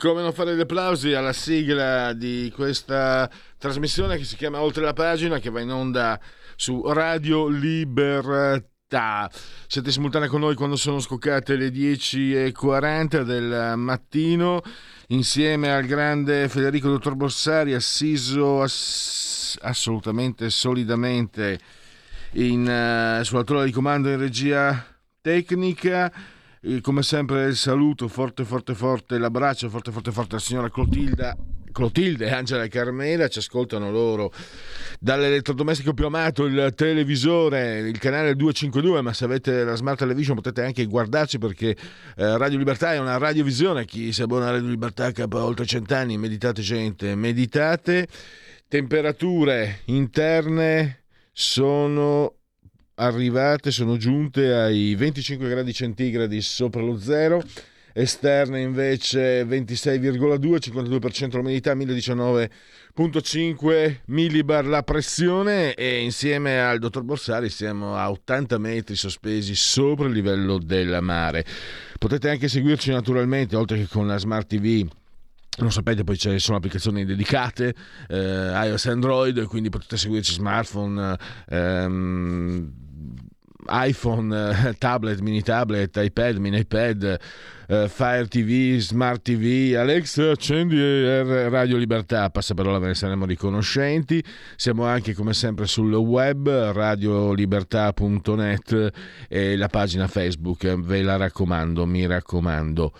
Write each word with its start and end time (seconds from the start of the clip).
Come 0.00 0.22
non 0.22 0.32
fare 0.32 0.56
gli 0.56 0.60
applausi 0.60 1.12
alla 1.12 1.34
sigla 1.34 2.14
di 2.14 2.50
questa 2.54 3.30
trasmissione 3.58 4.16
che 4.16 4.24
si 4.24 4.34
chiama 4.34 4.62
Oltre 4.62 4.82
la 4.82 4.94
pagina, 4.94 5.38
che 5.38 5.50
va 5.50 5.60
in 5.60 5.70
onda 5.70 6.18
su 6.56 6.82
Radio 6.90 7.48
Libertà. 7.48 9.30
Siete 9.66 9.90
simultanei 9.90 10.28
con 10.28 10.40
noi 10.40 10.54
quando 10.54 10.76
sono 10.76 11.00
scoccate 11.00 11.54
le 11.54 11.68
10.40 11.68 13.20
del 13.20 13.74
mattino, 13.76 14.62
insieme 15.08 15.70
al 15.70 15.84
grande 15.84 16.48
Federico 16.48 16.88
Dottor 16.88 17.14
Borsari, 17.14 17.74
assiso 17.74 18.62
ass- 18.62 19.58
assolutamente 19.60 20.48
solidamente 20.48 21.60
in, 22.32 22.62
uh, 22.62 23.22
sulla 23.22 23.44
tolla 23.44 23.64
di 23.64 23.70
comando 23.70 24.08
in 24.08 24.18
regia 24.18 24.82
tecnica 25.20 26.10
come 26.82 27.02
sempre 27.02 27.46
il 27.46 27.56
saluto 27.56 28.06
forte 28.06 28.44
forte 28.44 28.74
forte, 28.74 29.18
l'abbraccio 29.18 29.70
forte 29.70 29.90
forte 29.90 30.12
forte 30.12 30.34
alla 30.34 30.44
signora 30.44 30.70
Clotilda, 30.70 31.34
Clotilde, 31.72 32.30
Angela 32.30 32.64
e 32.64 32.68
Carmela, 32.68 33.28
ci 33.28 33.38
ascoltano 33.38 33.90
loro 33.90 34.30
dall'elettrodomestico 34.98 35.94
più 35.94 36.04
amato, 36.06 36.44
il 36.44 36.72
televisore, 36.74 37.78
il 37.78 37.98
canale 37.98 38.34
252, 38.34 39.00
ma 39.00 39.14
se 39.14 39.24
avete 39.24 39.64
la 39.64 39.74
Smart 39.74 39.98
Television 39.98 40.36
potete 40.36 40.62
anche 40.62 40.84
guardarci 40.84 41.38
perché 41.38 41.70
eh, 42.16 42.36
Radio 42.36 42.58
Libertà 42.58 42.92
è 42.92 42.98
una 42.98 43.16
radiovisione, 43.16 43.86
chi 43.86 44.12
si 44.12 44.20
abbona 44.20 44.48
a 44.48 44.50
Radio 44.50 44.68
Libertà 44.68 45.12
capa 45.12 45.42
oltre 45.42 45.64
cent'anni, 45.64 46.18
meditate 46.18 46.60
gente, 46.60 47.14
meditate, 47.14 48.06
temperature 48.68 49.80
interne 49.86 51.04
sono 51.32 52.34
arrivate, 53.00 53.70
sono 53.70 53.96
giunte 53.96 54.52
ai 54.52 54.94
25 54.94 55.48
gradi 55.48 55.72
centigradi 55.72 56.42
sopra 56.42 56.82
lo 56.82 56.98
zero, 56.98 57.42
esterne 57.92 58.60
invece 58.60 59.44
26,2, 59.44 60.70
52% 60.70 61.36
l'umidità, 61.36 61.74
1019,5 61.74 64.00
millibar 64.06 64.66
la 64.66 64.82
pressione 64.82 65.74
e 65.74 66.02
insieme 66.02 66.60
al 66.60 66.78
dottor 66.78 67.02
Borsari 67.02 67.48
siamo 67.48 67.96
a 67.96 68.10
80 68.10 68.58
metri 68.58 68.96
sospesi 68.96 69.54
sopra 69.54 70.06
il 70.06 70.12
livello 70.12 70.58
del 70.58 70.98
mare. 71.00 71.46
Potete 71.98 72.28
anche 72.28 72.48
seguirci 72.48 72.90
naturalmente, 72.90 73.56
oltre 73.56 73.78
che 73.78 73.88
con 73.88 74.06
la 74.06 74.18
Smart 74.18 74.46
TV 74.46 74.86
non 75.58 75.72
sapete, 75.72 76.04
poi 76.04 76.16
ci 76.16 76.38
sono 76.38 76.56
applicazioni 76.56 77.04
dedicate, 77.04 77.74
eh, 78.08 78.50
iOS 78.64 78.86
e 78.86 78.90
Android, 78.90 79.44
quindi 79.44 79.68
potete 79.68 79.96
seguirci 79.96 80.32
smartphone, 80.32 81.18
ehm, 81.48 82.72
iPhone, 83.70 84.34
eh, 84.34 84.74
tablet, 84.78 85.20
mini 85.20 85.42
tablet, 85.42 85.94
iPad, 85.96 86.36
mini 86.36 86.58
iPad, 86.58 87.18
eh, 87.68 87.88
Fire 87.88 88.26
TV, 88.26 88.78
Smart 88.78 89.22
TV, 89.22 89.74
Alex 89.76 90.18
accendi 90.18 90.76
Radio 91.22 91.76
Libertà, 91.76 92.28
passa 92.30 92.54
parola 92.54 92.78
ve 92.78 92.88
ne 92.88 92.94
saremo 92.94 93.26
riconoscenti. 93.26 94.24
Siamo 94.56 94.84
anche 94.84 95.14
come 95.14 95.34
sempre 95.34 95.66
sul 95.66 95.94
web 95.94 96.48
radiolibertà.net 96.48 98.92
e 99.28 99.56
la 99.56 99.68
pagina 99.68 100.08
Facebook, 100.08 100.80
ve 100.80 101.02
la 101.02 101.16
raccomando, 101.16 101.86
mi 101.86 102.06
raccomando. 102.06 102.92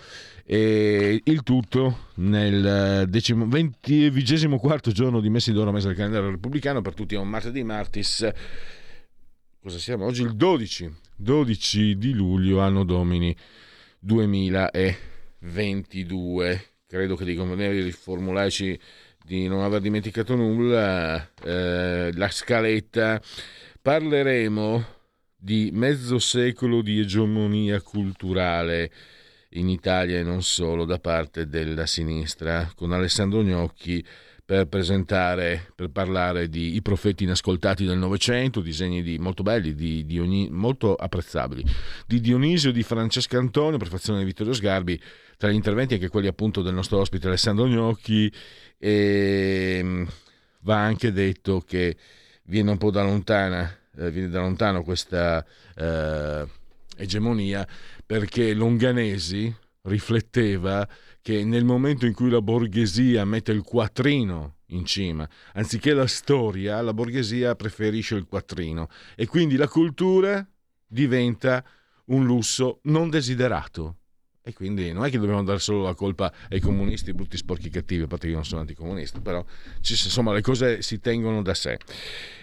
E 0.45 1.21
il 1.23 1.43
tutto 1.43 2.07
nel 2.15 3.05
decimo, 3.07 3.47
20, 3.47 4.09
vigesimo 4.09 4.57
quarto 4.57 4.91
giorno 4.91 5.21
di 5.21 5.29
mesi 5.29 5.53
d'oro 5.53 5.71
mese 5.71 5.87
del 5.87 5.95
calendario 5.95 6.31
repubblicano 6.31 6.81
per 6.81 6.93
tutti 6.93 7.15
è 7.15 7.17
un 7.17 7.29
martedì 7.29 7.63
martis 7.63 8.29
cosa 9.61 9.77
siamo? 9.77 10.05
Oggi 10.05 10.23
il 10.23 10.35
12, 10.35 10.91
12 11.15 11.97
di 11.97 12.13
luglio, 12.13 12.61
anno 12.61 12.83
domini 12.83 13.35
2022. 13.99 16.65
Credo 16.87 17.15
che 17.15 17.25
di 17.25 17.35
convenire 17.35 17.73
di 17.73 17.83
riformularci 17.83 18.79
di 19.23 19.47
non 19.47 19.61
aver 19.61 19.81
dimenticato 19.81 20.35
nulla. 20.35 21.29
Eh, 21.43 22.09
la 22.13 22.29
scaletta. 22.29 23.21
Parleremo 23.79 24.83
di 25.37 25.69
mezzo 25.73 26.17
secolo 26.17 26.81
di 26.81 26.99
egemonia 26.99 27.79
culturale 27.81 28.91
in 29.49 29.69
Italia 29.69 30.17
e 30.17 30.23
non 30.23 30.41
solo 30.41 30.85
da 30.85 30.97
parte 30.97 31.47
della 31.47 31.85
sinistra, 31.85 32.71
con 32.75 32.93
Alessandro 32.93 33.43
Gnocchi 33.43 34.03
per 34.51 34.67
presentare, 34.67 35.71
per 35.75 35.91
parlare 35.91 36.49
di 36.49 36.75
I 36.75 36.81
profeti 36.81 37.23
inascoltati 37.23 37.85
del 37.85 37.97
Novecento, 37.97 38.59
disegni 38.59 39.01
di, 39.01 39.17
molto 39.17 39.43
belli, 39.43 39.73
di, 39.73 40.05
di 40.05 40.49
molto 40.51 40.93
apprezzabili, 40.93 41.63
di 42.05 42.19
Dionisio 42.19 42.73
di 42.73 42.83
Francesca 42.83 43.37
Antonio, 43.37 43.77
prefazione 43.77 44.19
di 44.19 44.25
Vittorio 44.25 44.51
Sgarbi, 44.51 45.01
tra 45.37 45.49
gli 45.49 45.53
interventi 45.53 45.93
anche 45.93 46.09
quelli 46.09 46.27
appunto 46.27 46.61
del 46.61 46.73
nostro 46.73 46.99
ospite 46.99 47.27
Alessandro 47.27 47.65
Gnocchi, 47.65 48.29
e 48.77 49.79
mm, 49.81 50.03
va 50.63 50.79
anche 50.79 51.13
detto 51.13 51.61
che 51.61 51.95
viene 52.43 52.71
un 52.71 52.77
po' 52.77 52.91
da 52.91 53.03
lontana, 53.03 53.73
eh, 53.99 54.11
viene 54.11 54.27
da 54.27 54.41
lontano 54.41 54.83
questa 54.83 55.45
eh, 55.77 56.45
egemonia, 56.97 57.65
perché 58.05 58.53
Longanesi 58.53 59.55
rifletteva 59.83 60.85
che 61.21 61.43
nel 61.43 61.63
momento 61.63 62.05
in 62.05 62.13
cui 62.13 62.29
la 62.29 62.41
borghesia 62.41 63.23
mette 63.25 63.51
il 63.51 63.61
quattrino 63.61 64.55
in 64.67 64.85
cima, 64.85 65.27
anziché 65.53 65.93
la 65.93 66.07
storia, 66.07 66.81
la 66.81 66.93
borghesia 66.93 67.55
preferisce 67.55 68.15
il 68.15 68.25
quattrino 68.25 68.87
e 69.15 69.27
quindi 69.27 69.55
la 69.55 69.67
cultura 69.67 70.45
diventa 70.87 71.63
un 72.05 72.25
lusso 72.25 72.79
non 72.83 73.09
desiderato. 73.09 73.97
E 74.43 74.53
quindi 74.53 74.91
non 74.91 75.05
è 75.05 75.11
che 75.11 75.19
dobbiamo 75.19 75.43
dare 75.43 75.59
solo 75.59 75.83
la 75.83 75.93
colpa 75.93 76.33
ai 76.49 76.59
comunisti, 76.59 77.13
brutti, 77.13 77.37
sporchi, 77.37 77.69
cattivi, 77.69 78.03
a 78.03 78.07
parte 78.07 78.25
che 78.25 78.31
io 78.31 78.37
non 78.37 78.45
sono 78.45 78.61
anticomunista, 78.61 79.19
però 79.19 79.45
insomma 79.87 80.33
le 80.33 80.41
cose 80.41 80.81
si 80.81 80.99
tengono 80.99 81.43
da 81.43 81.53
sé. 81.53 81.77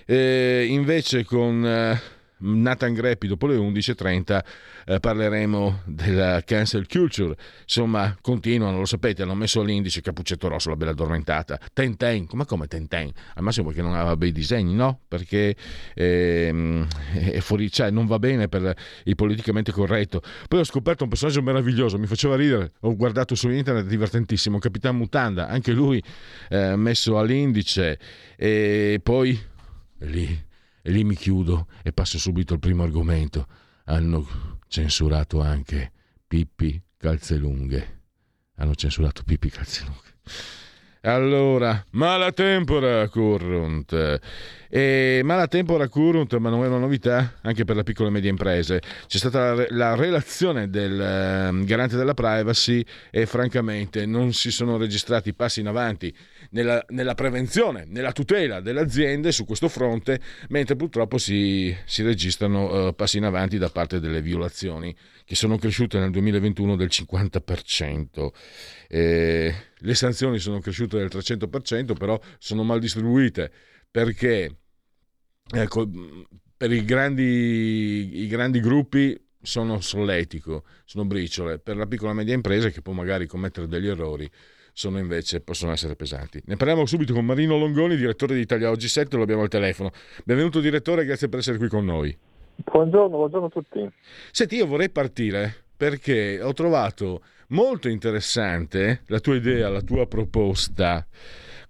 E 0.06 0.66
invece 0.70 1.24
con 1.24 1.66
eh, 1.66 2.00
Nathan 2.40 2.94
Greppi 2.94 3.26
dopo 3.26 3.46
le 3.46 3.56
11.30 3.56 4.40
eh, 4.86 5.00
parleremo 5.00 5.82
della 5.84 6.42
cancel 6.44 6.86
culture. 6.86 7.36
Insomma 7.62 8.16
continuano 8.20 8.78
lo 8.78 8.84
sapete 8.84 9.22
hanno 9.22 9.34
messo 9.34 9.60
all'indice 9.60 10.00
Cappuccetto 10.00 10.48
Rosso 10.48 10.70
la 10.70 10.76
bella 10.76 10.90
addormentata. 10.92 11.58
Tenten 11.72 12.26
come 12.26 12.44
come 12.44 12.66
Tenten 12.66 13.10
al 13.34 13.42
massimo 13.42 13.66
perché 13.66 13.82
non 13.82 13.94
aveva 13.94 14.16
bei 14.16 14.32
disegni 14.32 14.74
no? 14.74 15.00
Perché 15.08 15.56
ehm, 15.94 16.86
è 17.12 17.40
fuori 17.40 17.70
cioè 17.70 17.90
non 17.90 18.06
va 18.06 18.18
bene 18.18 18.48
per 18.48 18.74
il 19.04 19.14
politicamente 19.14 19.72
corretto. 19.72 20.22
Poi 20.48 20.60
ho 20.60 20.64
scoperto 20.64 21.04
un 21.04 21.10
personaggio 21.10 21.42
meraviglioso 21.42 21.98
mi 21.98 22.06
faceva 22.06 22.36
ridere. 22.36 22.72
Ho 22.80 22.96
guardato 22.96 23.34
su 23.34 23.48
internet 23.48 23.86
divertentissimo 23.86 24.58
Capitan 24.58 24.96
Mutanda. 24.96 25.48
Anche 25.48 25.72
lui 25.72 26.02
eh, 26.48 26.76
messo 26.76 27.18
all'indice. 27.18 27.98
E 28.36 29.00
poi 29.02 29.38
lì 30.00 30.46
e 30.82 30.90
lì 30.90 31.04
mi 31.04 31.14
chiudo 31.14 31.66
e 31.82 31.92
passo 31.92 32.18
subito 32.18 32.54
al 32.54 32.60
primo 32.60 32.82
argomento. 32.82 33.46
Hanno 33.84 34.58
censurato 34.68 35.40
anche 35.40 35.92
Pippi 36.26 36.80
Calzelunghe. 36.96 38.00
Hanno 38.56 38.74
censurato 38.74 39.22
Pippi 39.24 39.50
Calzelunghe. 39.50 40.16
Allora, 41.02 41.84
mala 41.92 42.32
tempora 42.32 43.08
corrunt. 43.08 44.20
E 44.70 45.22
Malatempora 45.24 45.88
Current, 45.88 46.36
ma 46.36 46.50
non 46.50 46.62
è 46.62 46.66
una 46.66 46.78
novità 46.78 47.38
anche 47.40 47.64
per 47.64 47.76
le 47.76 47.84
piccole 47.84 48.10
e 48.10 48.12
medie 48.12 48.28
imprese. 48.28 48.82
C'è 49.06 49.16
stata 49.16 49.54
la, 49.54 49.66
la 49.70 49.94
relazione 49.94 50.68
del 50.68 51.00
eh, 51.00 51.64
garante 51.64 51.96
della 51.96 52.12
privacy 52.12 52.84
e 53.10 53.24
francamente 53.24 54.04
non 54.04 54.34
si 54.34 54.50
sono 54.50 54.76
registrati 54.76 55.32
passi 55.32 55.60
in 55.60 55.68
avanti 55.68 56.14
nella, 56.50 56.84
nella 56.88 57.14
prevenzione, 57.14 57.84
nella 57.86 58.12
tutela 58.12 58.60
delle 58.60 58.80
aziende 58.80 59.32
su 59.32 59.44
questo 59.44 59.68
fronte, 59.68 60.20
mentre 60.48 60.76
purtroppo 60.76 61.18
si, 61.18 61.74
si 61.84 62.02
registrano 62.02 62.88
uh, 62.88 62.94
passi 62.94 63.18
in 63.18 63.24
avanti 63.24 63.58
da 63.58 63.70
parte 63.70 64.00
delle 64.00 64.22
violazioni 64.22 64.94
che 65.24 65.34
sono 65.34 65.58
cresciute 65.58 65.98
nel 65.98 66.10
2021 66.10 66.76
del 66.76 66.88
50%. 66.90 68.28
Eh, 68.88 69.54
le 69.76 69.94
sanzioni 69.94 70.38
sono 70.38 70.60
cresciute 70.60 70.96
del 70.96 71.08
300%, 71.12 71.94
però 71.96 72.18
sono 72.38 72.62
mal 72.62 72.80
distribuite 72.80 73.50
perché 73.90 74.56
ecco, 75.50 75.88
per 76.56 76.72
i 76.72 76.84
grandi, 76.84 78.22
i 78.22 78.26
grandi 78.26 78.60
gruppi 78.60 79.18
sono 79.40 79.80
solletico, 79.80 80.64
sono 80.84 81.04
briciole, 81.04 81.58
per 81.58 81.76
la 81.76 81.86
piccola 81.86 82.10
e 82.10 82.14
media 82.14 82.34
impresa 82.34 82.70
che 82.70 82.82
può 82.82 82.92
magari 82.92 83.26
commettere 83.26 83.66
degli 83.66 83.86
errori 83.86 84.28
sono 84.78 85.00
invece, 85.00 85.40
possono 85.40 85.72
essere 85.72 85.96
pesanti. 85.96 86.40
Ne 86.44 86.54
parliamo 86.54 86.86
subito 86.86 87.12
con 87.12 87.24
Marino 87.24 87.58
Longoni, 87.58 87.96
direttore 87.96 88.36
di 88.36 88.42
Italia 88.42 88.70
Oggi 88.70 88.86
7, 88.86 89.16
lo 89.16 89.24
abbiamo 89.24 89.42
al 89.42 89.48
telefono. 89.48 89.90
Benvenuto 90.24 90.60
direttore, 90.60 91.04
grazie 91.04 91.28
per 91.28 91.40
essere 91.40 91.58
qui 91.58 91.66
con 91.66 91.84
noi. 91.84 92.16
Buongiorno, 92.54 93.16
buongiorno 93.16 93.46
a 93.46 93.50
tutti. 93.50 93.90
Senti, 94.30 94.54
io 94.54 94.66
vorrei 94.66 94.88
partire 94.88 95.52
perché 95.76 96.40
ho 96.40 96.52
trovato 96.52 97.22
molto 97.48 97.88
interessante 97.88 99.02
la 99.06 99.18
tua 99.18 99.34
idea, 99.34 99.68
la 99.68 99.82
tua 99.82 100.06
proposta 100.06 101.04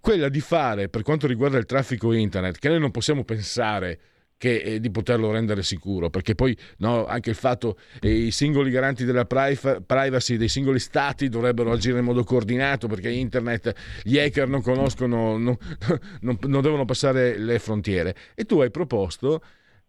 quella 0.00 0.28
di 0.28 0.40
fare 0.40 0.90
per 0.90 1.00
quanto 1.00 1.26
riguarda 1.26 1.56
il 1.56 1.64
traffico 1.64 2.12
internet, 2.12 2.58
che 2.58 2.68
noi 2.68 2.78
non 2.78 2.90
possiamo 2.90 3.24
pensare 3.24 3.98
che, 4.38 4.56
eh, 4.56 4.80
di 4.80 4.90
poterlo 4.90 5.30
rendere 5.30 5.62
sicuro, 5.62 6.08
perché 6.08 6.34
poi 6.34 6.56
no, 6.78 7.04
anche 7.06 7.30
il 7.30 7.36
fatto 7.36 7.76
che 7.98 8.08
i 8.08 8.30
singoli 8.30 8.70
garanti 8.70 9.04
della 9.04 9.26
privacy 9.26 10.36
dei 10.36 10.48
singoli 10.48 10.78
stati 10.78 11.28
dovrebbero 11.28 11.72
agire 11.72 11.98
in 11.98 12.04
modo 12.04 12.24
coordinato, 12.24 12.86
perché 12.86 13.10
internet 13.10 13.74
gli 14.02 14.16
hacker 14.18 14.48
non 14.48 14.62
conoscono, 14.62 15.36
non, 15.36 15.56
non, 16.22 16.38
non 16.40 16.62
devono 16.62 16.84
passare 16.84 17.36
le 17.36 17.58
frontiere. 17.58 18.14
E 18.34 18.44
tu 18.44 18.60
hai 18.60 18.70
proposto 18.70 19.42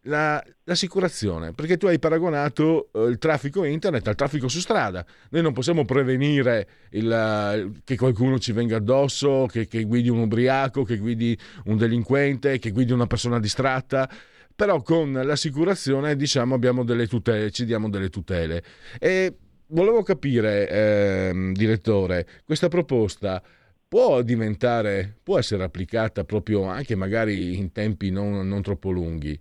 la, 0.04 0.44
l'assicurazione, 0.64 1.54
perché 1.54 1.78
tu 1.78 1.88
hai 1.88 2.00
paragonato 2.00 2.90
eh, 2.94 3.04
il 3.04 3.18
traffico 3.18 3.64
internet 3.64 4.08
al 4.08 4.16
traffico 4.16 4.48
su 4.48 4.60
strada. 4.60 5.06
Noi 5.30 5.42
non 5.42 5.54
possiamo 5.54 5.86
prevenire 5.86 6.68
il, 6.92 7.82
che 7.84 7.98
qualcuno 7.98 8.40
ci 8.40 8.52
venga 8.52 8.78
addosso, 8.78 9.46
che, 9.48 9.68
che, 9.68 9.84
guidi 9.84 10.10
un 10.10 10.20
ubriaco, 10.20 10.84
che 10.84 10.98
guidi 10.98 11.38
un 11.66 11.78
delinquente, 11.78 12.60
che 12.60 12.72
guidi 12.72 12.94
una 12.94 13.08
persona 13.08 13.40
distratta. 13.40 14.10
Però 14.60 14.82
con 14.82 15.14
l'assicurazione 15.14 16.18
diciamo 16.18 16.54
abbiamo 16.54 16.84
delle 16.84 17.08
tutele, 17.08 17.50
ci 17.50 17.64
diamo 17.64 17.90
delle 17.90 18.10
tutele. 18.10 18.62
E 19.00 19.34
volevo 19.68 20.04
capire, 20.04 20.68
eh, 20.70 21.52
direttore, 21.54 22.28
questa 22.44 22.68
proposta 22.68 23.42
può 23.88 24.22
diventare, 24.22 25.16
può 25.24 25.40
essere 25.40 25.64
applicata 25.64 26.26
proprio 26.26 26.66
anche 26.66 26.96
magari 26.96 27.58
in 27.58 27.72
tempi 27.72 28.12
non, 28.12 28.50
non 28.50 28.62
troppo 28.62 28.90
lunghi? 28.90 29.40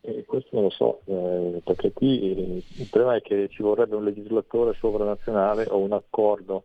Eh, 0.00 0.24
questo 0.24 0.48
non 0.52 0.62
lo 0.62 0.70
so, 0.70 1.02
eh, 1.04 1.60
perché 1.62 1.92
qui 1.92 2.62
il 2.78 2.88
problema 2.90 3.16
è 3.16 3.20
che 3.20 3.50
ci 3.50 3.62
vorrebbe 3.62 3.96
un 3.96 4.04
legislatore 4.04 4.74
sovranazionale 4.78 5.66
o 5.68 5.76
un 5.80 5.92
accordo 5.92 6.64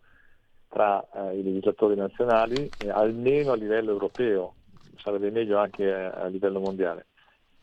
tra 0.69 1.05
eh, 1.13 1.39
i 1.39 1.43
legislatori 1.43 1.95
nazionali, 1.95 2.69
eh, 2.85 2.89
almeno 2.89 3.51
a 3.51 3.55
livello 3.55 3.91
europeo, 3.91 4.53
sarebbe 5.01 5.31
meglio 5.31 5.57
anche 5.57 5.91
a, 5.91 6.25
livello 6.27 6.59
mondiale. 6.59 7.07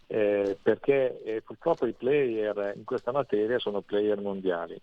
Eh, 0.07 0.57
perché 0.61 1.23
eh, 1.23 1.43
purtroppo 1.43 1.87
i 1.87 1.93
player 1.93 2.73
in 2.77 2.85
questa 2.85 3.13
materia 3.13 3.59
sono 3.59 3.83
player 3.83 4.21
mondiali. 4.21 4.81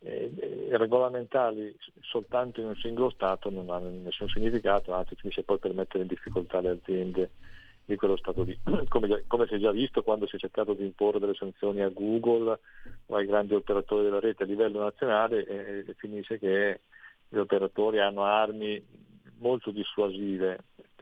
regolamentarli 0.00 1.76
soltanto 2.00 2.60
in 2.60 2.66
un 2.66 2.76
singolo 2.76 3.10
Stato 3.10 3.50
non 3.50 3.70
hanno 3.70 3.88
nessun 3.88 4.28
significato, 4.28 4.92
anzi 4.92 5.14
finisce 5.16 5.42
poi 5.42 5.58
per 5.58 5.74
mettere 5.74 6.02
in 6.02 6.08
difficoltà 6.08 6.60
le 6.60 6.70
aziende 6.70 7.30
di 7.84 7.96
quello 7.96 8.16
Stato 8.16 8.42
lì. 8.42 8.58
Come, 8.88 9.24
come, 9.26 9.46
si 9.46 9.54
è 9.54 9.58
già 9.58 9.70
visto 9.70 10.02
quando 10.02 10.26
si 10.26 10.36
è 10.36 10.38
cercato 10.38 10.74
di 10.74 10.84
imporre 10.84 11.18
delle 11.18 11.34
sanzioni 11.34 11.82
a 11.82 11.88
Google 11.88 12.58
o 13.06 13.16
ai 13.16 13.26
grandi 13.26 13.54
operatori 13.54 14.04
della 14.04 14.20
rete 14.20 14.44
a 14.44 14.46
livello 14.46 14.80
nazionale, 14.80 15.44
eh, 15.46 15.94
finisce 15.96 16.38
che 16.38 16.80
gli 17.28 17.38
operatori 17.38 17.98
hanno 17.98 18.24
armi 18.24 18.84
molto 19.42 19.70
dissuasive 19.70 20.60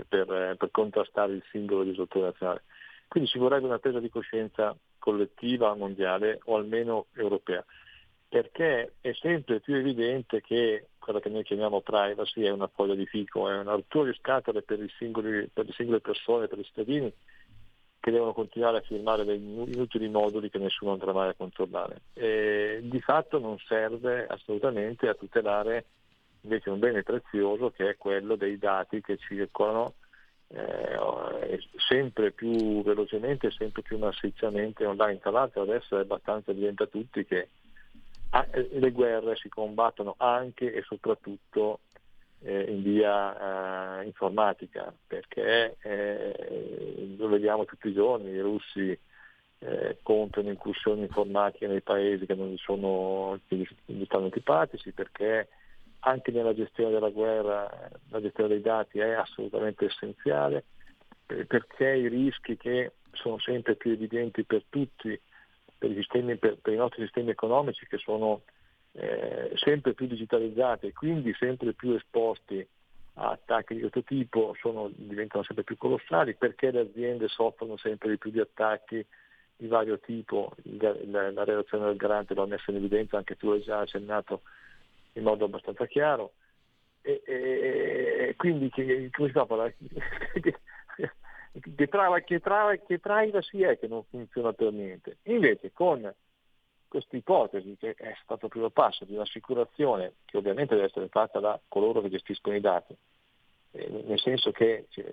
per, 0.09 0.33
eh, 0.33 0.57
per 0.57 0.71
contrastare 0.71 1.35
il 1.35 1.45
singolo 1.51 1.83
risultato 1.83 2.25
nazionale. 2.25 2.65
Quindi 3.07 3.29
ci 3.29 3.39
vorrebbe 3.39 3.67
una 3.67 3.79
presa 3.79 4.01
di 4.01 4.09
coscienza 4.09 4.77
collettiva 4.99 5.75
mondiale 5.75 6.41
o 6.45 6.57
almeno 6.57 7.07
europea 7.15 7.65
perché 8.31 8.93
è 9.01 9.13
sempre 9.15 9.59
più 9.59 9.75
evidente 9.75 10.41
che 10.41 10.87
quella 11.01 11.19
che 11.19 11.29
noi 11.29 11.43
chiamiamo 11.43 11.81
privacy 11.81 12.43
è 12.43 12.51
una 12.51 12.71
foglia 12.73 12.95
di 12.95 13.05
fico, 13.05 13.51
è 13.51 13.59
una 13.59 13.73
rottura 13.73 14.09
di 14.09 14.17
scatole 14.17 14.63
per, 14.63 14.79
per 15.53 15.67
le 15.67 15.73
singole 15.73 16.01
persone, 16.01 16.47
per 16.47 16.61
i 16.61 16.65
cittadini 16.65 17.13
che 17.99 18.11
devono 18.13 18.33
continuare 18.33 18.79
a 18.79 18.83
firmare 18.83 19.25
dei 19.25 19.37
inutili 19.37 20.09
moduli 20.09 20.49
che 20.49 20.59
nessuno 20.59 20.93
andrà 20.93 21.13
mai 21.13 21.31
a 21.31 21.35
controllare. 21.35 22.03
E 22.13 22.79
di 22.85 23.01
fatto 23.01 23.41
non 23.41 23.59
serve 23.67 24.29
assolutamente 24.29 25.09
a 25.09 25.15
tutelare 25.15 25.87
invece 26.43 26.71
un 26.71 26.79
bene 26.79 27.03
prezioso 27.03 27.71
che 27.71 27.91
è 27.91 27.97
quello 27.97 28.37
dei 28.37 28.59
dati 28.59 29.01
che 29.01 29.17
circolano 29.19 29.95
eh, 30.49 31.61
sempre 31.89 32.33
più 32.33 32.83
velocemente 32.83 33.49
e 33.49 33.51
sempre 33.53 33.83
più 33.83 33.99
massicciamente 33.99 34.85
online. 34.85 35.19
Tra 35.19 35.31
l'altro 35.31 35.63
adesso 35.63 35.97
è 35.97 36.01
abbastanza 36.01 36.51
evidente 36.51 36.85
a 36.85 36.87
tutti 36.87 37.25
che 37.25 37.49
Ah, 38.33 38.47
le 38.53 38.93
guerre 38.93 39.35
si 39.35 39.49
combattono 39.49 40.15
anche 40.19 40.73
e 40.73 40.83
soprattutto 40.83 41.81
eh, 42.43 42.63
in 42.63 42.81
via 42.81 43.99
eh, 43.99 44.05
informatica, 44.05 44.95
perché 45.05 45.77
eh, 45.81 47.15
lo 47.17 47.27
vediamo 47.27 47.65
tutti 47.65 47.89
i 47.89 47.93
giorni, 47.93 48.31
i 48.31 48.41
russi 48.41 48.97
eh, 49.59 49.99
compiano 50.03 50.49
incursioni 50.49 51.03
informatiche 51.03 51.67
nei 51.67 51.81
paesi 51.81 52.25
che 52.25 52.37
non 52.37 52.51
gli, 52.51 52.57
sono, 52.59 53.41
che 53.49 53.67
gli 53.87 54.05
stanno 54.05 54.27
antipatici, 54.27 54.93
perché 54.93 55.49
anche 56.01 56.31
nella 56.31 56.55
gestione 56.55 56.93
della 56.93 57.11
guerra 57.11 57.91
la 58.09 58.21
gestione 58.21 58.51
dei 58.51 58.61
dati 58.61 58.99
è 58.99 59.13
assolutamente 59.13 59.87
essenziale, 59.87 60.65
perché 61.27 61.89
i 61.89 62.09
rischi 62.09 62.57
che 62.57 62.93
sono 63.13 63.39
sempre 63.39 63.77
più 63.77 63.93
evidenti 63.93 64.45
per 64.45 64.65
tutti 64.69 65.19
per 65.81 65.91
i, 65.91 65.95
sistemi, 65.95 66.37
per, 66.37 66.59
per 66.61 66.75
i 66.75 66.77
nostri 66.77 67.03
sistemi 67.05 67.31
economici 67.31 67.87
che 67.87 67.97
sono 67.97 68.43
eh, 68.93 69.51
sempre 69.55 69.95
più 69.95 70.07
digitalizzati 70.07 70.89
e 70.89 70.93
quindi 70.93 71.35
sempre 71.39 71.73
più 71.73 71.93
esposti 71.95 72.67
a 73.15 73.31
attacchi 73.31 73.75
di 73.75 73.81
questo 73.81 74.03
tipo, 74.03 74.55
sono, 74.61 74.91
diventano 74.95 75.43
sempre 75.43 75.65
più 75.65 75.79
colossali, 75.79 76.35
perché 76.35 76.71
le 76.71 76.81
aziende 76.81 77.29
soffrono 77.29 77.79
sempre 77.79 78.11
di 78.11 78.19
più 78.19 78.31
di 78.31 78.41
attacchi 78.41 79.05
di 79.57 79.67
vario 79.67 79.99
tipo, 80.01 80.55
la, 80.79 80.95
la 81.11 81.45
relazione 81.45 81.87
del 81.87 81.97
garante 81.97 82.35
l'ho 82.35 82.47
messa 82.47 82.71
in 82.71 82.77
evidenza, 82.77 83.17
anche 83.17 83.37
tu 83.37 83.49
hai 83.49 83.63
già 83.63 83.81
accennato 83.81 84.43
in 85.15 85.23
modo 85.23 85.45
abbastanza 85.45 85.87
chiaro. 85.87 86.33
E, 87.03 87.23
e, 87.25 88.27
e 88.29 88.37
quindi 88.37 88.69
che, 88.71 89.09
come 89.11 89.29
si 89.29 89.33
fa, 89.33 89.47
che, 91.75 91.89
trava, 91.89 92.21
che, 92.21 92.41
trava, 92.41 92.77
che 92.77 92.99
privacy 92.99 93.61
è 93.61 93.79
che 93.79 93.87
non 93.87 94.05
funziona 94.05 94.53
per 94.53 94.73
niente. 94.73 95.19
Invece 95.25 95.73
con 95.73 96.13
questa 96.91 97.17
ipotesi 97.17 97.77
che 97.79 97.95
è 97.97 98.15
stato 98.23 98.47
il 98.47 98.51
primo 98.51 98.71
passo 98.71 99.05
di 99.05 99.15
un'assicurazione 99.15 100.15
che 100.25 100.37
ovviamente 100.37 100.75
deve 100.75 100.89
essere 100.89 101.07
fatta 101.09 101.39
da 101.39 101.59
coloro 101.69 102.01
che 102.01 102.11
gestiscono 102.11 102.57
i 102.57 102.61
dati, 102.61 102.97
eh, 103.73 103.89
nel 103.89 104.19
senso 104.19 104.51
che 104.51 104.87
cioè, 104.89 105.07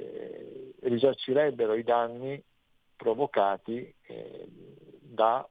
risarcirebbero 0.82 1.75
i 1.75 1.84
danni 1.84 2.44
provocati 2.96 3.94
eh, 4.01 4.48
da 5.00 5.48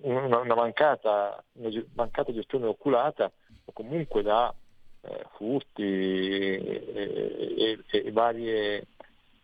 una, 0.00 0.54
mancata, 0.54 1.42
una 1.52 1.84
mancata 1.94 2.32
gestione 2.32 2.66
oculata 2.66 3.30
o 3.64 3.72
comunque 3.72 4.22
da 4.22 4.54
eh, 5.02 5.24
furti 5.36 5.82
e, 5.82 6.84
e, 6.94 7.78
e 7.90 8.12
varie 8.12 8.86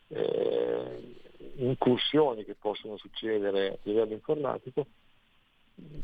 eh, 0.08 1.16
incursioni 1.56 2.44
che 2.44 2.54
possono 2.54 2.96
succedere 2.96 3.68
a 3.68 3.78
livello 3.82 4.12
informatico, 4.12 4.86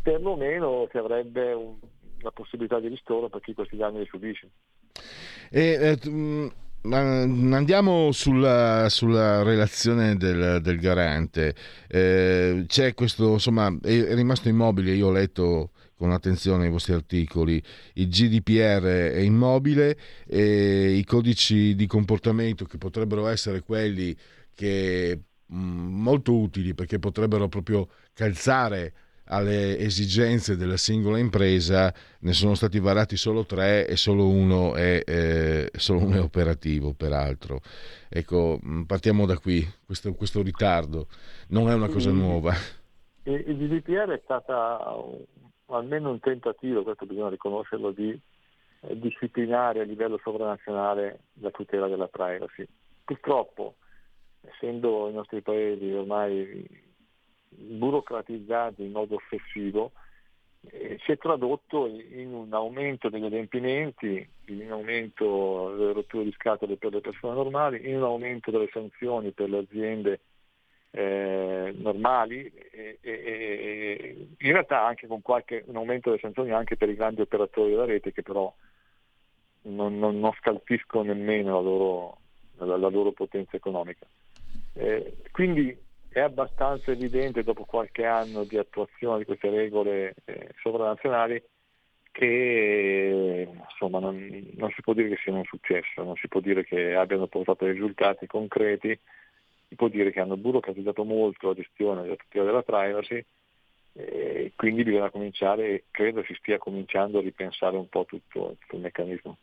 perlomeno 0.02 0.88
si 0.90 0.98
avrebbe 0.98 1.52
un, 1.52 1.76
una 2.20 2.30
possibilità 2.30 2.80
di 2.80 2.88
ristoro 2.88 3.28
per 3.28 3.40
chi 3.40 3.54
questi 3.54 3.76
danni 3.76 4.00
li 4.00 4.06
subisce. 4.06 4.48
E, 5.50 5.60
eh, 5.60 6.08
mm, 6.08 6.48
andiamo 6.92 8.12
sulla, 8.12 8.88
sulla 8.90 9.42
relazione 9.42 10.16
del, 10.16 10.60
del 10.62 10.78
garante. 10.78 11.54
Eh, 11.88 12.64
c'è 12.66 12.94
questo, 12.94 13.32
insomma, 13.32 13.74
è, 13.82 14.04
è, 14.04 14.14
rimasto 14.14 14.48
immobile. 14.48 14.92
Io 14.92 15.06
ho 15.06 15.12
letto 15.12 15.70
con 15.96 16.12
attenzione 16.12 16.66
i 16.66 16.70
vostri 16.70 16.92
articoli. 16.92 17.62
Il 17.94 18.08
GDPR 18.08 18.84
è 19.12 19.20
immobile 19.20 19.96
e 20.26 20.92
i 20.92 21.04
codici 21.04 21.74
di 21.74 21.86
comportamento 21.86 22.64
che 22.66 22.78
potrebbero 22.78 23.26
essere 23.28 23.60
quelli 23.62 24.14
che 24.54 25.18
mm, 25.52 26.02
molto 26.02 26.36
utili 26.36 26.74
perché 26.74 26.98
potrebbero 26.98 27.48
proprio 27.48 27.88
calzare 28.12 28.92
alle 29.26 29.78
esigenze 29.78 30.56
della 30.56 30.76
singola 30.76 31.18
impresa 31.18 31.92
ne 32.20 32.32
sono 32.32 32.54
stati 32.54 32.78
varati 32.78 33.16
solo 33.16 33.44
tre 33.44 33.86
e 33.86 33.96
solo 33.96 34.28
uno 34.28 34.74
è, 34.74 35.02
eh, 35.04 35.70
solo 35.74 36.00
uno 36.00 36.16
è 36.16 36.20
operativo 36.20 36.92
peraltro. 36.92 37.60
Ecco 38.08 38.58
mm, 38.64 38.82
partiamo 38.82 39.26
da 39.26 39.38
qui 39.38 39.66
questo, 39.84 40.12
questo 40.14 40.42
ritardo 40.42 41.06
non 41.48 41.68
è 41.68 41.74
una 41.74 41.88
cosa 41.88 42.10
nuova. 42.10 42.52
Il 43.24 43.56
GDPR 43.56 44.10
è 44.10 44.20
stata 44.22 44.78
almeno 45.66 46.10
un 46.10 46.20
tentativo 46.20 46.82
questo 46.82 47.06
bisogna 47.06 47.30
riconoscerlo 47.30 47.90
di 47.90 48.10
eh, 48.10 48.98
disciplinare 48.98 49.80
a 49.80 49.84
livello 49.84 50.20
sovranazionale 50.22 51.20
la 51.40 51.50
tutela 51.50 51.88
della 51.88 52.08
privacy. 52.08 52.66
Purtroppo 53.04 53.76
essendo 54.42 55.08
i 55.08 55.12
nostri 55.12 55.40
paesi 55.40 55.90
ormai 55.90 56.82
burocratizzati 57.56 58.82
in 58.82 58.92
modo 58.92 59.16
ossessivo, 59.16 59.92
eh, 60.70 60.98
si 61.04 61.12
è 61.12 61.18
tradotto 61.18 61.86
in 61.86 62.32
un 62.32 62.52
aumento 62.52 63.08
degli 63.08 63.24
adempimenti, 63.24 64.26
in 64.46 64.60
un 64.62 64.72
aumento 64.72 65.74
delle 65.76 65.92
rotture 65.92 66.24
di 66.24 66.32
scatole 66.32 66.76
per 66.76 66.92
le 66.92 67.00
persone 67.00 67.34
normali, 67.34 67.88
in 67.88 67.96
un 67.96 68.04
aumento 68.04 68.50
delle 68.50 68.68
sanzioni 68.72 69.32
per 69.32 69.50
le 69.50 69.58
aziende 69.58 70.20
eh, 70.90 71.74
normali 71.76 72.46
e, 72.70 72.98
e, 73.00 73.10
e, 73.10 74.28
in 74.38 74.52
realtà 74.52 74.86
anche 74.86 75.08
con 75.08 75.22
qualche 75.22 75.64
un 75.66 75.76
aumento 75.76 76.08
delle 76.08 76.20
sanzioni 76.20 76.52
anche 76.52 76.76
per 76.76 76.88
i 76.88 76.94
grandi 76.94 77.20
operatori 77.20 77.70
della 77.70 77.84
rete 77.84 78.12
che 78.12 78.22
però 78.22 78.52
non, 79.62 79.98
non, 79.98 80.20
non 80.20 80.32
scalfiscono 80.38 81.02
nemmeno 81.02 81.54
la 81.54 81.60
loro, 81.60 82.18
la, 82.58 82.76
la 82.76 82.88
loro 82.88 83.10
potenza 83.12 83.56
economica. 83.56 84.06
Eh, 84.74 85.16
quindi 85.30 85.76
è 86.14 86.20
abbastanza 86.20 86.92
evidente 86.92 87.42
dopo 87.42 87.64
qualche 87.64 88.06
anno 88.06 88.44
di 88.44 88.56
attuazione 88.56 89.18
di 89.18 89.24
queste 89.24 89.50
regole 89.50 90.14
eh, 90.26 90.50
sovranazionali 90.62 91.42
che 92.12 93.48
insomma, 93.52 93.98
non, 93.98 94.52
non, 94.54 94.70
si 94.70 94.80
può 94.82 94.92
dire 94.92 95.08
che 95.08 95.18
siano 95.24 95.38
un 95.38 95.44
successo, 95.44 96.04
non 96.04 96.14
si 96.14 96.28
può 96.28 96.38
dire 96.38 96.64
che 96.64 96.94
abbiano 96.94 97.26
portato 97.26 97.66
risultati 97.66 98.28
concreti, 98.28 98.96
si 99.66 99.74
può 99.74 99.88
dire 99.88 100.12
che 100.12 100.20
hanno 100.20 100.36
burocratizzato 100.36 101.02
molto 101.02 101.48
la 101.48 101.54
gestione 101.54 102.02
della 102.02 102.14
tutela 102.14 102.44
della 102.44 102.62
privacy 102.62 103.24
e 103.96 104.52
quindi 104.56 104.82
bisogna 104.82 105.10
cominciare 105.10 105.84
credo 105.90 106.24
si 106.24 106.34
stia 106.34 106.58
cominciando 106.58 107.18
a 107.18 107.22
ripensare 107.22 107.76
un 107.76 107.88
po' 107.88 108.04
tutto, 108.04 108.56
tutto 108.58 108.76
il 108.76 108.82
meccanismo. 108.82 109.38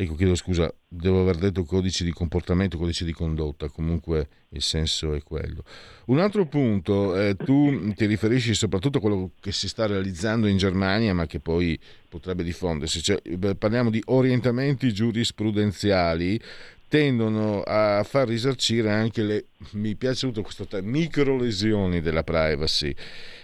Ecco, 0.00 0.14
chiedo 0.14 0.36
scusa, 0.36 0.72
devo 0.86 1.22
aver 1.22 1.36
detto 1.36 1.64
codici 1.64 2.04
di 2.04 2.12
comportamento, 2.12 2.78
codici 2.78 3.04
di 3.04 3.12
condotta, 3.12 3.68
comunque 3.68 4.28
il 4.50 4.62
senso 4.62 5.12
è 5.12 5.22
quello. 5.24 5.64
Un 6.06 6.20
altro 6.20 6.46
punto, 6.46 7.18
eh, 7.18 7.34
tu 7.34 7.92
ti 7.94 8.06
riferisci 8.06 8.54
soprattutto 8.54 8.98
a 8.98 9.00
quello 9.00 9.32
che 9.40 9.50
si 9.50 9.66
sta 9.68 9.86
realizzando 9.86 10.46
in 10.46 10.56
Germania, 10.56 11.14
ma 11.14 11.26
che 11.26 11.40
poi 11.40 11.76
potrebbe 12.08 12.44
diffondersi, 12.44 13.02
cioè, 13.02 13.20
parliamo 13.58 13.90
di 13.90 14.00
orientamenti 14.06 14.92
giurisprudenziali 14.92 16.40
tendono 16.88 17.62
a 17.62 18.02
far 18.02 18.26
risarcire 18.26 18.90
anche 18.90 19.22
le, 19.22 19.44
mi 19.72 19.94
piace 19.94 20.26
tutto 20.26 20.42
questo 20.42 20.66
termine, 20.66 20.98
micro 20.98 21.36
lesioni 21.36 22.00
della 22.00 22.24
privacy. 22.24 22.94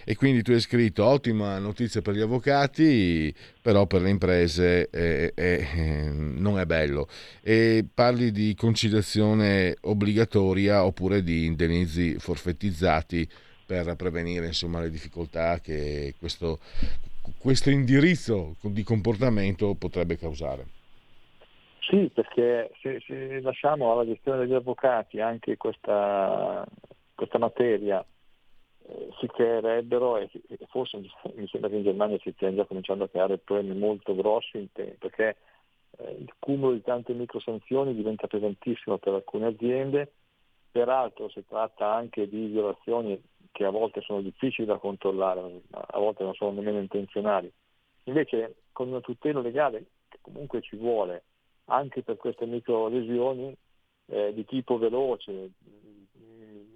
E 0.03 0.15
quindi 0.15 0.41
tu 0.41 0.51
hai 0.51 0.59
scritto 0.59 1.05
ottima 1.05 1.57
notizia 1.59 2.01
per 2.01 2.15
gli 2.15 2.21
avvocati, 2.21 3.33
però 3.61 3.85
per 3.85 4.01
le 4.01 4.09
imprese 4.09 4.89
eh, 4.89 5.31
eh, 5.35 6.09
non 6.11 6.59
è 6.59 6.65
bello. 6.65 7.07
E 7.41 7.85
parli 7.91 8.31
di 8.31 8.55
conciliazione 8.55 9.77
obbligatoria 9.81 10.83
oppure 10.83 11.23
di 11.23 11.45
indennizi 11.45 12.15
forfettizzati 12.17 13.27
per 13.65 13.95
prevenire 13.95 14.47
insomma, 14.47 14.79
le 14.79 14.91
difficoltà 14.91 15.59
che 15.59 16.13
questo, 16.19 16.59
questo 17.37 17.69
indirizzo 17.69 18.55
di 18.61 18.83
comportamento 18.83 19.73
potrebbe 19.73 20.17
causare. 20.17 20.74
Sì, 21.87 22.09
perché 22.11 22.71
se, 22.81 22.99
se, 23.05 23.39
lasciamo 23.41 23.91
alla 23.91 24.05
gestione 24.05 24.39
degli 24.39 24.53
avvocati 24.53 25.19
anche 25.19 25.55
questa, 25.55 26.65
questa 27.13 27.37
materia 27.37 28.03
eh, 28.87 29.09
si 29.19 29.27
creerebbero, 29.27 30.17
e, 30.17 30.29
forse 30.69 30.97
mi 30.97 31.47
sembra 31.47 31.69
che 31.69 31.75
in 31.75 31.83
Germania 31.83 32.17
si 32.19 32.31
stiano 32.31 32.55
già 32.55 32.65
cominciando 32.65 33.03
a 33.03 33.09
creare 33.09 33.37
problemi 33.37 33.77
molto 33.77 34.15
grossi 34.15 34.67
perché 34.73 35.37
eh, 35.97 36.11
il 36.11 36.33
cumulo 36.39 36.73
di 36.73 36.81
tante 36.81 37.13
microsanzioni 37.13 37.93
diventa 37.93 38.25
pesantissimo 38.25 38.97
per 38.97 39.13
alcune 39.13 39.47
aziende, 39.47 40.11
peraltro 40.71 41.29
si 41.29 41.45
tratta 41.47 41.93
anche 41.93 42.27
di 42.27 42.47
violazioni 42.47 43.21
che 43.51 43.63
a 43.63 43.69
volte 43.69 44.01
sono 44.01 44.21
difficili 44.21 44.65
da 44.65 44.77
controllare, 44.79 45.61
a 45.69 45.99
volte 45.99 46.23
non 46.23 46.33
sono 46.33 46.51
nemmeno 46.51 46.79
intenzionali. 46.79 47.51
Invece 48.05 48.63
con 48.71 48.87
una 48.87 49.01
tutela 49.01 49.39
legale 49.39 49.85
che 50.09 50.17
comunque 50.21 50.61
ci 50.61 50.75
vuole, 50.75 51.23
anche 51.65 52.03
per 52.03 52.17
queste 52.17 52.45
micro 52.45 52.87
lesioni 52.87 53.55
eh, 54.07 54.33
di 54.33 54.45
tipo 54.45 54.77
veloce, 54.77 55.51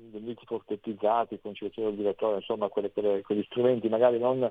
indennizzi 0.09 0.45
forfettizzati, 0.45 1.39
conciliazione 1.39 1.89
obbligatoria, 1.89 2.37
insomma 2.37 2.67
quelle, 2.67 2.91
quelle, 2.91 3.21
quegli 3.21 3.43
strumenti 3.43 3.87
magari 3.87 4.17
non, 4.17 4.43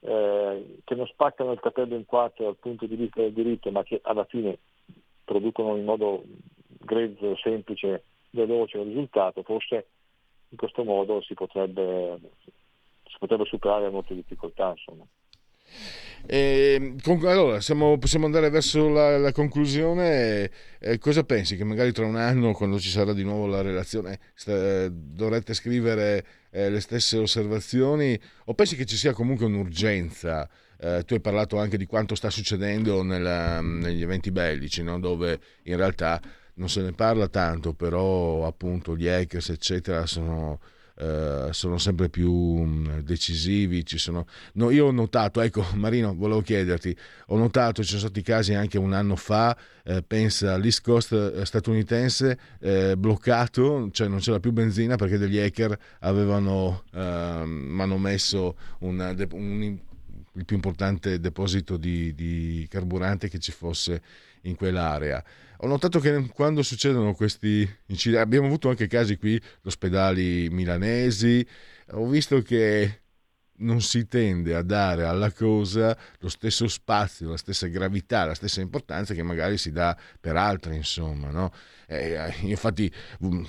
eh, 0.00 0.78
che 0.84 0.94
non 0.94 1.06
spaccano 1.06 1.52
il 1.52 1.60
capello 1.60 1.96
in 1.96 2.04
quattro 2.04 2.44
dal 2.44 2.56
punto 2.56 2.86
di 2.86 2.96
vista 2.96 3.20
del 3.20 3.32
diritto, 3.32 3.70
ma 3.70 3.82
che 3.82 4.00
alla 4.02 4.24
fine 4.24 4.58
producono 5.24 5.76
in 5.76 5.84
modo 5.84 6.22
grezzo, 6.66 7.36
semplice, 7.36 8.04
veloce 8.30 8.78
il 8.78 8.86
risultato, 8.86 9.42
forse 9.42 9.86
in 10.48 10.56
questo 10.56 10.84
modo 10.84 11.20
si 11.22 11.34
potrebbe, 11.34 12.18
si 12.42 13.16
potrebbe 13.18 13.44
superare 13.44 13.88
molte 13.90 14.14
difficoltà. 14.14 14.70
Insomma. 14.70 15.04
E, 16.24 16.94
allora, 17.04 17.60
siamo, 17.60 17.98
possiamo 17.98 18.26
andare 18.26 18.48
verso 18.48 18.88
la, 18.88 19.18
la 19.18 19.32
conclusione. 19.32 20.50
Eh, 20.78 20.98
cosa 20.98 21.24
pensi? 21.24 21.56
Che 21.56 21.64
magari 21.64 21.92
tra 21.92 22.06
un 22.06 22.16
anno, 22.16 22.52
quando 22.52 22.78
ci 22.78 22.90
sarà 22.90 23.12
di 23.12 23.24
nuovo 23.24 23.46
la 23.46 23.60
relazione, 23.60 24.18
sta, 24.34 24.88
dovrete 24.88 25.54
scrivere 25.54 26.24
eh, 26.50 26.70
le 26.70 26.80
stesse 26.80 27.18
osservazioni? 27.18 28.18
O 28.46 28.54
pensi 28.54 28.76
che 28.76 28.84
ci 28.84 28.96
sia 28.96 29.12
comunque 29.12 29.46
un'urgenza? 29.46 30.48
Eh, 30.78 31.02
tu 31.04 31.14
hai 31.14 31.20
parlato 31.20 31.58
anche 31.58 31.76
di 31.76 31.86
quanto 31.86 32.14
sta 32.14 32.30
succedendo 32.30 33.02
nella, 33.02 33.60
negli 33.60 34.02
eventi 34.02 34.30
bellici, 34.30 34.82
no? 34.82 34.98
dove 34.98 35.38
in 35.64 35.76
realtà 35.76 36.20
non 36.54 36.68
se 36.68 36.82
ne 36.82 36.92
parla 36.92 37.28
tanto, 37.28 37.72
però 37.72 38.46
appunto 38.46 38.96
gli 38.96 39.08
hackers, 39.08 39.50
eccetera, 39.50 40.06
sono 40.06 40.60
eh, 40.96 41.48
sono 41.50 41.78
sempre 41.78 42.08
più 42.08 42.32
um, 42.32 43.00
decisivi. 43.00 43.82
Sono... 43.86 44.26
No, 44.54 44.70
io 44.70 44.86
ho 44.86 44.90
notato, 44.90 45.40
ecco 45.40 45.64
Marino, 45.74 46.14
volevo 46.14 46.40
chiederti, 46.40 46.96
ho 47.28 47.36
notato, 47.36 47.82
ci 47.82 47.88
sono 47.88 48.00
stati 48.00 48.22
casi 48.22 48.54
anche 48.54 48.78
un 48.78 48.92
anno 48.92 49.16
fa, 49.16 49.56
eh, 49.84 50.02
pensa 50.02 50.54
all'East 50.54 50.82
Coast 50.82 51.12
eh, 51.12 51.44
statunitense 51.44 52.38
eh, 52.60 52.96
bloccato, 52.96 53.90
cioè 53.90 54.08
non 54.08 54.18
c'era 54.18 54.40
più 54.40 54.52
benzina 54.52 54.96
perché 54.96 55.18
degli 55.18 55.38
hacker 55.38 55.78
avevano 56.00 56.84
ehm, 56.92 57.48
manomesso 57.48 58.56
un, 58.80 59.26
un, 59.32 59.78
il 60.34 60.44
più 60.44 60.56
importante 60.56 61.20
deposito 61.20 61.76
di, 61.76 62.14
di 62.14 62.66
carburante 62.68 63.28
che 63.28 63.38
ci 63.38 63.52
fosse 63.52 64.02
in 64.42 64.56
quell'area 64.56 65.22
ho 65.64 65.66
notato 65.68 66.00
che 66.00 66.28
quando 66.34 66.62
succedono 66.62 67.14
questi 67.14 67.68
incidenti, 67.86 68.22
abbiamo 68.22 68.46
avuto 68.46 68.68
anche 68.68 68.88
casi 68.88 69.16
qui, 69.16 69.40
ospedali 69.62 70.48
milanesi, 70.50 71.46
ho 71.92 72.06
visto 72.06 72.42
che 72.42 73.02
non 73.58 73.80
si 73.80 74.08
tende 74.08 74.56
a 74.56 74.62
dare 74.62 75.04
alla 75.04 75.30
cosa 75.30 75.96
lo 76.18 76.28
stesso 76.28 76.66
spazio, 76.66 77.30
la 77.30 77.36
stessa 77.36 77.68
gravità, 77.68 78.24
la 78.24 78.34
stessa 78.34 78.60
importanza 78.60 79.14
che 79.14 79.22
magari 79.22 79.56
si 79.56 79.70
dà 79.70 79.96
per 80.20 80.34
altre, 80.34 80.74
insomma. 80.74 81.30
No? 81.30 81.52
Eh, 81.86 82.34
infatti 82.40 82.92
mm, 83.24 83.44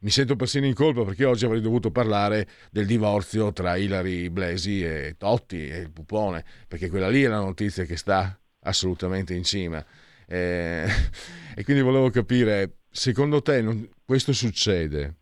mi 0.00 0.10
sento 0.10 0.34
persino 0.34 0.66
in 0.66 0.74
colpa 0.74 1.04
perché 1.04 1.24
oggi 1.24 1.44
avrei 1.44 1.60
dovuto 1.60 1.92
parlare 1.92 2.48
del 2.72 2.86
divorzio 2.86 3.52
tra 3.52 3.76
Ilari 3.76 4.28
Blesi 4.28 4.82
e 4.82 5.14
Totti 5.16 5.68
e 5.68 5.78
il 5.78 5.92
Pupone, 5.92 6.44
perché 6.66 6.88
quella 6.88 7.08
lì 7.08 7.22
è 7.22 7.28
la 7.28 7.38
notizia 7.38 7.84
che 7.84 7.96
sta 7.96 8.36
assolutamente 8.62 9.34
in 9.34 9.44
cima. 9.44 9.84
Eh, 10.26 10.86
e 11.56 11.64
quindi 11.64 11.82
volevo 11.82 12.10
capire, 12.10 12.78
secondo 12.90 13.42
te 13.42 13.60
non, 13.62 13.88
questo 14.04 14.32
succede 14.32 15.14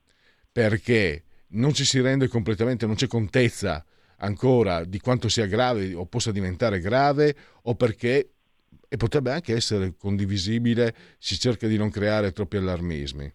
perché 0.50 1.25
non 1.49 1.73
ci 1.73 1.85
si 1.85 2.00
rende 2.00 2.28
completamente, 2.28 2.87
non 2.87 2.94
c'è 2.94 3.06
contezza 3.06 3.85
ancora 4.18 4.85
di 4.85 5.00
quanto 5.00 5.28
sia 5.28 5.47
grave 5.47 5.94
o 5.94 6.06
possa 6.06 6.30
diventare 6.30 6.78
grave 6.78 7.35
o 7.62 7.75
perché 7.75 8.32
e 8.92 8.97
potrebbe 8.99 9.32
anche 9.32 9.54
essere 9.54 9.94
condivisibile, 9.97 10.94
si 11.16 11.38
cerca 11.38 11.66
di 11.66 11.78
non 11.78 11.88
creare 11.88 12.30
troppi 12.32 12.59
allarmismi. 12.59 13.32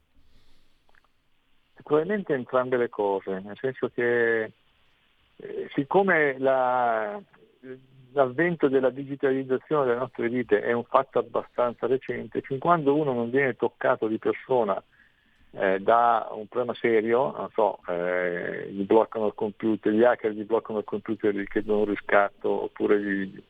Probabilmente 1.82 2.36
entrambe 2.36 2.78
le 2.78 2.90
cose, 2.90 3.40
nel 3.40 3.58
senso 3.60 3.90
che 3.90 4.44
eh, 4.44 5.70
siccome 5.74 6.38
la, 6.38 7.20
l'avvento 8.18 8.68
della 8.68 8.90
digitalizzazione 8.90 9.86
delle 9.86 10.00
nostre 10.00 10.28
vite 10.28 10.62
è 10.62 10.72
un 10.72 10.84
fatto 10.84 11.20
abbastanza 11.20 11.86
recente, 11.86 12.42
fin 12.42 12.58
quando 12.58 12.96
uno 12.96 13.14
non 13.14 13.30
viene 13.30 13.56
toccato 13.56 14.08
di 14.08 14.18
persona 14.18 14.82
eh, 15.52 15.80
da 15.80 16.28
un 16.32 16.48
problema 16.48 16.74
serio, 16.80 17.32
non 17.38 17.50
so, 17.54 17.80
eh, 17.88 18.70
gli 18.72 18.84
bloccano 18.86 19.28
il 19.28 19.34
computer, 19.36 19.94
gli 19.94 20.04
hacker 20.04 20.32
gli 20.32 20.46
bloccano 20.46 20.80
il 20.80 20.86
computer, 20.86 21.34
gli 21.34 21.46
chiedono 21.46 21.80
un 21.80 21.86
riscatto 21.86 22.64
oppure 22.64 23.00
gli 23.00 23.44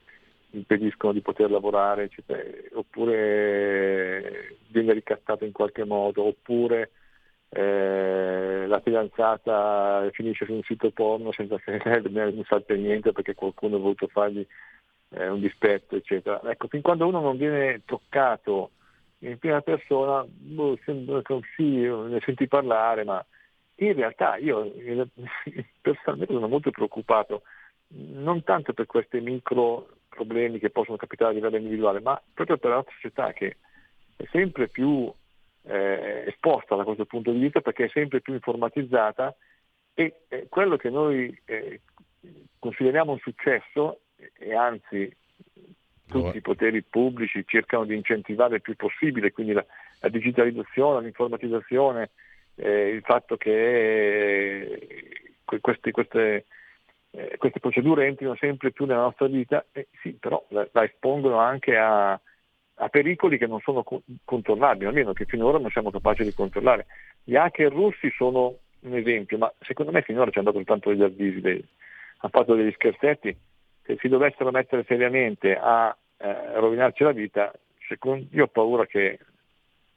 impediscono 0.52 1.14
di 1.14 1.22
poter 1.22 1.50
lavorare, 1.50 2.04
eccetera, 2.04 2.42
oppure 2.74 4.58
viene 4.68 4.94
ricattato 4.94 5.46
in 5.46 5.54
qualche 5.54 5.86
modo, 5.86 6.24
oppure 6.24 6.92
eh, 7.50 8.66
la 8.68 8.82
fidanzata 8.82 10.08
finisce 10.12 10.46
su 10.46 10.54
un 10.54 10.64
sito 10.64 10.92
porno 10.92 11.32
senza 11.32 11.58
che 11.64 11.72
ne 11.72 12.44
sappia 12.48 12.76
niente 12.76 13.12
perché 13.12 13.34
qualcuno 13.36 13.78
ha 13.78 13.80
voluto 13.80 14.08
fargli 14.08 14.46
eh, 15.10 15.30
un 15.30 15.40
dispetto, 15.40 15.96
eccetera. 15.96 16.42
Ecco, 16.44 16.68
fin 16.68 16.82
quando 16.82 17.08
uno 17.08 17.22
non 17.22 17.38
viene 17.38 17.82
toccato 17.86 18.72
in 19.20 19.38
prima 19.40 19.62
persona, 19.62 20.26
boh, 20.28 20.78
sembra 20.84 21.22
sì, 21.56 21.80
ne 21.80 22.20
senti 22.24 22.48
parlare, 22.48 23.04
ma 23.04 23.24
in 23.76 23.94
realtà 23.94 24.38
io 24.38 24.72
personalmente 25.82 26.34
sono 26.34 26.48
molto 26.48 26.72
preoccupato, 26.72 27.44
non 27.90 28.44
tanto 28.44 28.74
per 28.74 28.86
questi 28.86 29.20
micro 29.20 29.90
problemi 30.10 30.60
che 30.60 30.70
possono 30.70 30.98
capitare 30.98 31.32
a 31.32 31.34
livello 31.34 31.58
individuale, 31.58 32.00
ma 32.02 32.22
proprio 32.34 32.58
per 32.58 32.72
la 32.72 32.86
società 32.90 33.32
che 33.34 33.58
è 34.16 34.26
sempre 34.32 34.68
più 34.68 35.12
eh, 35.68 36.24
esposta 36.28 36.76
da 36.76 36.84
questo 36.84 37.06
punto 37.06 37.32
di 37.32 37.40
vista 37.40 37.62
perché 37.62 37.86
è 37.86 37.90
sempre 37.90 38.22
più 38.22 38.34
informatizzata 38.34 39.36
e 39.94 40.22
eh, 40.28 40.48
quello 40.50 40.78
che 40.78 40.90
noi 40.90 41.36
eh, 41.46 41.82
consideriamo 42.60 43.12
un 43.12 43.20
successo 43.20 44.02
e 44.38 44.54
anzi 44.54 45.16
tutti 46.08 46.38
i 46.38 46.42
poteri 46.42 46.82
pubblici 46.84 47.44
cercano 47.46 47.86
di 47.86 47.96
incentivare 47.96 48.56
il 48.56 48.62
più 48.62 48.76
possibile, 48.76 49.32
quindi 49.32 49.54
la, 49.54 49.66
la 50.00 50.10
digitalizzazione, 50.10 51.02
l'informatizzazione, 51.02 52.12
eh, 52.56 52.90
il 52.90 53.02
fatto 53.02 53.36
che 53.38 54.62
eh, 54.64 55.10
queste, 55.62 55.92
queste, 55.92 56.46
eh, 57.12 57.36
queste, 57.38 57.60
procedure 57.60 58.08
entrino 58.08 58.36
sempre 58.36 58.72
più 58.72 58.86
nella 58.86 59.02
nostra 59.02 59.28
vita, 59.28 59.66
eh, 59.72 59.88
sì, 60.02 60.14
però 60.14 60.44
la, 60.50 60.68
la 60.72 60.84
espongono 60.84 61.38
anche 61.38 61.76
a, 61.76 62.20
a, 62.78 62.90
pericoli 62.90 63.38
che 63.38 63.48
non 63.48 63.60
sono 63.60 63.84
contornabili, 64.24 64.86
almeno 64.86 65.14
che 65.14 65.26
finora 65.26 65.58
non 65.58 65.70
siamo 65.70 65.92
capaci 65.92 66.24
di 66.24 66.34
controllare. 66.34 66.88
Gli 67.24 67.36
hacker 67.36 67.72
russi 67.72 68.12
sono 68.16 68.58
un 68.82 68.96
esempio, 68.96 69.38
ma 69.38 69.52
secondo 69.60 69.92
me 69.92 70.02
finora 70.02 70.32
ci 70.32 70.40
hanno 70.40 70.52
dato 70.52 70.64
tanto 70.64 70.90
degli 70.90 71.04
avvisi, 71.04 71.42
dei, 71.42 71.64
hanno 72.18 72.32
fatto 72.32 72.56
degli 72.56 72.72
scherzetti 72.72 73.36
se 73.84 73.98
si 74.00 74.08
dovessero 74.10 74.52
mettere 74.52 74.84
seriamente 74.86 75.58
a 75.58 75.96
eh, 76.18 76.60
rovinarci 76.60 77.04
la 77.04 77.14
vita, 77.14 77.52
secondo, 77.88 78.26
io 78.32 78.44
ho 78.44 78.48
paura 78.48 78.86
che 78.86 79.20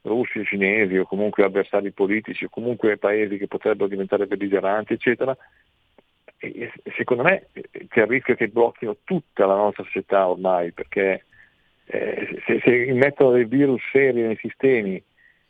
russi 0.02 0.38
e 0.38 0.44
cinesi 0.44 0.96
o 0.96 1.04
comunque 1.04 1.44
avversari 1.44 1.90
politici 1.90 2.44
o 2.44 2.48
comunque 2.48 2.96
paesi 2.96 3.36
che 3.36 3.48
potrebbero 3.48 3.88
diventare 3.88 4.26
belligeranti, 4.26 4.92
eccetera, 4.92 5.36
e, 6.38 6.72
e 6.82 6.92
secondo 6.96 7.24
me 7.24 7.48
eh, 7.52 7.86
c'è 7.88 8.02
il 8.02 8.06
rischio 8.06 8.34
che 8.36 8.48
blocchino 8.48 8.98
tutta 9.04 9.44
la 9.44 9.56
nostra 9.56 9.82
società 9.84 10.28
ormai, 10.28 10.72
perché 10.72 11.24
eh, 11.90 12.42
se, 12.46 12.60
se 12.64 12.74
immettono 12.74 13.32
dei 13.32 13.44
virus 13.44 13.82
seri 13.92 14.22
nei 14.22 14.36
sistemi 14.36 15.02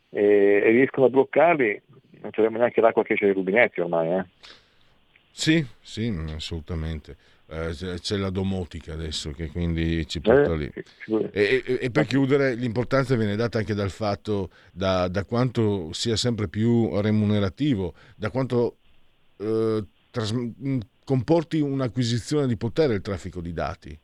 eh, 0.09 0.61
e 0.63 0.69
riescono 0.71 1.05
a 1.05 1.09
bloccarli, 1.09 1.81
non 2.21 2.31
c'è 2.31 2.47
neanche 2.49 2.81
l'acqua 2.81 3.03
che 3.03 3.13
esce 3.13 3.25
dai 3.25 3.33
rubinetti 3.35 3.79
ormai. 3.79 4.19
Eh. 4.19 4.25
Sì, 5.31 5.65
sì, 5.79 6.13
assolutamente. 6.33 7.15
Eh, 7.47 7.73
c'è 7.99 8.15
la 8.15 8.29
domotica 8.29 8.93
adesso 8.93 9.31
che 9.31 9.47
quindi 9.47 10.07
ci 10.07 10.21
porta 10.21 10.55
lì. 10.55 10.71
E, 11.31 11.63
e, 11.65 11.79
e, 11.81 11.91
per 11.91 12.05
chiudere, 12.05 12.55
l'importanza 12.55 13.15
viene 13.15 13.35
data 13.35 13.57
anche 13.57 13.73
dal 13.73 13.89
fatto 13.89 14.49
da, 14.71 15.07
da 15.09 15.25
quanto 15.25 15.91
sia 15.93 16.15
sempre 16.15 16.47
più 16.47 16.99
remunerativo, 17.01 17.93
da 18.15 18.29
quanto 18.29 18.77
eh, 19.37 19.83
tras- 20.11 20.33
comporti 21.03 21.59
un'acquisizione 21.59 22.47
di 22.47 22.55
potere 22.55 22.95
il 22.95 23.01
traffico 23.01 23.41
di 23.41 23.53
dati. 23.53 23.99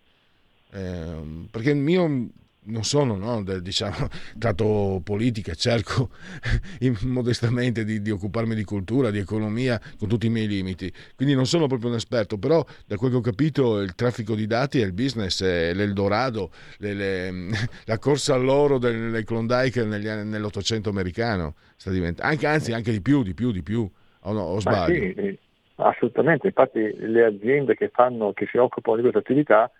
Eh, 0.71 1.47
perché 1.49 1.71
il 1.71 1.77
mio 1.77 2.29
non 2.67 2.83
sono, 2.83 3.15
no, 3.15 3.43
diciamo, 3.59 4.07
dato 4.35 5.01
politica, 5.03 5.53
cerco 5.53 6.09
modestamente 7.03 7.83
di, 7.83 8.01
di, 8.01 8.11
occuparmi 8.11 8.55
di 8.55 8.63
cultura, 8.63 9.11
di 9.11 9.19
economia, 9.19 9.79
con 9.97 10.07
tutti 10.07 10.27
i 10.27 10.29
miei 10.29 10.47
limiti. 10.47 10.91
Quindi 11.15 11.35
non 11.35 11.45
sono 11.45 11.67
proprio 11.67 11.89
un 11.89 11.95
esperto, 11.95 12.37
però 12.37 12.63
da 12.85 12.95
quel 12.95 13.11
che 13.11 13.17
ho 13.17 13.21
capito 13.21 13.79
il 13.79 13.95
traffico 13.95 14.35
di 14.35 14.47
dati 14.47 14.79
è 14.81 14.85
il 14.85 14.93
business, 14.93 15.43
è 15.43 15.73
l'Eldorado, 15.73 16.51
le, 16.77 16.93
le, 16.93 17.31
la 17.85 17.99
corsa 17.99 18.35
all'oro 18.35 18.77
del, 18.77 19.23
Klondike 19.25 19.83
negli, 19.83 20.07
nell'Ottocento 20.07 20.89
americano, 20.89 21.55
sta 21.75 21.91
anche, 22.19 22.47
anzi 22.47 22.73
anche 22.73 22.91
di 22.91 23.01
più, 23.01 23.23
di 23.23 23.33
più, 23.33 23.51
di 23.51 23.63
più, 23.63 23.89
o, 24.21 24.31
no, 24.31 24.41
o 24.41 24.59
sbaglio? 24.59 25.13
Sì, 25.15 25.39
assolutamente, 25.75 26.47
infatti 26.47 26.93
le 26.97 27.23
aziende 27.23 27.75
che, 27.75 27.89
fanno, 27.93 28.33
che 28.33 28.47
si 28.49 28.57
occupano 28.57 28.97
di 28.97 29.01
questa 29.03 29.19
attività 29.19 29.71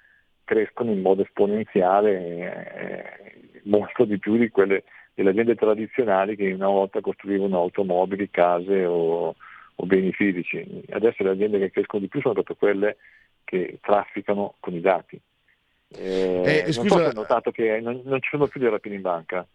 crescono 0.47 0.91
in 0.91 1.01
modo 1.01 1.23
esponenziale 1.23 2.11
eh, 2.15 3.59
molto 3.63 4.05
di 4.05 4.17
più 4.17 4.37
di 4.37 4.47
quelle 4.49 4.85
delle 5.17 5.31
aziende 5.31 5.55
tradizionali 5.55 6.35
che 6.35 6.51
una 6.51 6.67
volta 6.67 7.01
costruivano 7.01 7.57
automobili, 7.57 8.29
case 8.29 8.85
o, 8.85 9.35
o 9.75 9.85
beni 9.87 10.11
fisici. 10.11 10.83
Adesso 10.91 11.23
le 11.23 11.31
aziende 11.31 11.57
che 11.57 11.71
crescono 11.71 12.03
di 12.03 12.07
più 12.07 12.21
sono 12.21 12.35
proprio 12.35 12.55
quelle 12.55 12.97
che 13.43 13.79
trafficano 13.81 14.53
con 14.59 14.75
i 14.75 14.79
dati. 14.79 15.19
Eh, 15.89 16.65
eh, 16.67 16.71
scusa... 16.71 16.97
So 16.97 17.09
se 17.09 17.15
notato 17.15 17.49
che 17.49 17.79
non, 17.81 18.01
non, 18.05 18.21
ci 18.21 18.29
sono 18.29 18.45
più 18.45 18.61
le 18.61 18.69
rapine 18.69 18.93
in 18.93 19.01
banca. 19.01 19.47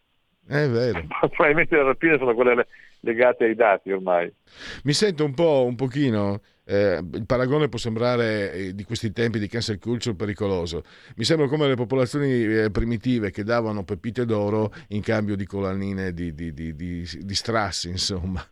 È 0.45 0.67
vero. 0.69 1.07
Probabilmente 1.31 1.77
le 1.77 1.85
rapine 1.85 2.19
sono 2.19 2.35
quelle 2.35 2.67
legate 2.99 3.45
ai 3.45 3.55
dati 3.55 3.93
ormai. 3.93 4.35
Mi 4.83 4.93
sento 4.93 5.25
un 5.25 5.35
po', 5.35 5.65
un 5.65 5.77
pochino 5.77 6.41
eh, 6.65 7.01
il 7.15 7.27
paragone 7.27 7.69
può 7.69 7.79
sembrare 7.79 8.53
eh, 8.53 8.75
di 8.75 8.85
questi 8.85 9.13
tempi 9.13 9.39
di 9.39 9.49
cancel 9.49 9.79
culture 9.79 10.15
pericoloso. 10.15 10.83
Mi 11.17 11.25
sembra 11.25 11.49
come 11.49 11.67
le 11.67 11.75
popolazioni 11.75 12.45
eh, 12.45 12.71
primitive 12.71 13.31
che 13.31 13.43
davano 13.43 13.85
pepite 13.85 14.25
d'oro 14.25 14.73
in 14.89 15.03
cambio 15.03 15.37
di 15.37 15.45
colanine 15.45 16.13
di, 16.13 16.35
di, 16.35 16.53
di, 16.53 16.75
di 16.75 17.35
strassi, 17.35 17.89
insomma. 17.89 18.43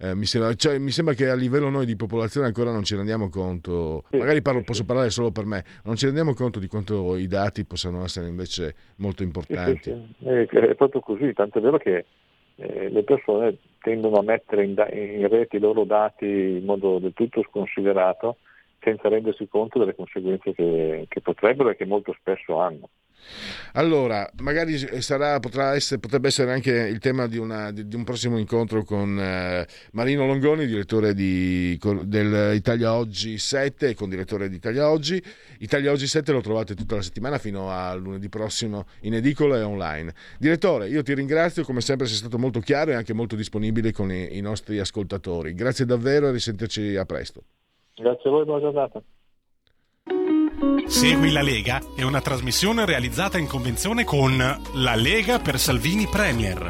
Eh, 0.00 0.14
mi, 0.14 0.26
sembra, 0.26 0.52
cioè, 0.54 0.78
mi, 0.78 0.90
sembra, 0.90 1.14
che 1.14 1.28
a 1.28 1.34
livello 1.34 1.70
noi 1.70 1.86
di 1.86 1.96
popolazione 1.96 2.46
ancora 2.46 2.72
non 2.72 2.82
ci 2.82 2.96
rendiamo 2.96 3.28
conto, 3.28 4.04
magari 4.10 4.42
parlo, 4.42 4.62
posso 4.62 4.84
parlare 4.84 5.08
solo 5.10 5.30
per 5.30 5.46
me, 5.46 5.64
non 5.84 5.96
ci 5.96 6.04
rendiamo 6.06 6.34
conto 6.34 6.58
di 6.58 6.66
quanto 6.66 7.16
i 7.16 7.26
dati 7.26 7.64
possano 7.64 8.02
essere 8.04 8.26
invece 8.26 8.74
molto 8.96 9.22
importanti. 9.22 9.90
È 10.18 10.74
proprio 10.74 11.00
così, 11.00 11.32
tanto 11.32 11.58
è 11.58 11.62
vero 11.62 11.78
che 11.78 12.04
eh, 12.56 12.88
le 12.88 13.02
persone 13.02 13.58
tendono 13.80 14.16
a 14.16 14.22
mettere 14.22 14.64
in, 14.64 14.74
da- 14.74 14.90
in 14.90 15.26
rete 15.28 15.56
i 15.56 15.60
loro 15.60 15.84
dati 15.84 16.26
in 16.26 16.64
modo 16.64 16.98
del 16.98 17.12
tutto 17.12 17.42
sconsiderato 17.48 18.38
senza 18.80 19.08
rendersi 19.08 19.48
conto 19.48 19.78
delle 19.78 19.94
conseguenze 19.94 20.52
che, 20.52 21.06
che 21.08 21.20
potrebbero 21.20 21.70
e 21.70 21.76
che 21.76 21.86
molto 21.86 22.14
spesso 22.18 22.58
hanno. 22.60 22.88
Allora, 23.72 24.28
magari 24.40 24.76
sarà, 25.00 25.40
essere, 25.74 26.00
potrebbe 26.00 26.28
essere 26.28 26.52
anche 26.52 26.70
il 26.70 26.98
tema 26.98 27.26
di, 27.26 27.38
una, 27.38 27.72
di, 27.72 27.88
di 27.88 27.96
un 27.96 28.04
prossimo 28.04 28.38
incontro 28.38 28.84
con 28.84 29.18
eh, 29.18 29.66
Marino 29.92 30.26
Longoni, 30.26 30.66
direttore 30.66 31.12
di, 31.12 31.78
dell'Italia 32.02 32.94
Oggi 32.94 33.36
7 33.38 33.88
e 33.88 33.94
con 33.94 34.08
direttore 34.08 34.48
di 34.48 34.56
Italia 34.56 34.90
Oggi. 34.90 35.22
Italia 35.58 35.90
Oggi 35.90 36.06
7 36.06 36.32
lo 36.32 36.40
trovate 36.40 36.74
tutta 36.74 36.94
la 36.94 37.02
settimana 37.02 37.38
fino 37.38 37.70
a 37.70 37.94
lunedì 37.94 38.28
prossimo 38.28 38.86
in 39.00 39.14
edicola 39.14 39.56
e 39.56 39.62
online. 39.62 40.14
Direttore, 40.38 40.88
io 40.88 41.02
ti 41.02 41.14
ringrazio, 41.14 41.64
come 41.64 41.80
sempre 41.80 42.06
sei 42.06 42.16
stato 42.16 42.38
molto 42.38 42.60
chiaro 42.60 42.92
e 42.92 42.94
anche 42.94 43.12
molto 43.12 43.34
disponibile 43.34 43.92
con 43.92 44.12
i, 44.12 44.36
i 44.36 44.40
nostri 44.40 44.78
ascoltatori. 44.78 45.54
Grazie 45.54 45.84
davvero 45.84 46.28
e 46.28 46.32
risentirci 46.32 46.96
a 46.96 47.04
presto. 47.04 47.42
Grazie 47.96 48.28
a 48.28 48.32
voi, 48.32 48.44
buona 48.44 48.60
giornata. 48.60 49.02
Segui 50.86 51.32
la 51.32 51.42
Lega 51.42 51.82
è 51.96 52.02
una 52.02 52.20
trasmissione 52.20 52.86
realizzata 52.86 53.38
in 53.38 53.46
convenzione 53.46 54.04
con 54.04 54.36
La 54.36 54.94
Lega 54.94 55.38
per 55.38 55.58
Salvini 55.58 56.06
Premier. 56.06 56.68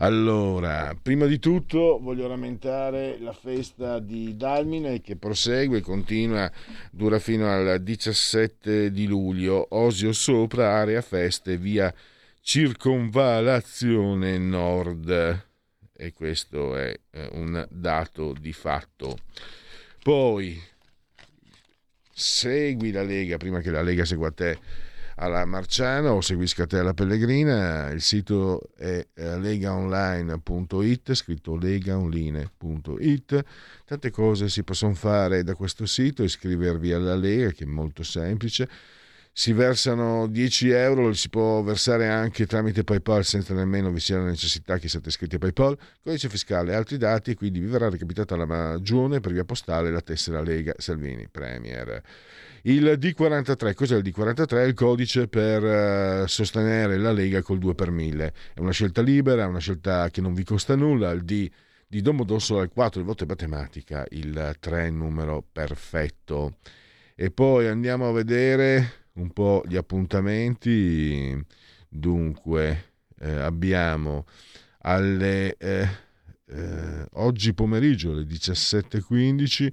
Allora, 0.00 0.96
prima 1.00 1.26
di 1.26 1.38
tutto 1.38 1.98
voglio 2.00 2.28
rammentare 2.28 3.18
la 3.18 3.32
festa 3.32 3.98
di 3.98 4.36
Dalmine 4.36 5.00
che 5.00 5.16
prosegue, 5.16 5.80
continua, 5.80 6.50
dura 6.92 7.18
fino 7.18 7.50
al 7.50 7.82
17 7.82 8.92
di 8.92 9.06
luglio. 9.06 9.66
Osio 9.70 10.12
sopra, 10.12 10.74
area 10.74 11.00
feste, 11.00 11.56
via 11.56 11.92
Circonvalazione 12.40 14.38
Nord. 14.38 15.46
E 15.96 16.12
questo 16.12 16.76
è 16.76 16.96
un 17.32 17.66
dato 17.68 18.32
di 18.38 18.52
fatto. 18.52 19.18
Poi 20.08 20.58
segui 22.10 22.90
la 22.92 23.02
Lega 23.02 23.36
prima 23.36 23.60
che 23.60 23.70
la 23.70 23.82
Lega 23.82 24.06
segua 24.06 24.30
te 24.30 24.58
alla 25.16 25.44
Marciana 25.44 26.14
o 26.14 26.22
seguisca 26.22 26.66
te 26.66 26.78
alla 26.78 26.94
Pellegrina. 26.94 27.90
Il 27.90 28.00
sito 28.00 28.70
è 28.74 29.06
eh, 29.12 29.38
legaonline.it, 29.38 31.12
scritto 31.12 31.56
legaonline.it. 31.56 33.44
Tante 33.84 34.10
cose 34.10 34.48
si 34.48 34.64
possono 34.64 34.94
fare 34.94 35.42
da 35.42 35.54
questo 35.54 35.84
sito, 35.84 36.22
iscrivervi 36.22 36.90
alla 36.90 37.14
Lega 37.14 37.50
che 37.50 37.64
è 37.64 37.66
molto 37.66 38.02
semplice. 38.02 38.66
Si 39.38 39.52
versano 39.52 40.26
10 40.26 40.70
euro, 40.70 41.10
li 41.10 41.14
si 41.14 41.28
può 41.28 41.62
versare 41.62 42.08
anche 42.08 42.44
tramite 42.44 42.82
PayPal 42.82 43.24
senza 43.24 43.54
nemmeno 43.54 43.92
vi 43.92 44.00
sia 44.00 44.18
la 44.18 44.24
necessità 44.24 44.78
che 44.78 44.88
siate 44.88 45.10
iscritti 45.10 45.36
a 45.36 45.38
PayPal, 45.38 45.78
codice 46.02 46.28
fiscale 46.28 46.72
e 46.72 46.74
altri 46.74 46.96
dati, 46.96 47.36
quindi 47.36 47.60
vi 47.60 47.66
verrà 47.66 47.88
recapitata 47.88 48.34
la 48.34 48.46
magione 48.46 49.20
per 49.20 49.30
via 49.30 49.44
postale 49.44 49.92
la 49.92 50.00
tessera 50.00 50.42
Lega 50.42 50.74
Salvini 50.76 51.28
Premier. 51.30 52.02
Il 52.62 52.98
D43, 52.98 53.74
cos'è 53.74 53.98
il 53.98 54.02
D43? 54.02 54.48
È 54.56 54.62
il 54.62 54.74
codice 54.74 55.28
per 55.28 55.62
uh, 55.62 56.26
sostenere 56.26 56.98
la 56.98 57.12
Lega 57.12 57.40
col 57.40 57.58
2 57.58 57.76
per 57.76 57.92
1000. 57.92 58.34
È 58.54 58.58
una 58.58 58.72
scelta 58.72 59.02
libera, 59.02 59.44
è 59.44 59.46
una 59.46 59.60
scelta 59.60 60.10
che 60.10 60.20
non 60.20 60.34
vi 60.34 60.42
costa 60.42 60.74
nulla. 60.74 61.12
Il 61.12 61.22
D 61.22 61.48
di 61.86 62.02
Domodossola 62.02 62.64
il 62.64 62.70
4, 62.70 62.98
il 62.98 63.06
voto 63.06 63.22
è 63.22 63.26
matematica, 63.28 64.04
il 64.10 64.56
3 64.58 64.82
è 64.82 64.86
il 64.86 64.94
numero 64.94 65.44
perfetto. 65.52 66.56
E 67.14 67.30
poi 67.30 67.68
andiamo 67.68 68.08
a 68.08 68.12
vedere 68.12 69.06
un 69.18 69.30
po' 69.32 69.62
gli 69.66 69.76
appuntamenti. 69.76 71.40
Dunque, 71.88 72.92
eh, 73.20 73.30
abbiamo 73.30 74.24
alle, 74.82 75.56
eh, 75.56 75.88
eh, 76.46 77.06
oggi 77.12 77.52
pomeriggio 77.52 78.12
alle 78.12 78.24
17.15 78.24 79.72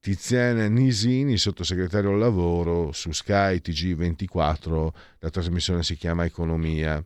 Tiziana 0.00 0.68
Nisini, 0.68 1.38
sottosegretario 1.38 2.10
al 2.10 2.18
lavoro 2.18 2.92
su 2.92 3.10
Sky 3.12 3.56
TG24, 3.56 4.88
la 5.20 5.30
trasmissione 5.30 5.82
si 5.82 5.96
chiama 5.96 6.26
Economia. 6.26 7.02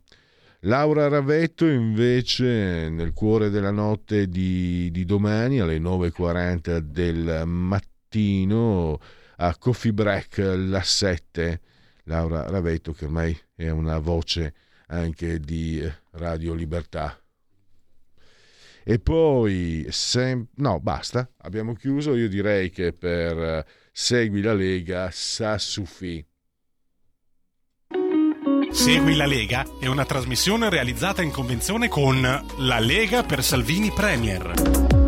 Laura 0.62 1.07
Ravetto 1.07 1.64
invece 1.66 2.88
nel 2.88 3.12
cuore 3.12 3.51
della 3.51 3.70
notte 3.70 4.29
di, 4.29 4.90
di 4.90 5.05
domani 5.05 5.61
alle 5.61 5.79
9.40 5.79 6.79
del 6.79 7.44
mattino 7.46 8.98
a 9.37 9.57
Coffee 9.57 9.92
Break 9.92 10.38
la 10.38 10.83
7. 10.83 11.61
Laura 12.09 12.49
Ravetto 12.49 12.92
che 12.92 13.05
ormai 13.05 13.38
è 13.55 13.68
una 13.68 13.99
voce 13.99 14.55
anche 14.88 15.38
di 15.38 15.81
Radio 16.12 16.55
Libertà 16.55 17.16
e 18.90 18.99
poi, 18.99 19.85
sem- 19.90 20.47
no, 20.55 20.81
basta, 20.81 21.31
abbiamo 21.42 21.75
chiuso. 21.75 22.14
Io 22.14 22.27
direi 22.27 22.71
che 22.71 22.94
per 22.94 23.38
eh, 23.38 23.66
Segui 23.92 24.40
la 24.40 24.55
Lega 24.55 25.11
sa 25.12 25.59
suffi. 25.59 26.25
Segui 28.71 29.14
la 29.14 29.27
Lega 29.27 29.66
è 29.79 29.88
una 29.88 30.07
trasmissione 30.07 30.71
realizzata 30.71 31.21
in 31.21 31.31
convenzione 31.31 31.88
con 31.88 32.23
La 32.23 32.79
Lega 32.79 33.25
per 33.25 33.44
Salvini 33.44 33.90
Premier. 33.90 35.08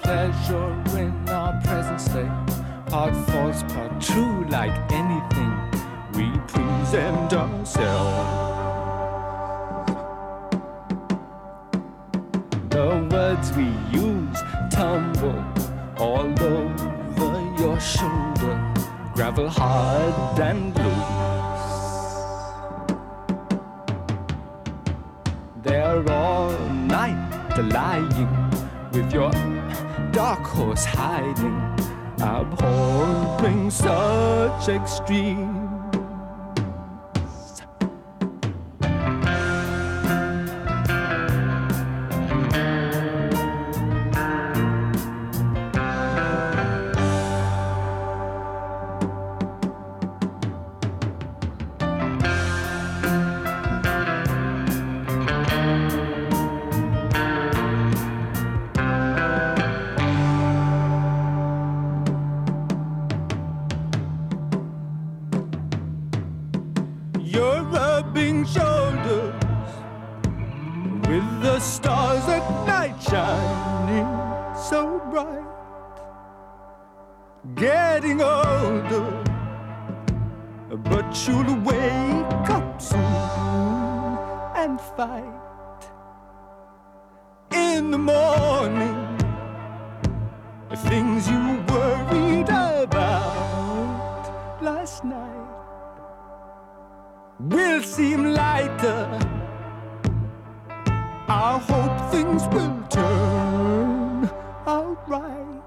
Pleasure 0.00 0.72
in 0.98 1.28
our 1.28 1.60
present 1.62 2.00
state. 2.00 2.30
Part 2.86 3.14
false, 3.28 3.62
part 3.72 4.00
true, 4.00 4.44
like 4.48 4.72
anything 4.92 5.52
we 6.14 6.30
present 6.48 7.32
ourselves. 7.32 8.52
The 12.70 13.08
words 13.10 13.52
we 13.52 13.68
use 13.90 14.38
tumble 14.70 15.44
all 15.98 16.32
over 16.42 17.62
your 17.62 17.78
shoulder, 17.80 18.56
gravel 19.14 19.48
hard 19.48 20.40
and 20.40 20.76
loose. 20.76 21.22
They're 25.62 26.10
all 26.10 26.50
night 26.70 27.58
lying 27.58 28.50
with 28.92 29.12
your 29.12 29.32
dark 30.12 30.44
horse 30.44 30.84
hiding, 30.84 31.58
abhorring 32.18 33.70
such 33.70 34.68
extreme. 34.68 35.61
rubbing 67.92 68.42
shoulders 68.46 69.44
with 71.08 71.28
the 71.42 71.58
stars 71.60 72.26
at 72.36 72.46
night 72.66 72.96
shining 73.08 74.10
so 74.70 74.80
bright. 75.10 75.50
Getting 77.54 78.22
older, 78.22 79.10
but 80.90 81.06
you'll 81.26 81.54
wake 81.70 82.48
up 82.58 82.80
soon 82.80 84.16
and 84.62 84.80
fight. 84.96 85.40
In 87.50 87.90
the 87.90 87.98
morning, 87.98 88.96
things 90.88 91.28
you 91.28 91.42
worried 91.68 92.48
about 92.48 93.02
last 94.62 95.04
night 95.04 95.41
will 97.38 97.82
seem 97.82 98.32
lighter. 98.34 99.18
I 101.28 101.58
hope 101.58 102.10
things 102.10 102.42
will 102.48 102.82
turn 102.88 104.30
out 104.66 105.08
right. 105.08 105.62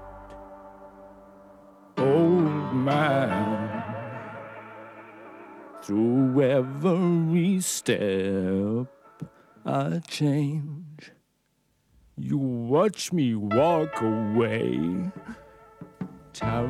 Old 1.98 2.74
man, 2.74 3.82
through 5.82 6.42
every 6.42 7.60
step 7.60 8.86
I 9.64 10.00
change, 10.06 11.12
you 12.16 12.38
watch 12.38 13.12
me 13.12 13.34
walk 13.34 14.00
away. 14.00 15.10
ta 16.32 16.62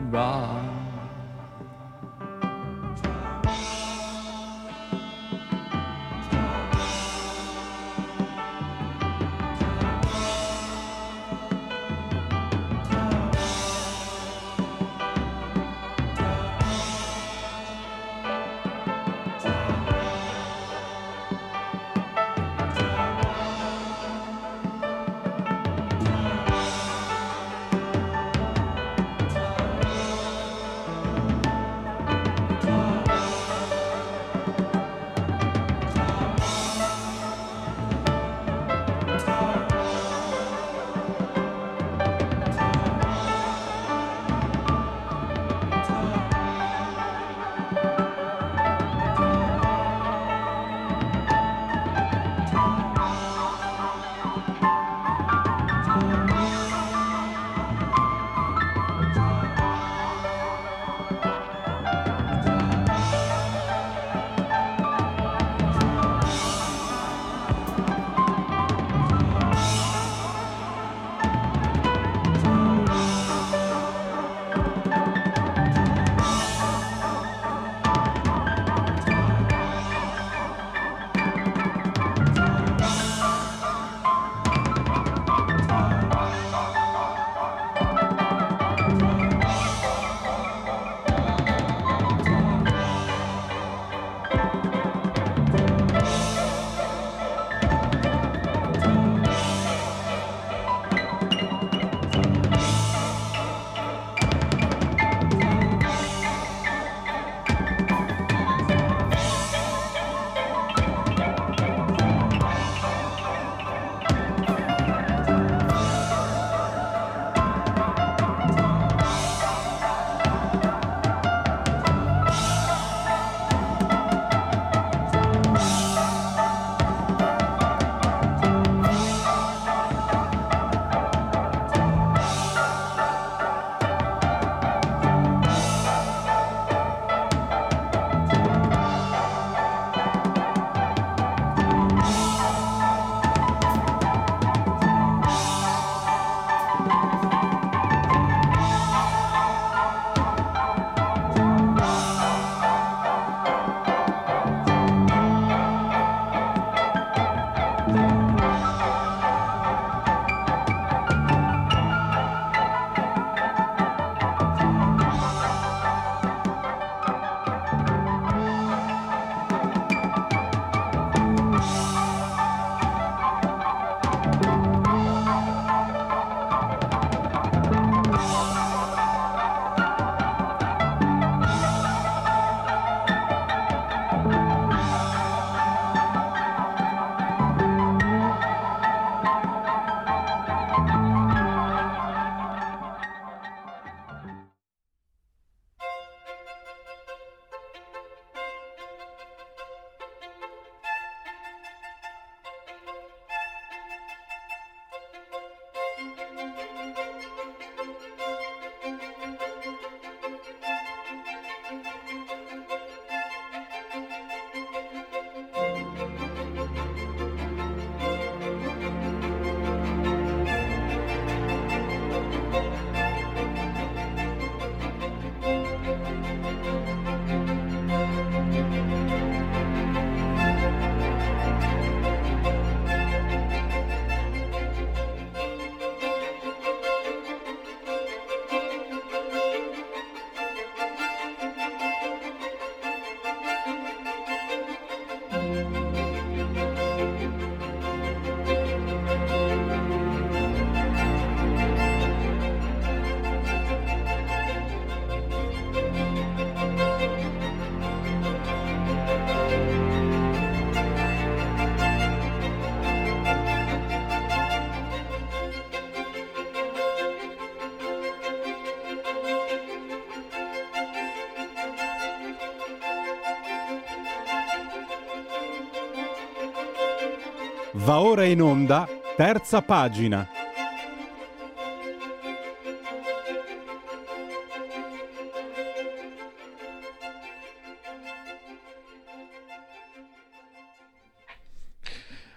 Va 277.87 278.01
ora 278.01 278.25
in 278.25 278.43
onda, 278.43 278.85
terza 279.15 279.63
pagina. 279.63 280.27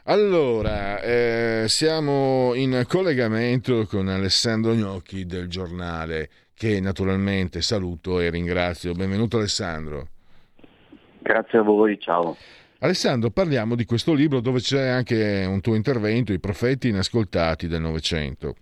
Allora, 0.03 1.01
eh, 1.01 1.63
siamo 1.67 2.53
in 2.53 2.83
collegamento 2.87 3.87
con 3.87 4.07
Alessandro 4.07 4.75
Gnocchi 4.75 5.25
del 5.25 5.47
giornale, 5.47 6.29
che 6.53 6.79
naturalmente 6.79 7.63
saluto 7.63 8.19
e 8.19 8.29
ringrazio. 8.29 8.93
Benvenuto 8.93 9.37
Alessandro. 9.37 10.09
Grazie 11.17 11.57
a 11.57 11.63
voi, 11.63 11.99
ciao. 11.99 12.37
Alessandro, 12.81 13.29
parliamo 13.29 13.75
di 13.75 13.83
questo 13.83 14.13
libro 14.13 14.39
dove 14.39 14.61
c'è 14.61 14.87
anche 14.87 15.43
un 15.45 15.59
tuo 15.59 15.75
intervento, 15.75 16.31
I 16.31 16.39
profeti 16.39 16.87
inascoltati 16.87 17.67
del 17.67 17.81
Novecento. 17.81 18.55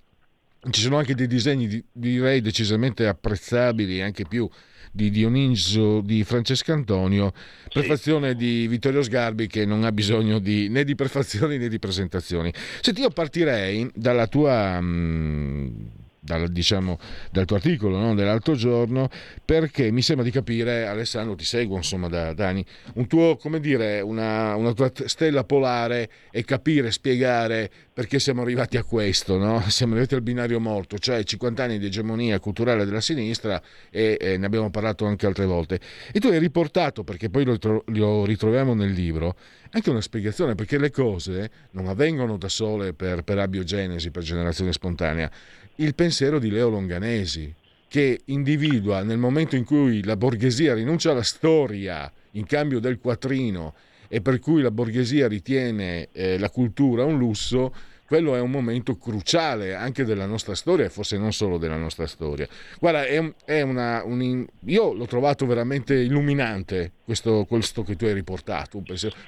Ci 0.71 0.81
sono 0.81 0.97
anche 0.97 1.13
dei 1.13 1.27
disegni, 1.27 1.83
direi, 1.91 2.41
decisamente 2.41 3.05
apprezzabili, 3.05 4.01
anche 4.01 4.25
più 4.27 4.49
di 4.91 5.11
Dioniso 5.11 6.01
di 6.01 6.23
Francesco 6.23 6.73
Antonio, 6.73 7.31
prefazione 7.71 8.33
di 8.33 8.67
Vittorio 8.67 9.03
Sgarbi 9.03 9.45
che 9.45 9.65
non 9.65 9.83
ha 9.83 9.91
bisogno 9.91 10.39
di, 10.39 10.67
né 10.67 10.83
di 10.83 10.95
prefazioni 10.95 11.59
né 11.59 11.69
di 11.69 11.77
presentazioni. 11.77 12.51
Senti, 12.81 13.01
io 13.01 13.11
partirei 13.11 13.87
dalla 13.93 14.25
tua... 14.25 14.81
Mh, 14.81 15.91
dal, 16.27 16.49
diciamo, 16.49 16.99
dal 17.31 17.45
tuo 17.45 17.55
articolo 17.55 17.97
no? 17.97 18.13
dell'altro 18.13 18.53
giorno 18.55 19.09
perché 19.43 19.89
mi 19.91 20.01
sembra 20.01 20.25
di 20.25 20.31
capire, 20.31 20.85
Alessandro 20.85 21.35
ti 21.35 21.45
seguo 21.45 21.77
insomma 21.77 22.09
da, 22.09 22.33
da 22.33 22.49
anni, 22.49 22.63
un 22.95 23.07
tuo, 23.07 23.37
come 23.37 23.61
dire, 23.61 24.01
una, 24.01 24.55
una, 24.55 24.73
tua 24.73 24.91
stella 25.05 25.45
polare 25.45 26.09
e 26.29 26.43
capire, 26.43 26.91
spiegare 26.91 27.71
perché 27.93 28.19
siamo 28.19 28.41
arrivati 28.41 28.75
a 28.75 28.83
questo, 28.83 29.37
no? 29.37 29.63
siamo 29.71 29.93
arrivati 29.93 30.15
al 30.15 30.21
binario 30.21 30.59
morto, 30.59 30.99
cioè 30.99 31.23
50 31.23 31.63
anni 31.63 31.79
di 31.79 31.85
egemonia 31.85 32.39
culturale 32.39 32.83
della 32.83 33.01
sinistra 33.01 33.61
e, 33.89 34.17
e 34.19 34.37
ne 34.37 34.45
abbiamo 34.45 34.69
parlato 34.69 35.05
anche 35.05 35.25
altre 35.25 35.45
volte. 35.45 35.79
E 36.11 36.19
tu 36.19 36.27
hai 36.27 36.39
riportato, 36.39 37.03
perché 37.03 37.29
poi 37.29 37.45
lo, 37.45 37.83
lo 37.85 38.25
ritroviamo 38.25 38.73
nel 38.73 38.91
libro, 38.91 39.35
anche 39.71 39.89
una 39.89 40.01
spiegazione 40.01 40.55
perché 40.55 40.77
le 40.77 40.91
cose 40.91 41.49
non 41.71 41.87
avvengono 41.87 42.37
da 42.37 42.49
sole 42.49 42.93
per, 42.93 43.23
per 43.23 43.39
abiogenesi, 43.39 44.11
per 44.11 44.23
generazione 44.23 44.73
spontanea 44.73 45.29
il 45.77 45.93
pensiero 45.93 46.39
di 46.39 46.49
Leo 46.49 46.69
Longanesi, 46.69 47.53
che 47.87 48.21
individua 48.25 49.03
nel 49.03 49.17
momento 49.17 49.55
in 49.55 49.63
cui 49.63 50.03
la 50.03 50.17
borghesia 50.17 50.73
rinuncia 50.73 51.11
alla 51.11 51.23
storia 51.23 52.11
in 52.31 52.45
cambio 52.45 52.79
del 52.79 52.99
quattrino 52.99 53.73
e 54.07 54.21
per 54.21 54.39
cui 54.39 54.61
la 54.61 54.71
borghesia 54.71 55.27
ritiene 55.27 56.09
eh, 56.11 56.37
la 56.39 56.49
cultura 56.49 57.05
un 57.05 57.17
lusso, 57.17 57.73
quello 58.07 58.35
è 58.35 58.39
un 58.39 58.49
momento 58.49 58.95
cruciale 58.97 59.75
anche 59.75 60.05
della 60.05 60.25
nostra 60.25 60.55
storia 60.55 60.85
e 60.85 60.89
forse 60.89 61.17
non 61.17 61.33
solo 61.33 61.57
della 61.57 61.75
nostra 61.75 62.07
storia. 62.07 62.47
Guarda, 62.79 63.05
è, 63.05 63.33
è 63.43 63.61
una, 63.61 64.01
un, 64.05 64.45
io 64.65 64.93
l'ho 64.93 65.05
trovato 65.05 65.45
veramente 65.45 65.93
illuminante 65.93 66.93
questo, 67.03 67.45
questo, 67.45 67.83
che 67.83 67.97
tu 67.97 68.05
hai 68.05 68.13
riportato. 68.13 68.81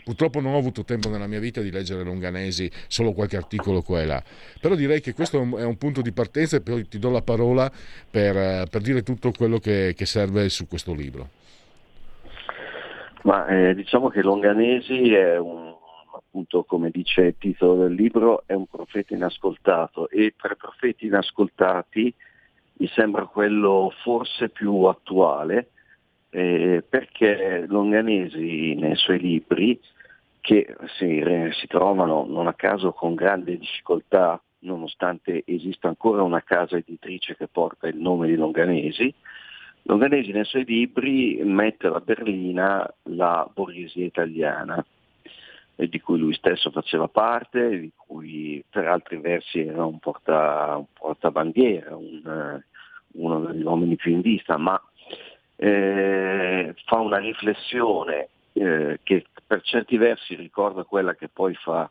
Purtroppo 0.05 0.39
non 0.39 0.53
ho 0.53 0.57
avuto 0.57 0.85
tempo 0.85 1.09
nella 1.09 1.27
mia 1.27 1.39
vita 1.39 1.59
di 1.59 1.71
leggere 1.71 2.03
Longanesi, 2.03 2.71
solo 2.87 3.11
qualche 3.11 3.35
articolo 3.35 3.81
qua 3.81 4.01
e 4.01 4.05
là. 4.05 4.23
Però 4.61 4.75
direi 4.75 5.01
che 5.01 5.13
questo 5.13 5.37
è 5.37 5.41
un, 5.41 5.55
è 5.57 5.65
un 5.65 5.77
punto 5.77 6.01
di 6.01 6.13
partenza 6.13 6.55
e 6.55 6.61
poi 6.61 6.87
ti 6.87 6.99
do 6.99 7.09
la 7.09 7.21
parola 7.21 7.69
per, 8.09 8.67
per 8.69 8.81
dire 8.81 9.03
tutto 9.03 9.31
quello 9.31 9.59
che, 9.59 9.93
che 9.95 10.05
serve 10.05 10.47
su 10.47 10.67
questo 10.67 10.93
libro. 10.93 11.29
Ma 13.23 13.45
eh, 13.47 13.75
diciamo 13.75 14.07
che 14.07 14.21
Longanesi 14.21 15.13
è 15.13 15.37
un 15.37 15.68
appunto 16.29 16.63
come 16.63 16.91
dice 16.91 17.21
il 17.21 17.35
titolo 17.37 17.83
del 17.83 17.93
libro, 17.93 18.43
è 18.45 18.53
un 18.53 18.67
profeta 18.67 19.15
inascoltato. 19.15 20.09
E 20.09 20.35
tra 20.37 20.53
i 20.53 20.57
profeti 20.57 21.07
inascoltati 21.07 22.13
mi 22.73 22.87
sembra 22.93 23.25
quello 23.25 23.91
forse 24.03 24.49
più 24.49 24.83
attuale 24.83 25.71
eh, 26.29 26.83
perché 26.87 27.65
Longanesi 27.67 28.75
nei 28.75 28.95
suoi 28.95 29.19
libri, 29.19 29.79
che 30.39 30.75
si, 30.97 31.23
si 31.59 31.67
trovano 31.67 32.25
non 32.25 32.47
a 32.47 32.53
caso 32.53 32.93
con 32.93 33.15
grande 33.15 33.57
difficoltà 33.57 34.41
nonostante 34.59 35.43
esista 35.45 35.87
ancora 35.87 36.21
una 36.21 36.43
casa 36.43 36.77
editrice 36.77 37.35
che 37.35 37.47
porta 37.47 37.87
il 37.87 37.97
nome 37.97 38.27
di 38.27 38.35
Longanesi, 38.35 39.13
Longanesi 39.83 40.31
nei 40.31 40.45
suoi 40.45 40.65
libri 40.65 41.41
mette 41.43 41.87
alla 41.87 42.01
berlina 42.01 42.87
la 43.03 43.49
borghesia 43.51 44.05
italiana 44.05 44.85
di 45.87 46.01
cui 46.01 46.17
lui 46.17 46.33
stesso 46.33 46.71
faceva 46.71 47.07
parte, 47.07 47.79
di 47.79 47.91
cui 47.95 48.63
per 48.69 48.87
altri 48.87 49.17
versi 49.17 49.59
era 49.59 49.85
un, 49.85 49.99
porta, 49.99 50.75
un 50.77 50.85
portabandiera, 50.91 51.95
un, 51.95 52.21
eh, 52.25 52.65
uno 53.13 53.39
degli 53.39 53.63
uomini 53.63 53.95
più 53.95 54.11
in 54.11 54.21
vista, 54.21 54.57
ma 54.57 54.81
eh, 55.55 56.73
fa 56.85 56.99
una 56.99 57.17
riflessione 57.17 58.29
eh, 58.53 58.99
che 59.03 59.25
per 59.45 59.61
certi 59.61 59.97
versi 59.97 60.35
ricorda 60.35 60.83
quella 60.83 61.15
che 61.15 61.29
poi 61.29 61.53
fa, 61.55 61.89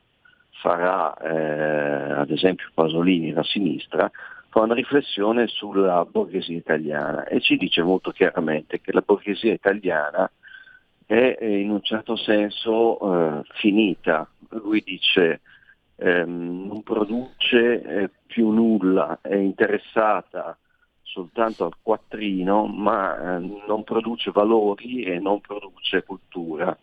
farà 0.61 1.16
eh, 1.16 2.12
ad 2.20 2.31
esempio 2.31 2.68
Pasolini 2.74 3.33
la 3.33 3.44
sinistra, 3.44 4.11
fa 4.51 4.61
una 4.61 4.74
riflessione 4.74 5.46
sulla 5.46 6.05
borghesia 6.05 6.57
italiana 6.57 7.24
e 7.24 7.40
ci 7.40 7.57
dice 7.57 7.83
molto 7.83 8.11
chiaramente 8.11 8.81
che 8.81 8.92
la 8.92 9.03
borghesia 9.05 9.53
italiana 9.53 10.31
è 11.09 11.38
in 11.42 11.71
un 11.71 11.83
certo 11.83 12.16
senso 12.16 12.99
eh, 13.01 13.42
finita. 13.55 14.29
Lui 14.51 14.83
dice 14.85 15.40
ehm, 15.97 16.66
non 16.66 16.83
produce 16.83 17.83
eh, 17.83 18.11
più 18.27 18.51
nulla, 18.51 19.18
è 19.23 19.35
interessata 19.35 20.55
soltanto 21.01 21.64
al 21.64 21.77
quattrino, 21.81 22.66
ma 22.66 23.37
eh, 23.37 23.38
non 23.66 23.85
produce 23.85 24.31
valori 24.33 25.05
e 25.05 25.18
non 25.18 25.40
produce 25.40 26.05
cultura. 26.05 26.77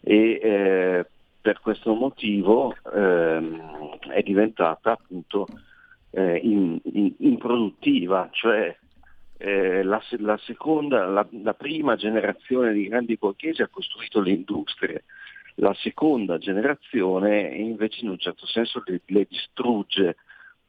E 0.00 0.38
eh, 0.40 1.06
per 1.40 1.60
questo 1.60 1.92
motivo 1.94 2.72
ehm, 2.94 3.98
è 4.10 4.22
diventata 4.22 4.92
appunto 4.92 5.48
eh, 6.10 6.36
in, 6.36 6.78
in, 6.84 7.14
improduttiva, 7.18 8.28
cioè 8.30 8.76
eh, 9.42 9.82
la, 9.82 10.02
la, 10.18 10.36
seconda, 10.36 11.06
la, 11.06 11.26
la, 11.30 11.54
prima 11.54 11.96
generazione 11.96 12.74
di 12.74 12.88
grandi 12.88 13.16
borghesi 13.16 13.62
ha 13.62 13.68
costruito 13.68 14.20
le 14.20 14.32
industrie, 14.32 15.04
la 15.54 15.72
seconda 15.78 16.36
generazione 16.36 17.48
invece 17.48 18.02
in 18.02 18.10
un 18.10 18.18
certo 18.18 18.46
senso 18.46 18.82
le, 18.84 19.00
le 19.06 19.26
distrugge 19.26 20.16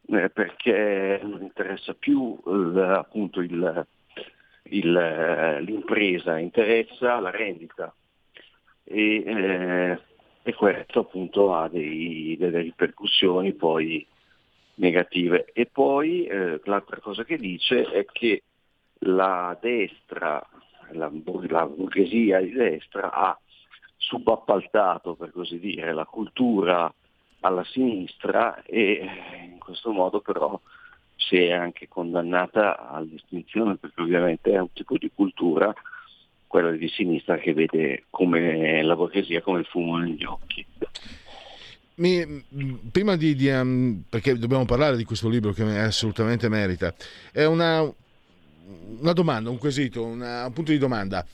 eh, 0.08 0.30
perché 0.30 1.20
non 1.22 1.42
interessa 1.42 1.94
più 1.94 2.40
eh, 2.48 2.80
appunto 2.80 3.42
il, 3.42 3.86
il, 4.64 5.60
l'impresa, 5.66 6.40
interessa 6.40 7.20
la 7.20 7.30
rendita 7.30 7.94
e, 8.86 9.24
eh, 9.26 10.00
e 10.44 10.54
questo 10.54 11.02
appunto 11.02 11.54
ha 11.54 11.68
dei, 11.68 12.38
delle 12.40 12.62
ripercussioni 12.62 13.52
poi 13.52 14.08
negative. 14.76 15.52
E 15.52 15.66
poi 15.66 16.24
eh, 16.24 16.62
l'altra 16.64 17.02
cosa 17.02 17.26
che 17.26 17.36
dice 17.36 17.84
è 17.84 18.06
che 18.06 18.44
la 19.04 19.58
destra, 19.60 20.46
la, 20.92 21.12
la 21.48 21.66
borghesia 21.66 22.40
di 22.40 22.52
destra 22.52 23.12
ha 23.12 23.40
subappaltato, 23.98 25.16
per 25.16 25.32
così 25.32 25.60
dire, 25.60 25.94
la 25.94 26.06
cultura 26.06 26.94
alla 27.42 27.64
sinistra 27.64 28.62
e 28.64 29.04
in 29.52 29.58
questo 29.58 29.92
modo 29.92 30.22
però 30.22 30.60
si 31.16 31.38
è 31.38 31.52
anche 31.52 31.88
condannata 31.88 32.90
all'estinzione 32.90 33.78
perché 33.78 34.02
ovviamente 34.02 34.52
è 34.52 34.60
un 34.60 34.72
tipo 34.74 34.98
di 34.98 35.12
cultura, 35.14 35.74
quella 36.48 36.72
di 36.72 36.88
sinistra, 36.90 37.38
che 37.38 37.54
vede 37.54 38.06
come 38.10 38.84
la 38.84 38.96
borghesia 38.96 39.42
come 39.42 39.60
il 39.60 39.66
fumo 39.66 39.98
negli 39.98 40.24
occhi. 40.24 40.66
Mi, 41.96 42.44
prima 42.92 43.16
di, 43.16 43.36
di 43.36 43.48
um, 43.50 44.04
perché 44.10 44.38
dobbiamo 44.38 44.66
parlare 44.66 44.98
di 44.98 45.04
questo 45.04 45.30
libro 45.30 45.52
che 45.52 45.64
assolutamente 45.64 46.50
merita, 46.50 46.94
è 47.32 47.46
una, 47.46 47.88
una 49.00 49.14
domanda, 49.14 49.50
un 49.50 49.58
quesito, 49.58 50.04
una, 50.04 50.46
un 50.46 50.54
punto 50.54 50.72
di 50.72 50.78
domanda. 50.78 51.26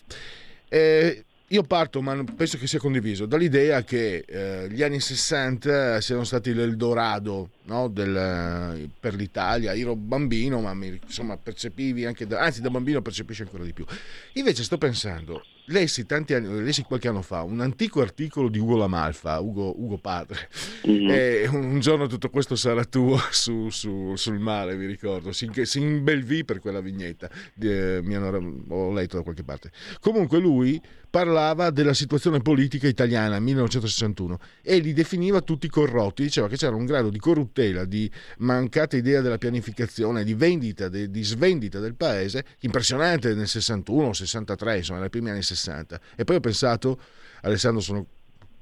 Eh, 0.69 1.25
io 1.47 1.63
parto, 1.63 2.01
ma 2.01 2.21
penso 2.35 2.57
che 2.57 2.67
sia 2.67 2.79
condiviso, 2.79 3.25
dall'idea 3.25 3.83
che 3.83 4.25
eh, 4.27 4.67
gli 4.69 4.83
anni 4.83 4.99
60 4.99 6.01
siano 6.01 6.23
stati 6.23 6.53
l'Eldorado 6.53 7.49
no, 7.67 7.87
del, 7.87 8.89
per 8.99 9.13
l'Italia, 9.13 9.75
ero 9.75 9.95
bambino, 9.95 10.59
ma 10.61 10.73
mi, 10.73 10.99
insomma 11.03 11.37
percepivi 11.37 12.05
anche, 12.05 12.25
da, 12.25 12.39
anzi 12.39 12.61
da 12.61 12.69
bambino 12.69 13.01
percepisci 13.01 13.43
ancora 13.43 13.63
di 13.63 13.73
più. 13.73 13.85
Invece 14.33 14.63
sto 14.63 14.77
pensando, 14.77 15.43
lessi, 15.67 16.05
tanti 16.05 16.33
anni, 16.33 16.63
lessi 16.63 16.83
qualche 16.83 17.07
anno 17.07 17.21
fa 17.21 17.43
un 17.43 17.59
antico 17.59 18.01
articolo 18.01 18.49
di 18.49 18.59
Ugo 18.59 18.77
Lamalfa, 18.77 19.39
Ugo, 19.39 19.73
Ugo 19.81 19.97
Padre, 19.97 20.49
mm-hmm. 20.87 21.09
e 21.09 21.47
un 21.47 21.79
giorno 21.79 22.07
tutto 22.07 22.29
questo 22.29 22.55
sarà 22.55 22.83
tuo 22.85 23.17
su, 23.31 23.69
su, 23.69 24.15
sul 24.15 24.39
mare, 24.39 24.75
mi 24.75 24.85
ricordo, 24.85 25.31
si, 25.31 25.49
si 25.63 25.79
imbelvì 25.79 26.43
per 26.45 26.59
quella 26.59 26.81
vignetta, 26.81 27.29
eh, 27.59 27.99
mi 28.03 28.15
hanno, 28.15 28.63
ho 28.69 28.93
letto 28.93 29.17
da 29.17 29.23
qualche 29.23 29.43
parte. 29.43 29.71
Comunque 29.99 30.39
lui 30.39 30.81
parlava 31.09 31.69
della 31.69 31.93
situazione 31.93 32.39
politica 32.39 32.87
italiana 32.87 33.35
nel 33.35 33.41
1961 33.41 34.39
e 34.61 34.77
li 34.79 34.93
definiva 34.93 35.41
tutti 35.41 35.67
corrotti, 35.69 36.23
diceva 36.23 36.47
che 36.47 36.57
c'era 36.57 36.75
un 36.75 36.85
grado 36.85 37.09
di 37.09 37.19
corruttela, 37.57 37.85
di 37.85 38.09
mancata 38.37 38.95
idea 38.95 39.21
della 39.21 39.37
pianificazione, 39.37 40.23
di 40.23 40.35
vendita, 40.35 40.87
di, 40.87 41.09
di 41.09 41.23
svendita 41.23 41.79
del 41.79 41.95
paese 41.95 42.45
impressionante 42.59 43.33
nel 43.33 43.47
61 43.47 44.13
63, 44.13 44.77
insomma, 44.77 44.99
nei 44.99 45.09
primi 45.09 45.31
anni 45.31 45.41
60. 45.41 45.99
E 46.15 46.23
poi 46.23 46.35
ho 46.35 46.39
pensato, 46.39 47.01
Alessandro, 47.41 47.81
sono 47.81 48.05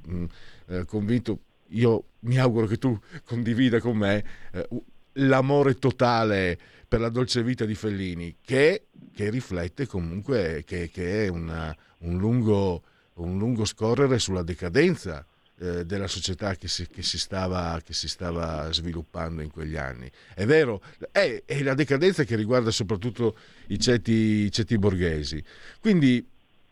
mh, 0.05 0.15
mm, 0.15 0.25
eh, 0.67 0.85
convinto, 0.85 1.39
io 1.69 2.03
mi 2.21 2.37
auguro 2.39 2.67
che 2.67 2.77
tu 2.77 2.97
condivida 3.25 3.79
con 3.79 3.97
me 3.97 4.23
eh, 4.51 4.67
l'amore 5.13 5.75
totale 5.75 6.57
per 6.87 6.99
la 6.99 7.09
dolce 7.09 7.43
vita 7.43 7.65
di 7.65 7.75
Fellini, 7.75 8.37
che, 8.41 8.87
che 9.13 9.29
riflette 9.29 9.87
comunque 9.87 10.63
che, 10.65 10.89
che 10.89 11.25
è 11.25 11.27
una, 11.27 11.75
un 11.99 12.17
lungo, 12.17 12.83
un 13.15 13.37
lungo 13.37 13.65
scorrere 13.65 14.19
sulla 14.19 14.43
decadenza 14.43 15.25
eh, 15.59 15.85
della 15.85 16.07
società 16.07 16.55
che 16.55 16.67
si, 16.67 16.87
che, 16.87 17.01
si 17.01 17.17
stava, 17.17 17.79
che 17.83 17.93
si, 17.93 18.07
stava, 18.07 18.71
sviluppando 18.71 19.41
in 19.41 19.51
quegli 19.51 19.77
anni. 19.77 20.09
È 20.33 20.45
vero, 20.45 20.81
è, 21.11 21.43
è 21.45 21.63
la 21.63 21.73
decadenza 21.73 22.23
che 22.23 22.35
riguarda 22.35 22.71
soprattutto 22.71 23.37
i 23.67 23.79
ceti, 23.79 24.11
i 24.11 24.51
ceti 24.51 24.77
borghesi. 24.77 25.43
Quindi 25.79 26.25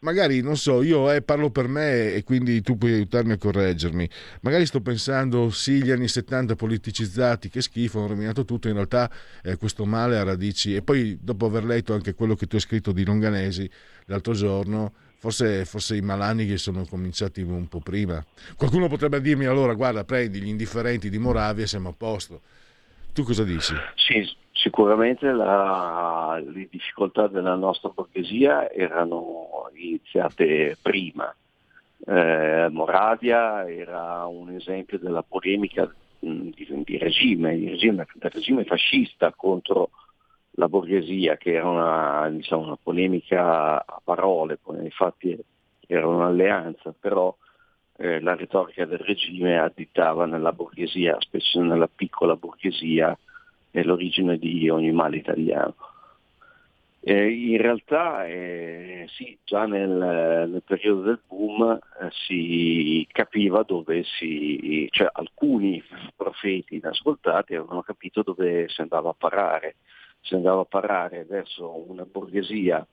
magari 0.04 0.42
non 0.42 0.58
so, 0.58 0.84
io 0.84 1.12
eh, 1.12 1.22
parlo 1.22 1.50
per 1.50 1.68
me 1.68 2.14
e 2.14 2.24
quindi 2.24 2.62
tu 2.62 2.78
puoi 2.78 2.94
aiutarmi 2.94 3.32
a 3.32 3.38
correggermi. 3.38 4.08
Magari 4.42 4.66
sto 4.66 4.82
pensando, 4.82 5.50
sì, 5.50 5.82
gli 5.82 5.92
anni 5.92 6.08
70 6.08 6.56
politicizzati, 6.56 7.50
che 7.50 7.62
schifo, 7.62 8.00
hanno 8.00 8.10
rovinato 8.10 8.46
tutto. 8.46 8.68
In 8.68 8.76
realtà 8.76 9.10
eh, 9.42 9.58
questo 9.58 9.86
male 9.86 10.18
ha 10.18 10.24
radici. 10.24 10.76
E 10.76 10.82
poi, 10.82 11.18
dopo 11.22 11.46
aver 11.46 11.64
letto 11.64 11.94
anche 11.94 12.14
quello 12.14 12.36
che 12.36 12.46
tu 12.48 12.56
hai 12.56 12.62
scritto 12.62 12.92
di 12.92 13.04
Longanesi 13.06 13.70
l'altro 14.06 14.34
giorno, 14.34 14.94
Forse, 15.24 15.64
forse, 15.64 15.96
i 15.96 16.02
malanni 16.02 16.46
che 16.46 16.58
sono 16.58 16.86
cominciati 16.86 17.40
un 17.40 17.70
po' 17.70 17.80
prima. 17.80 18.22
Qualcuno 18.58 18.90
potrebbe 18.90 19.22
dirmi 19.22 19.46
allora, 19.46 19.74
guarda, 19.74 20.04
prendi 20.04 20.42
gli 20.42 20.50
indifferenti 20.50 21.10
di 21.10 21.18
Moravia 21.18 21.64
e 21.64 21.68
siamo 21.68 21.88
a 21.88 21.94
posto. 21.98 22.42
Tu 23.14 23.24
cosa 23.24 23.46
dici? 23.46 23.74
Sì, 23.96 24.30
sicuramente 24.52 25.32
la, 25.32 26.44
le 26.46 26.68
difficoltà 26.70 27.28
della 27.28 27.56
nostra 27.56 27.88
borghesia 27.88 28.70
erano 28.70 29.70
iniziate 29.74 30.78
prima. 30.82 31.34
Eh, 32.06 32.68
Moravia 32.70 33.66
era 33.72 34.26
un 34.26 34.50
esempio 34.50 35.00
della 35.00 35.24
polemica 35.24 35.90
di, 36.20 36.54
di, 36.54 36.98
regime, 36.98 37.56
di 37.56 37.70
regime, 37.70 38.06
del 38.14 38.30
regime 38.30 38.66
fascista 38.66 39.32
contro 39.34 39.90
la 40.56 40.68
borghesia, 40.68 41.38
che 41.38 41.54
era 41.54 41.68
una, 41.68 42.30
diciamo, 42.30 42.64
una 42.64 42.78
polemica 42.82 43.86
a 43.86 44.02
parole, 44.04 44.60
infatti 44.82 45.38
era 45.88 46.08
un'alleanza, 46.08 46.94
però 47.00 47.36
eh, 47.98 48.20
la 48.20 48.36
retorica 48.36 48.86
del 48.86 49.00
regime 49.00 49.60
additava 49.60 50.26
nella 50.26 50.52
borghesia, 50.52 51.18
specie 51.20 51.60
nella 51.60 51.88
piccola 51.88 52.36
borghesia, 52.36 53.18
l'origine 53.72 54.38
di 54.38 54.70
ogni 54.70 54.92
male 54.92 55.18
italiano. 55.18 55.76
Eh, 57.06 57.32
in 57.32 57.58
realtà 57.58 58.26
eh, 58.28 59.06
sì, 59.10 59.38
già 59.44 59.66
nel, 59.66 59.90
nel, 59.90 60.64
periodo 60.66 61.02
del 61.02 61.20
boom 61.28 61.78
eh, 62.00 62.10
si 62.12 63.06
capiva 63.12 63.64
dove 63.64 64.04
si, 64.06 64.88
cioè 64.90 65.10
alcuni 65.12 65.84
profeti 66.16 66.76
inascoltati 66.76 67.56
avevano 67.56 67.82
capito 67.82 68.22
dove 68.24 68.70
si 68.70 68.80
andava 68.80 69.10
a 69.10 69.16
parare 69.18 69.76
si 70.24 70.36
andava 70.36 70.62
a 70.62 70.66
parare 70.66 71.26
verso 71.26 71.90
una 71.90 72.06
borghesia 72.06 72.86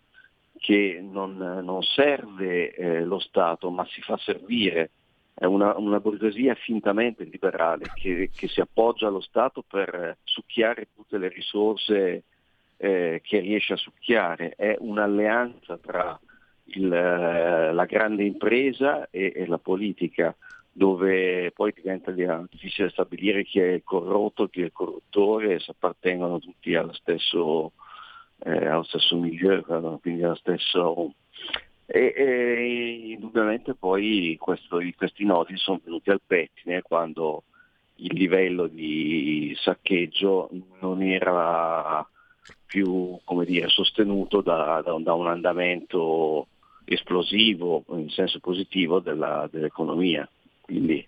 che 0.59 1.01
non, 1.01 1.37
non 1.37 1.83
serve 1.83 2.75
eh, 2.75 3.05
lo 3.05 3.19
Stato 3.19 3.71
ma 3.71 3.87
si 3.87 4.03
fa 4.03 4.19
servire, 4.19 4.91
è 5.33 5.47
una, 5.47 5.77
una 5.79 6.01
borghesia 6.01 6.55
fintamente 6.55 7.25
liberale 7.25 7.87
che, 7.95 8.31
che, 8.35 8.49
si 8.49 8.61
appoggia 8.61 9.07
allo 9.07 9.21
Stato 9.21 9.65
per 9.67 10.19
succhiare 10.25 10.89
tutte 10.95 11.17
le 11.17 11.29
risorse 11.29 12.25
eh, 12.77 13.21
che 13.23 13.39
riesce 13.39 13.75
a 13.75 13.77
succhiare, 13.77 14.55
è 14.57 14.77
un'alleanza 14.79 15.79
tra 15.79 16.19
il, 16.65 16.93
eh, 16.93 17.73
la 17.73 17.85
grande 17.85 18.25
impresa 18.25 19.09
e, 19.09 19.33
e 19.35 19.47
la 19.47 19.59
politica 19.59 20.35
dove 20.81 21.51
poi 21.51 21.75
diventa 21.75 22.11
difficile 22.11 22.89
stabilire 22.89 23.45
chi 23.45 23.61
è 23.61 23.83
corrotto, 23.85 24.49
chi 24.49 24.63
è 24.63 24.65
il 24.65 24.73
corruttore, 24.73 25.61
se 25.61 25.73
appartengono 25.73 26.39
tutti 26.39 26.75
allo 26.75 26.95
stesso, 26.95 27.73
eh, 28.45 28.67
allo 28.67 28.85
stesso 28.85 29.19
milieu, 29.19 29.63
quindi 30.01 30.23
allo 30.23 30.37
stesso... 30.37 31.13
E, 31.85 32.15
e 32.17 33.13
indubbiamente 33.13 33.75
poi 33.75 34.39
questo, 34.41 34.79
questi 34.97 35.27
nodi 35.27 35.55
sono 35.59 35.83
venuti 35.85 36.09
al 36.09 36.23
pettine 36.27 36.81
quando 36.81 37.43
il 37.97 38.15
livello 38.15 38.67
di 38.67 39.55
saccheggio 39.61 40.49
non 40.81 41.03
era 41.03 42.09
più 42.65 43.19
dire, 43.45 43.69
sostenuto 43.69 44.41
da, 44.41 44.81
da, 44.83 44.97
da, 44.99 45.13
un 45.13 45.27
andamento 45.27 46.47
esplosivo 46.87 47.85
in 47.89 48.09
senso 48.09 48.39
positivo 48.39 49.01
della, 49.01 49.47
dell'economia 49.51 50.27
quindi 50.71 51.05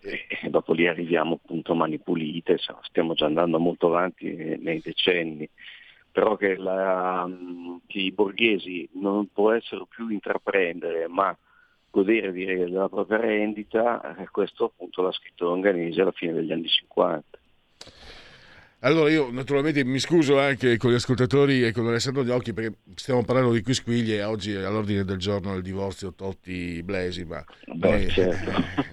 eh, 0.00 0.50
dopo 0.50 0.72
lì 0.72 0.88
arriviamo 0.88 1.34
appunto 1.34 1.72
a 1.72 1.76
mani 1.76 1.98
pulite, 2.00 2.58
stiamo 2.82 3.14
già 3.14 3.26
andando 3.26 3.60
molto 3.60 3.86
avanti 3.86 4.26
nei 4.58 4.80
decenni, 4.80 5.48
però 6.10 6.36
che, 6.36 6.56
la, 6.56 7.28
che 7.86 7.98
i 7.98 8.10
borghesi 8.10 8.88
non 8.94 9.28
potessero 9.32 9.86
più 9.86 10.08
intraprendere 10.08 11.06
ma 11.06 11.36
godere 11.90 12.32
della 12.32 12.88
propria 12.88 13.20
rendita, 13.20 14.16
eh, 14.16 14.28
questo 14.30 14.64
appunto 14.64 15.02
l'ha 15.02 15.12
scritto 15.12 15.44
Longanesi 15.44 16.00
alla 16.00 16.12
fine 16.12 16.32
degli 16.32 16.52
anni 16.52 16.68
50. 16.68 17.38
Allora 18.82 19.10
io 19.10 19.32
naturalmente 19.32 19.84
mi 19.84 19.98
scuso 19.98 20.38
anche 20.38 20.76
con 20.76 20.92
gli 20.92 20.94
ascoltatori 20.94 21.64
e 21.64 21.72
con 21.72 21.88
Alessandro 21.88 22.22
Gnocchi 22.22 22.52
perché 22.52 22.76
stiamo 22.94 23.24
parlando 23.24 23.50
di 23.52 23.60
quisquiglie 23.60 24.18
e 24.18 24.22
oggi 24.22 24.52
è 24.52 24.62
all'ordine 24.62 25.02
del 25.02 25.16
giorno 25.16 25.56
il 25.56 25.62
divorzio 25.62 26.14
Totti 26.14 26.80
Blesi, 26.84 27.24
ma 27.24 27.44
Beh, 27.66 27.88
noi, 27.88 28.08
certo. 28.08 28.52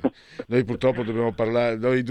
noi, 0.48 0.66
purtroppo 0.66 1.04
dobbiamo 1.04 1.34
parlare, 1.34 1.76
noi, 1.78 2.04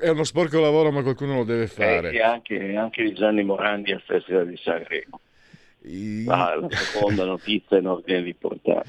è 0.00 0.08
uno 0.08 0.24
sporco 0.24 0.58
lavoro 0.58 0.90
ma 0.90 1.02
qualcuno 1.02 1.36
lo 1.36 1.44
deve 1.44 1.68
fare. 1.68 2.10
E 2.10 2.20
anche, 2.20 2.74
anche 2.74 3.04
di 3.04 3.14
Gianni 3.14 3.44
Morandi 3.44 3.92
al 3.92 4.02
Festival 4.04 4.48
di 4.48 4.56
Sanremo. 4.56 5.20
Ah, 6.26 6.56
la 6.56 6.68
seconda 6.70 7.24
notizia 7.24 7.78
in 7.78 7.86
ordine 7.86 8.22
di 8.22 8.34
portata. 8.34 8.84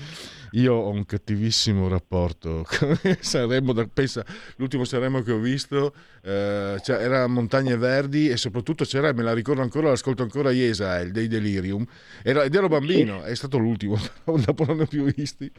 Io 0.52 0.74
ho 0.74 0.89
un 0.89 1.06
cattivissimo 1.06 1.88
rapporto 1.88 2.64
con 2.80 2.98
Sanremo, 3.20 3.74
pensa, 3.93 4.26
l'ultimo 4.56 4.84
Sanremo 4.86 5.22
che 5.22 5.32
ho 5.32 5.39
visto 5.39 5.93
eh, 6.24 6.78
cioè, 6.82 7.04
era 7.04 7.28
Montagne 7.28 7.78
Verdi 7.78 8.30
e 8.30 8.38
soprattutto 8.38 8.86
c'era, 8.86 9.14
me 9.14 9.24
la 9.24 9.34
ricordo 9.34 9.62
ancora, 9.62 9.89
l'ascolto 9.89 10.24
ancora 10.24 10.52
Yesael 10.52 11.12
dei 11.12 11.28
Delirium, 11.28 11.86
era, 12.24 12.43
ed 12.43 12.56
ero 12.56 12.68
bambino, 12.68 13.24
è 13.24 13.36
stato 13.36 13.58
l'ultimo, 13.58 13.98
dopo 14.24 14.66
non 14.66 14.78
ne 14.78 14.84
ho 14.84 14.88
più 14.88 15.04
visti. 15.04 15.52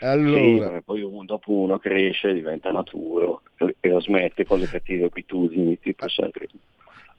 Allora... 0.00 0.74
Sì, 0.74 0.82
poi 0.84 1.00
uno, 1.02 1.24
dopo 1.24 1.52
uno 1.52 1.78
cresce, 1.78 2.34
diventa 2.34 2.70
maturo 2.72 3.42
e 3.56 3.88
lo 3.88 4.00
smette 4.00 4.44
con 4.44 4.58
le 4.58 4.66
cattive 4.66 5.06
abitudini 5.06 5.78
tipo 5.78 6.06
Sanremo. 6.08 6.60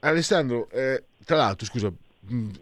Alessandro, 0.00 0.68
eh, 0.70 1.02
tra 1.24 1.36
l'altro, 1.36 1.66
scusa, 1.66 1.92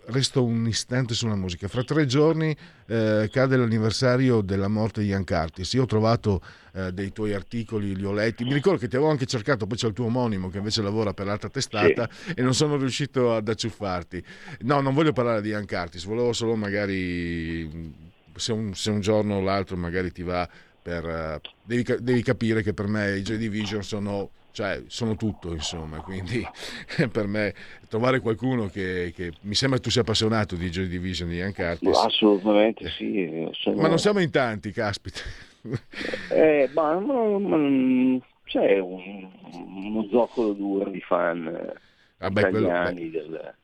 resto 0.07 0.45
un 0.45 0.67
istante 0.67 1.15
sulla 1.15 1.35
musica. 1.35 1.69
Fra 1.69 1.83
tre 1.83 2.07
giorni 2.07 2.57
eh, 2.87 3.29
cade 3.31 3.57
l'anniversario 3.57 4.41
della 4.41 4.69
morte 4.69 5.01
di 5.01 5.09
Ian 5.09 5.25
Curtis. 5.25 5.73
Io 5.73 5.83
ho 5.83 5.87
trovato 5.87 6.41
eh, 6.73 6.93
dei 6.93 7.13
tuoi 7.13 7.33
articoli, 7.35 7.95
li 7.95 8.05
ho 8.05 8.13
letti. 8.13 8.45
Mi 8.45 8.53
ricordo 8.53 8.79
che 8.79 8.89
ti 8.89 8.97
avevo 8.97 9.11
anche 9.11 9.27
cercato, 9.27 9.67
poi 9.67 9.77
c'è 9.77 9.89
il 9.89 9.93
tuo 9.93 10.07
omonimo 10.07 10.49
che 10.49 10.59
invece 10.59 10.83
lavora 10.83 11.13
per 11.15 11.27
l'altra 11.27 11.49
testata 11.49 12.09
sì. 12.11 12.33
e 12.35 12.43
non 12.43 12.55
sono 12.55 12.77
riuscito 12.77 13.35
ad 13.35 13.49
acciuffarti. 13.49 14.23
No, 14.61 14.81
non 14.81 14.95
voglio 14.95 15.13
parlare 15.13 15.43
di 15.43 15.49
Ian 15.49 15.67
Curtis, 15.67 16.05
volevo 16.05 16.33
solo 16.33 16.57
magari, 16.57 17.95
se 18.35 18.53
un, 18.53 18.75
se 18.75 18.91
un 18.91 19.01
giorno 19.01 19.37
o 19.37 19.41
l'altro 19.41 19.77
magari 19.77 20.13
ti 20.13 20.23
va 20.23 20.49
per... 20.83 21.05
Uh, 21.05 21.49
devi, 21.65 21.85
devi 22.01 22.23
capire 22.23 22.63
che 22.63 22.73
per 22.73 22.87
me 22.87 23.17
i 23.17 23.23
Joy 23.23 23.39
Division 23.39 23.83
sono 23.83 24.31
cioè 24.57 24.85
sono 24.87 25.17
tutto 25.17 25.53
insomma 25.53 26.01
quindi 26.01 26.43
per 27.13 27.27
me 27.27 27.53
trovare 27.91 28.21
qualcuno 28.21 28.69
che, 28.69 29.13
che, 29.15 29.35
mi 29.43 29.55
sembra 29.55 29.79
tu 29.79 29.91
sia 29.91 30.01
appassionato 30.01 30.57
di 30.57 30.71
Joy 30.71 30.87
Division 30.87 31.29
di 31.29 31.37
Ian 31.37 31.53
Curtis 31.53 31.95
assolutamente 31.99 32.89
sì 32.89 33.47
sono... 33.53 33.77
ma 33.77 33.89
non 33.89 33.99
siamo 33.99 34.21
in 34.21 34.31
tanti 34.31 34.73
caspita. 34.73 35.21
Eh, 36.31 36.71
ma, 36.75 36.97
ma, 37.01 37.39
ma, 37.41 38.21
c'è 38.45 38.79
un, 38.79 39.29
uno 39.51 40.07
zoccolo 40.09 40.53
duro 40.53 40.89
di 40.91 41.01
fan 41.01 41.73
Vabbè, 42.19 42.49
italiani 42.49 43.11
quello, 43.11 43.27
del, 43.27 43.55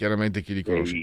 chiaramente 0.00 0.40
chi 0.40 0.54
li 0.54 0.62
conosce. 0.62 0.96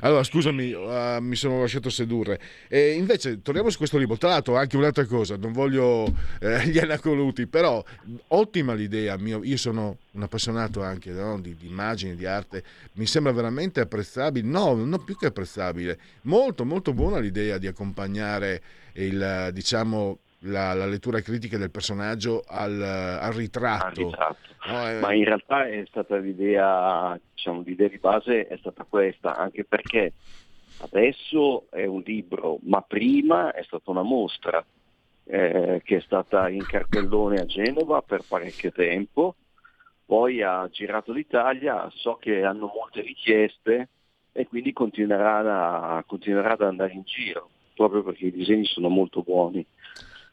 Allora, 0.00 0.22
scusami, 0.22 0.72
uh, 0.72 1.18
mi 1.20 1.34
sono 1.34 1.60
lasciato 1.60 1.88
sedurre. 1.88 2.38
E 2.68 2.90
invece, 2.90 3.40
torniamo 3.40 3.70
su 3.70 3.78
questo 3.78 3.96
libro. 3.96 4.18
Tra 4.18 4.28
l'altro, 4.28 4.58
anche 4.58 4.76
un'altra 4.76 5.06
cosa, 5.06 5.38
non 5.38 5.52
voglio 5.52 6.12
eh, 6.40 6.68
gli 6.68 6.78
anacoluti, 6.78 7.46
però 7.46 7.82
ottima 8.28 8.74
l'idea. 8.74 9.16
Mio, 9.16 9.42
io 9.42 9.56
sono 9.56 9.96
un 10.10 10.22
appassionato 10.22 10.82
anche 10.82 11.10
no, 11.12 11.40
di, 11.40 11.56
di, 11.56 11.68
immagini, 11.68 12.16
di 12.16 12.26
arte. 12.26 12.62
Mi 12.94 13.06
sembra 13.06 13.32
veramente 13.32 13.80
apprezzabile. 13.80 14.46
No, 14.46 14.74
non 14.74 15.02
più 15.02 15.16
che 15.16 15.26
apprezzabile. 15.26 15.98
Molto, 16.22 16.66
molto 16.66 16.92
buona 16.92 17.18
l'idea 17.18 17.56
di 17.56 17.66
accompagnare 17.66 18.62
il, 18.94 19.48
diciamo, 19.54 20.18
la, 20.42 20.72
la, 20.74 20.86
lettura 20.86 21.20
critica 21.20 21.58
del 21.58 21.70
personaggio 21.70 22.42
al, 22.46 22.80
al 22.80 23.32
ritratto. 23.32 23.86
Al 23.86 23.94
ritratto. 23.94 24.48
No, 24.66 24.86
è... 24.86 25.00
Ma 25.00 25.12
in 25.12 25.24
realtà 25.24 25.68
è 25.68 25.84
stata 25.88 26.16
l'idea, 26.16 27.18
diciamo, 27.34 27.62
l'idea 27.62 27.88
di 27.88 27.98
base 27.98 28.46
è 28.46 28.56
stata 28.58 28.84
questa, 28.88 29.36
anche 29.36 29.64
perché 29.64 30.12
adesso 30.78 31.66
è 31.70 31.84
un 31.84 32.02
libro, 32.04 32.58
ma 32.62 32.80
prima 32.82 33.52
è 33.52 33.62
stata 33.62 33.90
una 33.90 34.02
mostra 34.02 34.64
eh, 35.24 35.80
che 35.84 35.96
è 35.96 36.00
stata 36.00 36.48
in 36.48 36.64
cartellone 36.64 37.40
a 37.40 37.46
Genova 37.46 38.02
per 38.02 38.22
parecchio 38.26 38.72
tempo, 38.72 39.36
poi 40.04 40.42
ha 40.42 40.68
girato 40.70 41.12
l'Italia, 41.12 41.88
so 41.94 42.16
che 42.16 42.42
hanno 42.42 42.70
molte 42.74 43.00
richieste 43.00 43.88
e 44.32 44.46
quindi 44.46 44.72
continuerà, 44.72 46.02
continuerà 46.06 46.52
ad 46.52 46.62
andare 46.62 46.92
in 46.92 47.02
giro, 47.04 47.48
proprio 47.74 48.02
perché 48.02 48.26
i 48.26 48.32
disegni 48.32 48.64
sono 48.64 48.88
molto 48.88 49.22
buoni. 49.22 49.64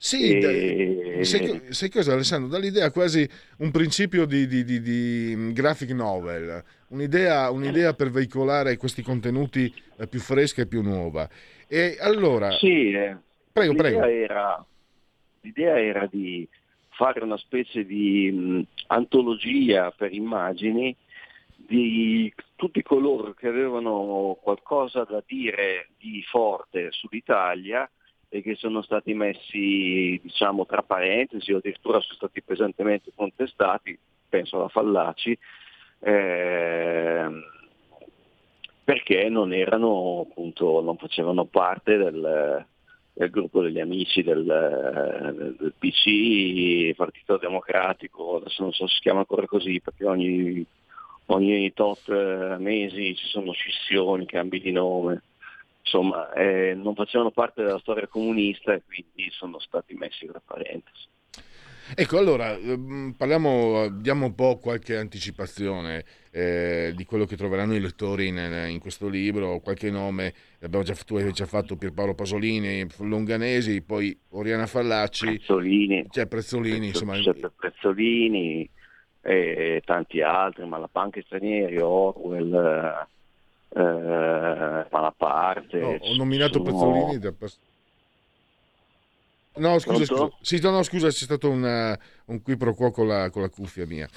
Sì, 0.02 0.38
e... 0.38 1.26
sai, 1.26 1.62
sai, 1.74 1.89
cosa 1.89 2.14
Alessandro? 2.14 2.47
Dall'idea 2.47 2.89
quasi 2.89 3.28
un 3.58 3.70
principio 3.70 4.26
di, 4.26 4.47
di, 4.47 4.64
di, 4.64 4.80
di 4.80 5.34
mm, 5.36 5.52
graphic 5.52 5.89
novel, 5.89 6.64
un'idea, 6.88 7.52
un'idea, 7.52 7.93
per 7.93 8.10
veicolare 8.10 8.78
questi 8.78 9.02
contenuti 9.02 9.72
eh, 9.97 10.08
più 10.08 10.22
fresca 10.22 10.62
e 10.62 10.68
più 10.68 10.82
nuova. 10.82 11.28
E 11.68 11.97
allora... 12.00 12.50
Sì, 12.52 12.91
eh, 12.91 13.18
prego, 13.52 13.74
l'idea, 13.74 13.89
prego. 13.89 14.06
Era, 14.06 14.66
l'idea 15.41 15.78
era 15.78 16.08
di 16.10 16.47
fare 16.91 17.22
una 17.22 17.38
specie 17.38 17.86
di 17.86 18.32
mh, 18.32 18.39
mm, 18.39 18.62
antologia 18.88 19.91
per 19.91 20.14
immagini 20.14 20.95
di 21.58 22.34
tutti 22.56 22.82
coloro 22.84 23.34
che 23.34 23.47
avevano 23.47 24.38
qualcosa 24.41 25.04
da 25.04 25.22
dire 25.28 25.89
di 25.97 26.24
forte 26.24 26.88
sull'Italia 26.91 27.89
e 28.30 28.44
che 28.44 28.56
sono 28.56 28.84
stati 28.84 29.14
messi 29.16 30.20
diciamo, 30.22 30.66
tra 30.66 30.84
parentesi 30.84 31.52
o 31.52 31.58
addirittura 31.58 32.00
sono 32.00 32.14
stati 32.14 32.44
pesantemente 32.44 33.12
contestati, 33.16 33.98
penso 34.30 34.58
alla 34.58 34.70
Fallaci, 34.70 35.38
eh, 36.02 37.30
perché 38.84 39.30
non 39.30 39.52
erano 39.52 40.28
appunto, 40.30 40.82
non 40.82 40.98
facevano 40.98 41.46
parte 41.46 41.98
del, 41.98 42.66
del 43.14 43.30
gruppo 43.32 43.62
degli 43.64 43.80
amici 43.80 44.22
del, 44.22 45.56
del, 45.58 45.74
PC, 45.78 46.96
Partito 46.96 47.38
Democratico, 47.38 48.38
adesso 48.38 48.62
non 48.62 48.72
so 48.74 48.86
se 48.86 48.94
si 48.94 49.02
chiama 49.02 49.20
ancora 49.20 49.48
così 49.48 49.82
perché 49.82 50.06
ogni, 50.06 50.64
ogni 51.28 51.74
tot 51.74 52.58
mesi 52.60 53.16
ci 53.16 53.26
sono 53.26 53.52
scissioni, 53.54 54.28
cambi 54.28 54.62
di 54.62 54.72
nome 54.72 55.24
insomma 55.90 56.32
eh, 56.34 56.74
non 56.76 56.94
facevano 56.94 57.32
parte 57.32 57.64
della 57.64 57.80
storia 57.80 58.08
comunista 58.08 58.74
e 58.74 58.84
quindi 58.86 59.30
sono 59.32 59.60
stati 59.60 59.96
messi 59.96 60.28
tra 60.28 60.40
parentesi. 60.46 61.08
Ecco, 61.96 62.20
allora 62.20 62.56
ehm, 62.56 63.16
parliamo, 63.18 63.90
diamo 63.90 64.28
un 64.28 64.36
po' 64.36 64.60
qualche 64.60 64.96
anticipazione 64.96 66.06
eh, 66.30 66.94
di 66.96 67.04
quello 67.04 67.26
che 67.26 67.36
troveranno 67.36 67.74
i 67.74 67.80
lettori 67.80 68.28
in, 68.28 68.38
in 68.70 68.78
questo 68.80 69.08
libro, 69.08 69.60
qualche 69.60 69.90
nome, 69.90 70.32
abbiamo 70.62 70.84
già, 70.84 70.94
tu 70.94 71.18
hai 71.18 71.32
già 71.32 71.48
fatto 71.48 71.78
Pierpaolo 71.78 72.14
Pasolini, 72.14 72.86
Longanesi, 73.00 73.82
poi 73.82 74.16
Oriana 74.30 74.68
Fallaci, 74.68 75.26
Prezzolini, 75.26 76.06
c'è 76.10 76.28
Prezzolini, 76.28 76.92
Prezzo, 76.92 77.12
insomma, 77.12 77.52
Prezzolini 77.56 78.70
e 79.22 79.82
tanti 79.84 80.22
altri, 80.22 80.68
Malapanche 80.68 81.24
Stranieri, 81.24 81.80
Orwell, 81.80 83.08
eh, 83.70 84.88
Malaparte. 84.89 85.80
No, 85.80 85.97
ho 85.99 86.15
nominato 86.15 86.63
sono... 86.63 86.63
Pezzolini 86.63 87.20
da... 87.20 87.34
No, 89.57 89.80
scusa, 89.80 90.05
scusa. 90.05 90.30
Sì, 90.41 90.59
no, 90.61 90.72
no, 90.72 90.84
scusa, 90.84 91.07
c'è 91.09 91.24
stato 91.26 91.49
un, 91.49 91.97
un 92.26 92.41
qui 92.41 92.57
pro 92.57 92.74
quo 92.74 92.91
con 92.91 93.07
la, 93.07 93.30
con 93.30 93.41
la 93.41 93.49
cuffia 93.49 93.86
mia. 93.86 94.07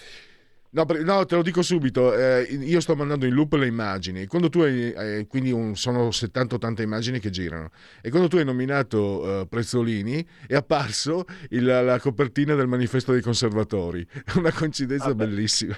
No, 0.75 0.87
no, 1.05 1.27
te 1.27 1.35
lo 1.35 1.43
dico 1.43 1.61
subito, 1.61 2.15
eh, 2.17 2.45
io 2.45 2.81
sto 2.81 2.97
mandando 2.97 3.27
in 3.27 3.35
loop 3.35 3.53
le 3.55 3.67
immagini, 3.67 4.25
quando 4.25 4.49
tu 4.49 4.61
hai, 4.61 4.91
eh, 4.91 5.27
quindi 5.29 5.53
un, 5.53 5.77
sono 5.77 6.09
70-80 6.09 6.81
immagini 6.81 7.19
che 7.19 7.29
girano, 7.29 7.69
e 8.01 8.09
quando 8.09 8.27
tu 8.29 8.37
hai 8.37 8.45
nominato 8.47 9.43
eh, 9.43 9.47
Prezzolini 9.47 10.27
è 10.47 10.55
apparso 10.55 11.27
il, 11.51 11.67
la 11.67 12.01
copertina 12.01 12.55
del 12.55 12.69
manifesto 12.69 13.13
dei 13.13 13.21
conservatori, 13.21 14.07
una 14.37 14.51
coincidenza 14.51 15.09
ah, 15.09 15.15
bellissima 15.15 15.77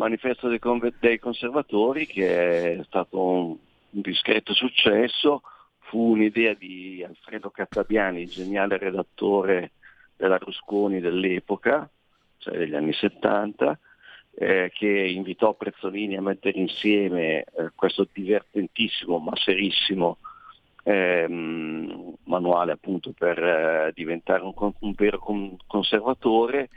manifesto 0.00 0.48
dei, 0.48 0.58
dei 0.98 1.18
conservatori 1.18 2.06
che 2.06 2.78
è 2.78 2.84
stato 2.84 3.20
un, 3.20 3.48
un 3.90 4.00
discreto 4.00 4.54
successo, 4.54 5.42
fu 5.78 6.12
un'idea 6.12 6.54
di 6.54 7.04
Alfredo 7.06 7.50
Cattabiani, 7.50 8.22
il 8.22 8.30
geniale 8.30 8.78
redattore 8.78 9.72
della 10.16 10.38
Rusconi 10.38 11.00
dell'epoca, 11.00 11.88
cioè 12.38 12.56
degli 12.56 12.74
anni 12.74 12.94
70, 12.94 13.78
eh, 14.36 14.70
che 14.72 14.88
invitò 14.88 15.52
Prezzolini 15.52 16.16
a 16.16 16.22
mettere 16.22 16.58
insieme 16.58 17.42
eh, 17.42 17.70
questo 17.74 18.06
divertentissimo 18.10 19.18
ma 19.18 19.32
serissimo 19.36 20.18
eh, 20.84 21.26
manuale 21.28 22.72
appunto 22.72 23.12
per 23.12 23.38
eh, 23.38 23.92
diventare 23.94 24.42
un, 24.42 24.54
un 24.54 24.92
vero 24.96 25.18
conservatore 25.66 26.70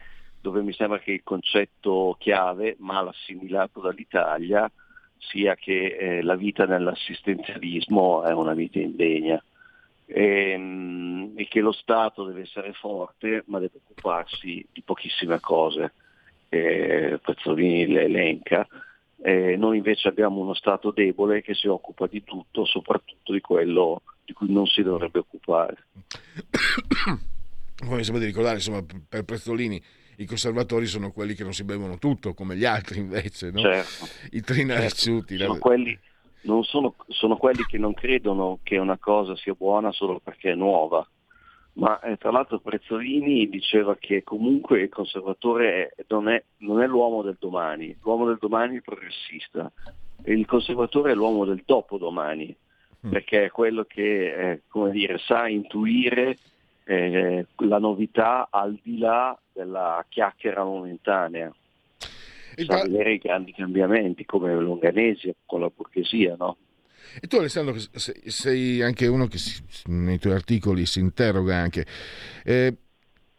dove 0.44 0.62
mi 0.62 0.74
sembra 0.74 1.00
che 1.00 1.14
il 1.14 1.24
concetto 1.24 2.18
chiave, 2.20 2.76
mal 2.80 3.08
assimilato 3.08 3.80
dall'Italia, 3.80 4.70
sia 5.18 5.56
che 5.56 5.96
eh, 5.98 6.22
la 6.22 6.36
vita 6.36 6.66
nell'assistenzialismo 6.66 8.24
è 8.24 8.34
una 8.34 8.54
vita 8.54 8.78
indegna 8.78 9.42
e, 10.06 10.50
ehm, 10.52 11.32
e, 11.38 11.48
che 11.48 11.62
lo 11.62 11.72
Stato 11.72 12.26
deve 12.26 12.42
essere 12.42 12.74
forte 12.74 13.46
ma 13.48 13.60
deve 13.60 13.80
occuparsi 13.86 14.68
di 14.70 14.82
pochissime 14.82 15.40
cose. 15.40 15.94
Eh, 16.50 17.22
Pezzolini 17.24 17.88
le 17.88 18.04
elenca. 18.04 18.68
Eh, 19.22 19.56
noi 19.56 19.78
invece 19.78 20.10
abbiamo 20.10 20.42
uno 20.42 20.54
Stato 20.54 20.92
debole 20.92 21.42
che 21.42 21.54
si 21.54 21.68
occupa 21.68 22.06
di 22.08 22.22
tutto, 22.26 22.66
soprattutto 22.66 23.32
di 23.32 23.40
quello 23.40 24.02
di 24.26 24.34
cui 24.34 24.52
non 24.52 24.68
si 24.68 24.84
dovrebbe 24.84 25.20
occupare. 25.20 25.86
Come 27.80 27.96
mi 27.96 28.04
sembra 28.04 28.22
di 28.22 28.28
ricordare, 28.28 28.56
insomma, 28.56 28.84
per 29.08 29.24
Prezzolini 29.24 29.82
i 30.18 30.26
conservatori 30.26 30.86
sono 30.86 31.12
quelli 31.12 31.34
che 31.34 31.44
non 31.44 31.54
si 31.54 31.64
bevono 31.64 31.98
tutto, 31.98 32.34
come 32.34 32.56
gli 32.56 32.66
altri 32.66 33.00
invece, 33.00 33.52
no? 33.52 33.60
certo. 33.60 34.06
i 34.32 34.42
trinarciuti. 34.42 35.38
Certo. 35.38 35.54
Sono, 35.54 35.60
quelli, 35.60 36.00
sono, 36.62 36.96
sono 37.08 37.38
quelli 37.38 37.64
che 37.64 37.78
non 37.78 37.94
credono 37.94 38.60
che 38.64 38.78
una 38.78 38.98
cosa 38.98 39.36
sia 39.36 39.54
buona 39.54 39.92
solo 39.92 40.20
perché 40.20 40.52
è 40.52 40.56
nuova. 40.56 41.08
Ma 41.76 42.00
eh, 42.02 42.18
tra 42.18 42.30
l'altro 42.30 42.60
Prezzolini 42.60 43.50
diceva 43.50 43.96
che 44.00 44.24
comunque 44.24 44.82
il 44.82 44.90
conservatore 44.90 45.88
è, 45.96 46.06
non, 46.10 46.30
è, 46.30 46.44
non, 46.58 46.82
è, 46.82 46.88
l'uomo 46.88 47.24
del 47.24 47.38
domani, 47.40 47.98
l'uomo 48.04 48.28
del 48.28 48.38
domani 48.40 48.74
è 48.74 48.76
il 48.76 48.84
progressista, 48.84 49.72
il 50.26 50.46
conservatore 50.46 51.12
è 51.12 51.16
l'uomo 51.16 51.46
del 51.46 51.64
dopodomani, 51.66 52.56
mm. 53.08 53.10
perché 53.10 53.46
è 53.46 53.50
quello 53.50 53.86
che 53.86 54.52
eh, 54.52 54.62
come 54.68 54.92
dire, 54.92 55.18
sa 55.18 55.48
intuire 55.48 56.38
eh, 56.86 57.46
la 57.58 57.80
novità 57.80 58.48
al 58.50 58.80
di 58.82 58.98
là 58.98 59.38
della 59.52 60.06
chiacchiera 60.10 60.64
momentanea. 60.64 61.54
Sa 62.56 62.84
vedere 62.84 63.14
i 63.14 63.18
grandi 63.18 63.52
cambiamenti 63.52 64.26
come 64.26 64.54
Longanesi 64.54 65.34
con 65.46 65.62
la 65.62 65.72
borghesia, 65.76 66.36
no? 66.38 66.58
E 67.20 67.28
tu 67.28 67.38
Alessandro 67.38 67.76
sei 67.96 68.82
anche 68.82 69.08
uno 69.08 69.28
che 69.28 69.38
si, 69.38 69.62
nei 69.86 70.20
tuoi 70.20 70.34
articoli 70.34 70.86
si 70.86 71.00
interroga 71.00 71.56
anche. 71.56 71.86
Eh, 72.44 72.76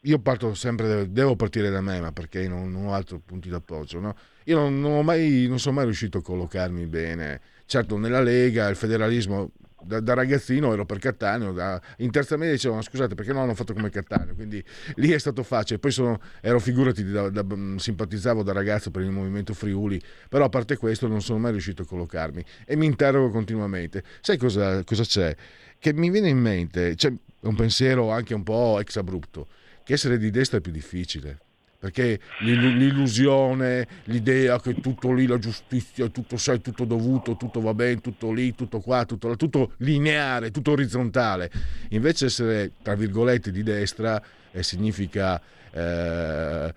io 0.01 0.18
parto 0.18 0.53
sempre, 0.55 1.11
devo 1.11 1.34
partire 1.34 1.70
da 1.70 1.80
me, 1.80 2.01
ma 2.01 2.12
perché 2.12 2.47
non, 2.47 2.70
non 2.70 2.86
ho 2.86 2.92
altri 2.92 3.20
punti 3.24 3.49
d'appoggio. 3.49 4.01
No? 4.01 4.14
Io 4.45 4.59
non, 4.59 4.80
non, 4.80 5.05
mai, 5.05 5.47
non 5.49 5.59
sono 5.59 5.76
mai 5.76 5.84
riuscito 5.84 6.18
a 6.18 6.22
collocarmi 6.22 6.86
bene. 6.86 7.40
Certo, 7.66 7.97
nella 7.97 8.20
Lega 8.20 8.68
il 8.68 8.76
federalismo 8.76 9.53
da, 9.87 10.01
da, 10.01 10.14
ragazzino 10.14 10.72
ero 10.72 10.85
per 10.85 10.99
Cattaneo, 10.99 11.53
da, 11.53 11.80
in 11.99 12.11
terza 12.11 12.37
media 12.37 12.53
dicevano 12.53 12.82
scusate 12.82 13.14
perché 13.14 13.32
non 13.32 13.43
hanno 13.43 13.55
fatto 13.55 13.72
come 13.72 13.91
Cattaneo, 13.91 14.35
quindi 14.35 14.62
lì 14.97 15.11
è 15.11 15.18
stato 15.18 15.43
facile, 15.43 15.78
poi 15.78 15.91
sono, 15.91 16.20
ero 16.41 16.59
figurati, 16.59 17.05
da, 17.05 17.30
da, 17.30 17.45
mm, 17.45 17.76
simpatizzavo 17.76 18.43
da 18.43 18.53
ragazzo 18.53 18.91
per 18.91 19.03
il 19.03 19.11
movimento 19.11 19.55
Friuli, 19.55 20.01
però 20.28 20.45
a 20.45 20.49
parte 20.49 20.76
questo 20.76 21.07
non 21.07 21.22
sono 21.22 21.39
mai 21.39 21.53
riuscito 21.53 21.82
a 21.82 21.87
collocarmi 21.87 22.45
e 22.64 22.76
mi 22.76 22.87
interrogo 22.87 23.30
continuamente. 23.30 24.03
Sai 24.20 24.37
cosa, 24.37 24.82
cosa 24.85 25.05
c'è? 25.05 25.35
Che 25.78 25.93
mi 25.93 26.11
viene 26.11 26.28
in 26.28 26.39
mente, 26.39 26.95
c'è 26.95 27.12
un 27.41 27.55
pensiero 27.55 28.11
anche 28.11 28.35
un 28.35 28.43
po' 28.43 28.78
ex 28.80 28.97
abrupto, 28.97 29.49
che 29.85 29.93
essere 29.93 30.18
di 30.18 30.30
destra 30.30 30.59
è 30.59 30.61
più 30.61 30.72
difficile 30.72 31.41
perché 31.85 32.18
l'illusione, 32.41 33.87
l'idea 34.05 34.59
che 34.59 34.72
tutto 34.80 35.12
lì, 35.12 35.26
la 35.26 35.37
giustizia, 35.37 36.09
tutto 36.09 36.39
sai, 36.39 36.62
tutto 36.62 36.87
dovuto, 36.87 37.37
tutto 37.37 37.61
va 37.61 37.74
bene, 37.74 38.01
tutto 38.01 38.32
lì, 38.32 38.55
tutto 38.55 38.80
qua, 38.80 39.05
tutto, 39.05 39.37
tutto 39.37 39.72
lineare, 39.80 40.51
tutto 40.51 40.70
orizzontale. 40.70 41.51
Invece 41.91 42.24
essere, 42.24 42.72
tra 42.80 42.95
virgolette, 42.95 43.51
di 43.51 43.62
destra 43.62 44.18
eh, 44.51 44.62
significa 44.62 45.39
eh, 45.74 46.72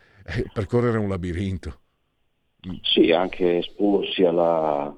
percorrere 0.51 0.97
un 0.97 1.08
labirinto. 1.08 1.80
Sì, 2.82 3.14
anche 3.14 3.60
esporsi 3.60 4.26
alla, 4.26 4.93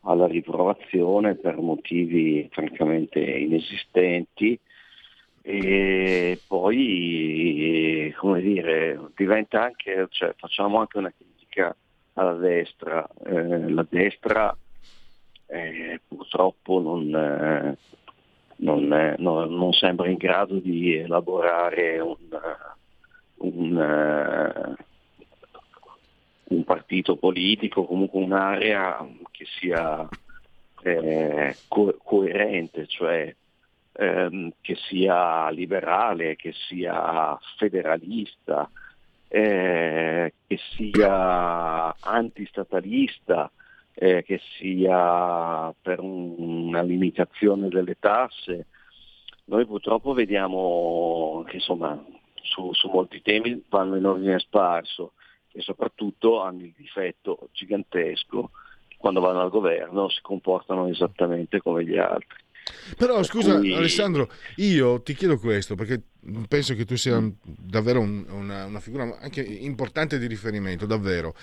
alla 0.00 0.26
riprovazione 0.26 1.36
per 1.36 1.58
motivi 1.58 2.48
francamente 2.50 3.20
inesistenti 3.20 4.58
e 5.50 6.42
poi 6.46 8.14
come 8.18 8.42
dire 8.42 9.00
diventa 9.16 9.62
anche 9.62 10.06
cioè, 10.10 10.34
facciamo 10.36 10.78
anche 10.78 10.98
una 10.98 11.10
critica 11.16 11.74
alla 12.12 12.34
destra. 12.34 13.08
Eh, 13.24 13.70
la 13.70 13.86
destra 13.88 14.54
eh, 15.46 16.00
purtroppo 16.06 16.80
non, 16.80 17.14
eh, 17.14 17.78
non, 18.56 18.92
è, 18.92 19.14
non, 19.16 19.54
non, 19.54 19.72
sembra 19.72 20.10
in 20.10 20.18
grado 20.18 20.58
di 20.58 20.96
elaborare 20.96 21.98
un, 21.98 22.16
un, 23.36 23.78
eh, 23.78 24.84
un 26.48 26.64
partito 26.64 27.16
politico 27.16 27.86
comunque 27.86 28.22
un'area 28.22 28.98
che 29.30 29.46
sia 29.58 30.06
eh, 30.82 31.56
co- 31.68 31.96
coerente 32.02 32.86
cioè 32.86 33.34
ehm, 33.98 34.52
che 34.60 34.76
sia 34.76 35.50
liberale, 35.50 36.36
che 36.36 36.52
sia 36.52 37.36
federalista, 37.56 38.70
eh, 39.26 40.32
che 40.46 40.58
sia 40.76 41.94
antistatalista, 41.98 43.50
eh, 43.94 44.22
che 44.22 44.40
sia 44.56 45.74
per 45.82 45.98
un, 45.98 46.34
una 46.38 46.82
limitazione 46.82 47.68
delle 47.68 47.96
tasse. 47.98 48.66
Noi 49.46 49.66
purtroppo 49.66 50.12
vediamo 50.12 51.42
che 51.48 51.56
insomma, 51.56 52.00
su, 52.42 52.72
su 52.74 52.88
molti 52.88 53.20
temi 53.20 53.64
vanno 53.68 53.96
in 53.96 54.06
ordine 54.06 54.38
sparso 54.38 55.12
e 55.52 55.60
soprattutto 55.60 56.40
hanno 56.40 56.62
il 56.62 56.74
difetto 56.76 57.48
gigantesco 57.52 58.50
che 58.86 58.96
quando 58.98 59.20
vanno 59.20 59.40
al 59.40 59.50
governo 59.50 60.08
si 60.08 60.20
comportano 60.20 60.86
esattamente 60.86 61.60
come 61.60 61.84
gli 61.84 61.96
altri. 61.96 62.46
Però 62.96 63.22
scusa 63.22 63.58
cui... 63.58 63.74
Alessandro, 63.74 64.30
io 64.56 65.00
ti 65.02 65.14
chiedo 65.14 65.38
questo 65.38 65.74
perché 65.74 66.00
penso 66.48 66.74
che 66.74 66.84
tu 66.84 66.96
sia 66.96 67.22
davvero 67.42 68.00
un, 68.00 68.24
una, 68.28 68.64
una, 68.64 68.80
figura 68.80 69.18
anche 69.20 69.40
importante 69.40 70.18
di 70.18 70.26
riferimento, 70.26 70.86
davvero. 70.86 71.34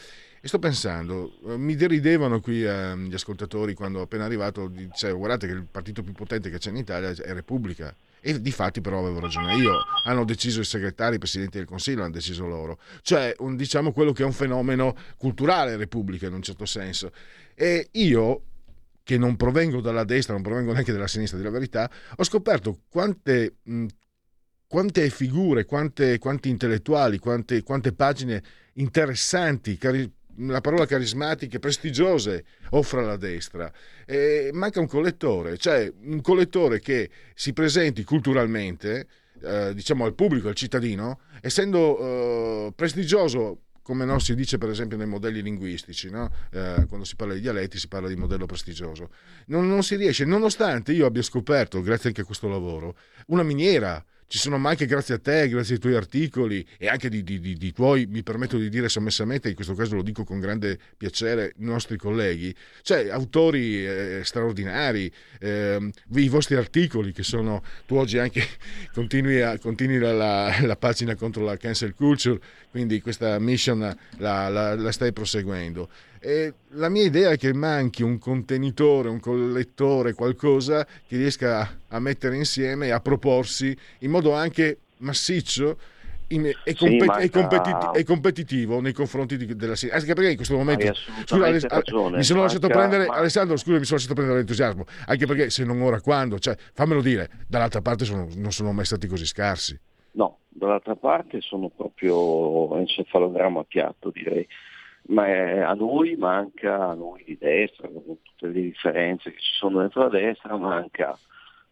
E 0.41 0.47
sto 0.47 0.59
pensando, 0.59 1.39
eh, 1.47 1.57
mi 1.57 1.75
deridevano 1.75 2.39
qui 2.39 2.63
eh, 2.63 2.95
gli 2.97 3.13
ascoltatori 3.13 3.73
quando 3.73 4.01
appena 4.01 4.25
arrivato, 4.25 4.67
dicevano 4.67 5.17
guardate 5.17 5.47
che 5.47 5.53
il 5.53 5.65
partito 5.69 6.03
più 6.03 6.13
potente 6.13 6.51
che 6.51 6.59
c'è 6.59 6.69
in 6.69 6.77
Italia 6.77 7.09
è 7.09 7.33
Repubblica. 7.33 7.95
E 8.21 8.41
di 8.41 8.51
fatti 8.51 8.81
però 8.81 8.99
avevo 8.99 9.19
ragione 9.19 9.55
io, 9.55 9.71
hanno 10.03 10.23
deciso 10.23 10.59
i 10.59 10.65
segretari, 10.65 11.15
i 11.15 11.19
presidenti 11.19 11.57
del 11.57 11.67
Consiglio, 11.67 12.01
hanno 12.01 12.11
deciso 12.11 12.45
loro. 12.47 12.79
Cioè, 13.01 13.35
un, 13.39 13.55
diciamo 13.55 13.91
quello 13.91 14.13
che 14.13 14.23
è 14.23 14.25
un 14.25 14.33
fenomeno 14.33 14.95
culturale 15.17 15.77
Repubblica 15.77 16.25
in 16.25 16.33
un 16.33 16.41
certo 16.41 16.65
senso. 16.65 17.11
E 17.53 17.87
io 17.91 18.41
che 19.05 19.19
non 19.19 19.35
provengo 19.35 19.81
dalla 19.81 20.03
destra, 20.03 20.33
non 20.33 20.41
provengo 20.41 20.71
neanche 20.73 20.91
dalla 20.91 21.07
sinistra, 21.07 21.37
della 21.37 21.51
verità, 21.51 21.87
ho 22.15 22.23
scoperto 22.23 22.79
quante, 22.89 23.57
quante 24.67 25.09
figure, 25.11 25.65
quante, 25.65 26.17
quanti 26.17 26.49
intellettuali, 26.49 27.19
quante, 27.19 27.61
quante 27.61 27.93
pagine 27.93 28.43
interessanti, 28.73 29.77
cari- 29.77 30.11
la 30.37 30.59
parola 30.59 30.87
carismatiche, 30.87 31.59
prestigiose 31.59 32.45
offre 32.71 33.05
la 33.05 33.15
destra. 33.15 33.71
E 34.07 34.49
manca 34.53 34.79
un 34.79 34.87
collettore, 34.87 35.57
cioè 35.57 35.93
un 36.01 36.21
collettore 36.21 36.79
che 36.79 37.11
si 37.35 37.53
presenti 37.53 38.03
culturalmente, 38.03 39.07
eh, 39.43 39.71
diciamo 39.75 40.03
al 40.03 40.15
pubblico, 40.15 40.47
al 40.47 40.55
cittadino, 40.55 41.19
essendo 41.41 41.99
eh, 41.99 42.73
prestigioso 42.75 43.64
come 43.85 44.03
no, 44.03 44.17
si 44.17 44.33
dice 44.33 44.57
per 44.57 44.69
esempio 44.69 44.97
nei 44.97 45.05
modelli 45.05 45.43
linguistici, 45.43 46.09
no? 46.09 46.31
eh, 46.49 46.85
quando 46.87 47.05
si 47.05 47.15
parla 47.15 47.35
di 47.35 47.39
dialetti 47.39 47.77
si 47.77 47.87
parla 47.87 48.07
di 48.07 48.15
modello 48.15 48.47
prestigioso. 48.47 49.11
Non, 49.45 49.67
non, 49.67 49.83
si 49.83 49.95
riesce, 49.95 50.25
nonostante 50.25 50.91
io 50.91 51.05
abbia 51.05 51.21
scoperto, 51.21 51.83
grazie 51.83 52.09
anche 52.09 52.21
a 52.21 52.25
questo 52.25 52.47
lavoro, 52.47 52.95
una 53.27 53.43
miniera 53.43 54.03
ci 54.27 54.39
sono 54.39 54.55
anche 54.67 54.87
grazie 54.87 55.15
a 55.15 55.19
te, 55.19 55.47
grazie 55.47 55.75
ai 55.75 55.79
tuoi 55.79 55.95
articoli 55.95 56.65
e 56.77 56.87
anche 56.87 57.09
di, 57.09 57.23
di, 57.23 57.39
di, 57.39 57.55
di, 57.55 57.71
tuoi, 57.71 58.07
mi 58.07 58.23
permetto 58.23 58.57
di 58.57 58.69
dire 58.69 58.89
sommessamente, 58.89 59.49
in 59.49 59.55
questo 59.55 59.75
caso 59.75 59.95
lo 59.95 60.01
dico 60.01 60.23
con 60.23 60.39
grande 60.39 60.79
piacere, 60.97 61.53
nostri 61.57 61.97
colleghi, 61.97 62.53
cioè 62.81 63.09
autori 63.09 63.85
eh, 63.85 64.21
straordinari, 64.23 65.11
eh, 65.39 65.91
i 66.15 66.29
vostri 66.29 66.55
articoli 66.55 67.11
che 67.11 67.21
sono, 67.21 67.63
tu 67.85 67.95
oggi 67.95 68.17
anche 68.17 68.43
continui, 68.93 69.41
a, 69.41 69.59
continui 69.59 69.99
la, 69.99 70.11
la, 70.11 70.57
la, 70.61 70.75
pagina 70.75 71.15
contro 71.15 71.43
la 71.43 71.55
cancel 71.57 71.93
culture, 71.93 72.39
quindi 72.75 72.99
questa 72.99 73.39
mission 73.39 73.97
la, 74.17 74.49
la 74.49 74.91
stai 74.91 75.13
proseguendo. 75.13 75.87
E 76.19 76.55
la 76.71 76.89
mia 76.89 77.03
idea 77.03 77.29
è 77.29 77.37
che 77.37 77.53
manchi 77.53 78.03
un 78.03 78.19
contenitore, 78.19 79.07
un 79.07 79.21
collettore, 79.21 80.11
qualcosa 80.11 80.85
che 81.07 81.15
riesca 81.15 81.79
a 81.87 81.99
mettere 81.99 82.35
insieme 82.35 82.87
e 82.87 82.91
a 82.91 82.99
proporsi 82.99 83.73
in 83.99 84.11
modo 84.11 84.33
anche 84.33 84.79
massiccio 84.97 85.77
in, 86.27 86.47
e, 86.47 86.75
compet- 86.75 86.99
sì, 86.99 87.05
manca... 87.05 87.19
e, 87.21 87.29
competi- 87.29 87.97
e, 87.97 88.03
competitivo 88.03 88.81
nei 88.81 88.91
confronti 88.91 89.37
di, 89.37 89.55
della 89.55 89.77
Siria. 89.77 89.95
Anche 89.95 90.13
perché 90.13 90.31
in 90.31 90.35
questo 90.35 90.57
momento 90.57 90.93
scusa, 91.23 91.67
ragione, 91.69 92.17
mi 92.17 92.23
sono 92.23 92.39
manca... 92.41 92.53
lasciato 92.53 92.67
prendere, 92.67 93.05
ma... 93.05 93.15
Alessandro, 93.15 93.55
scusa, 93.55 93.77
mi 93.77 93.85
sono 93.85 93.95
lasciato 93.95 94.15
prendere 94.15 94.39
l'entusiasmo. 94.39 94.85
Anche 95.05 95.25
perché 95.25 95.49
se 95.49 95.63
non 95.63 95.81
ora 95.81 96.01
quando, 96.01 96.39
cioè, 96.39 96.57
fammelo 96.73 97.01
dire, 97.01 97.29
dall'altra 97.47 97.81
parte 97.81 98.03
sono, 98.03 98.27
non 98.35 98.51
sono 98.51 98.73
mai 98.73 98.83
stati 98.83 99.07
così 99.07 99.25
scarsi. 99.25 99.79
No, 100.15 100.39
dall'altra 100.49 100.95
parte 100.95 101.41
sono 101.41 101.69
proprio 101.69 102.77
encefalogramma 102.77 103.63
piatto, 103.63 104.11
direi. 104.11 104.47
Ma 105.07 105.25
a 105.67 105.73
noi 105.73 106.15
manca, 106.15 106.89
a 106.89 106.93
noi 106.93 107.23
di 107.23 107.37
destra, 107.37 107.87
con 107.87 108.17
tutte 108.21 108.47
le 108.47 108.61
differenze 108.61 109.31
che 109.31 109.39
ci 109.39 109.51
sono 109.57 109.79
dentro 109.79 110.03
la 110.03 110.09
destra, 110.09 110.57
manca 110.57 111.17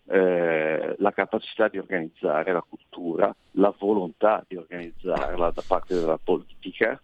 eh, 0.06 0.96
la 0.98 1.12
capacità 1.12 1.68
di 1.68 1.78
organizzare 1.78 2.52
la 2.52 2.64
cultura, 2.68 3.34
la 3.52 3.74
volontà 3.78 4.44
di 4.48 4.58
organizzarla 4.58 5.52
da 5.52 5.64
parte 5.66 5.96
della 5.96 6.20
politica 6.22 7.02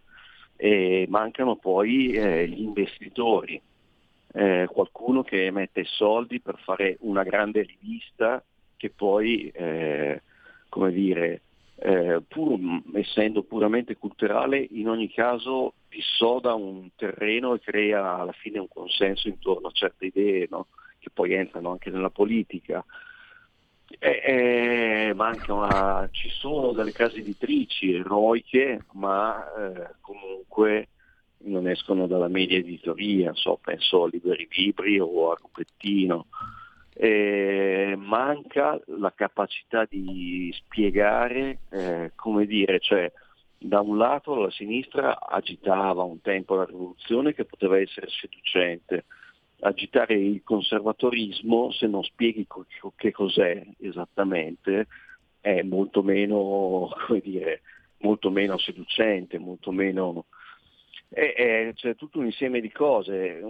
e 0.56 1.06
mancano 1.10 1.56
poi 1.56 2.12
eh, 2.12 2.48
gli 2.48 2.62
investitori, 2.62 3.60
eh, 4.34 4.68
qualcuno 4.70 5.24
che 5.24 5.50
mette 5.52 5.86
soldi 5.86 6.42
per 6.42 6.60
fare 6.60 6.98
una 7.00 7.24
grande 7.24 7.62
rivista 7.62 8.44
che 8.76 8.90
poi, 8.90 9.50
eh, 9.50 10.22
come 10.70 10.92
dire, 10.92 11.42
eh, 11.76 12.22
pur 12.28 12.60
essendo 12.94 13.44
puramente 13.44 13.96
culturale, 13.96 14.66
in 14.72 14.90
ogni 14.90 15.10
caso 15.10 15.74
dissoda 15.90 16.54
un 16.54 16.90
terreno 16.96 17.54
e 17.54 17.60
crea 17.60 18.20
alla 18.20 18.32
fine 18.34 18.60
un 18.60 18.68
consenso 18.68 19.28
intorno 19.28 19.68
a 19.68 19.72
certe 19.72 20.08
idee 20.08 20.48
no? 20.50 20.68
che 21.00 21.10
poi 21.12 21.34
entrano 21.34 21.72
anche 21.72 21.90
nella 21.90 22.10
politica. 22.10 22.84
E, 23.98 24.22
e, 24.24 25.16
una, 25.48 26.08
ci 26.12 26.30
sono 26.30 26.74
delle 26.74 26.92
case 26.92 27.20
editrici 27.20 27.94
eroiche, 27.94 28.86
ma 28.94 29.44
eh, 29.56 29.96
comunque 30.02 30.90
non 31.42 31.68
escono 31.68 32.06
dalla 32.06 32.28
media 32.28 32.58
editoria, 32.58 33.34
so, 33.34 33.58
penso 33.62 34.04
a 34.04 34.10
Liberi 34.10 34.48
Libri 34.52 35.00
o 35.00 35.32
a 35.32 35.38
Rupettino 35.40 36.28
eh, 37.02 37.96
manca 37.98 38.78
la 38.88 39.14
capacità 39.14 39.86
di 39.90 40.54
spiegare, 40.54 41.60
eh, 41.70 42.12
come 42.14 42.46
dire, 42.46 42.80
cioè 42.82 43.10
da 43.58 43.80
un 43.80 43.98
lato 43.98 44.36
la 44.36 44.52
sinistra 44.52 45.18
agitava 45.22 46.04
un 46.04 46.20
tempo 46.20 46.56
la 46.56 46.66
rivoluzione 46.66 47.34
che 47.34 47.46
poteva 47.46 47.80
essere 47.80 48.08
seducente, 48.10 49.06
agitare 49.62 50.16
il 50.16 50.42
conservatorismo 50.44 51.72
se 51.72 51.88
non 51.88 52.04
spieghi 52.04 52.46
co- 52.46 52.66
che 52.98 53.12
cos'è 53.12 53.66
esattamente 53.80 54.88
è 55.40 55.62
molto 55.62 56.04
meno, 56.04 56.90
come 57.08 57.22
dire, 57.22 57.62
molto 58.00 58.30
meno 58.30 58.58
seducente, 58.58 59.38
molto 59.38 59.72
meno... 59.72 60.26
È, 61.10 61.34
è, 61.34 61.72
c'è 61.74 61.96
tutto 61.96 62.20
un 62.20 62.26
insieme 62.26 62.62
di 62.62 62.72
cose, 62.72 63.42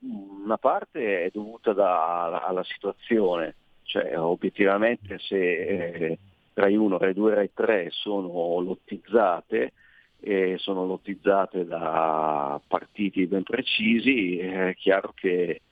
una 0.00 0.58
parte 0.58 1.24
è 1.24 1.30
dovuta 1.32 1.72
da, 1.72 2.44
alla 2.44 2.64
situazione, 2.64 3.56
cioè 3.82 4.18
obiettivamente 4.18 5.18
se 5.18 5.36
eh, 5.36 6.18
Rai 6.54 6.76
1, 6.76 6.98
Rai 6.98 7.14
2 7.14 7.34
Rai 7.34 7.50
3 7.52 7.88
sono 7.90 8.60
lottizzate, 8.60 9.72
e 10.20 10.56
sono 10.58 10.84
lottizzate 10.84 11.64
da 11.64 12.60
partiti 12.66 13.26
ben 13.26 13.44
precisi, 13.44 14.38
è 14.38 14.74
chiaro 14.74 15.12
che 15.14 15.62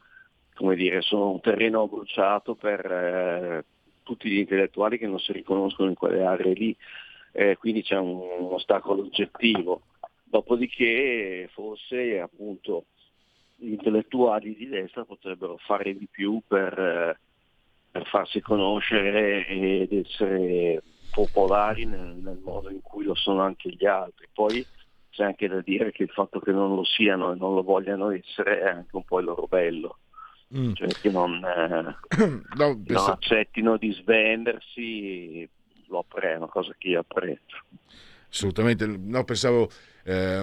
dire, 0.74 1.00
sono 1.02 1.30
un 1.30 1.40
terreno 1.40 1.86
bruciato 1.88 2.54
per 2.54 2.86
eh, 2.86 3.64
tutti 4.02 4.30
gli 4.30 4.38
intellettuali 4.38 4.98
che 4.98 5.06
non 5.06 5.18
si 5.18 5.32
riconoscono 5.32 5.88
in 5.88 5.94
quelle 5.94 6.24
aree 6.24 6.54
lì. 6.54 6.76
eh, 7.32 7.56
quindi 7.58 7.82
c'è 7.82 7.98
un, 7.98 8.16
un, 8.38 8.52
ostacolo 8.54 9.02
oggettivo. 9.02 9.82
Dopodiché 10.28 11.48
forse 11.52 12.20
appunto 12.20 12.86
gli 13.56 13.70
intellettuali 13.70 14.54
di 14.54 14.68
destra 14.68 15.04
potrebbero 15.04 15.56
fare 15.58 15.96
di 15.96 16.06
più 16.10 16.42
per, 16.46 16.78
eh, 16.78 17.18
per 17.90 18.06
farsi 18.06 18.40
conoscere 18.40 19.46
ed 19.46 19.92
essere 19.92 20.82
popolari 21.10 21.86
nel, 21.86 22.16
nel, 22.22 22.40
modo 22.42 22.70
in 22.70 22.82
cui 22.82 23.04
lo 23.04 23.14
sono 23.14 23.40
anche 23.40 23.70
gli 23.70 23.86
altri. 23.86 24.26
Poi 24.32 24.66
c'è 25.10 25.24
anche 25.24 25.48
da 25.48 25.60
dire 25.62 25.92
che 25.92 26.02
il 26.02 26.10
fatto 26.10 26.40
che 26.40 26.52
non 26.52 26.74
lo 26.74 26.84
siano 26.84 27.32
e 27.32 27.36
non 27.36 27.54
lo 27.54 27.62
vogliano 27.62 28.10
essere 28.10 28.60
è 28.60 28.68
anche 28.68 28.96
un 28.96 29.04
po' 29.04 29.20
il 29.20 29.24
loro 29.24 29.46
bello. 29.46 29.98
Mm. 30.56 30.74
Cioè 30.74 30.88
che 30.88 31.10
non, 31.10 31.42
eh, 31.44 31.96
no, 32.56 32.82
non 32.84 33.10
accettino 33.10 33.78
di 33.78 33.92
svendersi, 33.92 35.48
lo 35.86 36.00
appre- 36.00 36.32
è 36.32 36.36
una 36.36 36.48
cosa 36.48 36.74
che 36.76 36.88
io 36.88 37.00
apprezzo. 37.00 37.56
Assolutamente, 38.30 38.86
no, 38.86 39.24
pensavo 39.24 39.70
eh, 40.04 40.40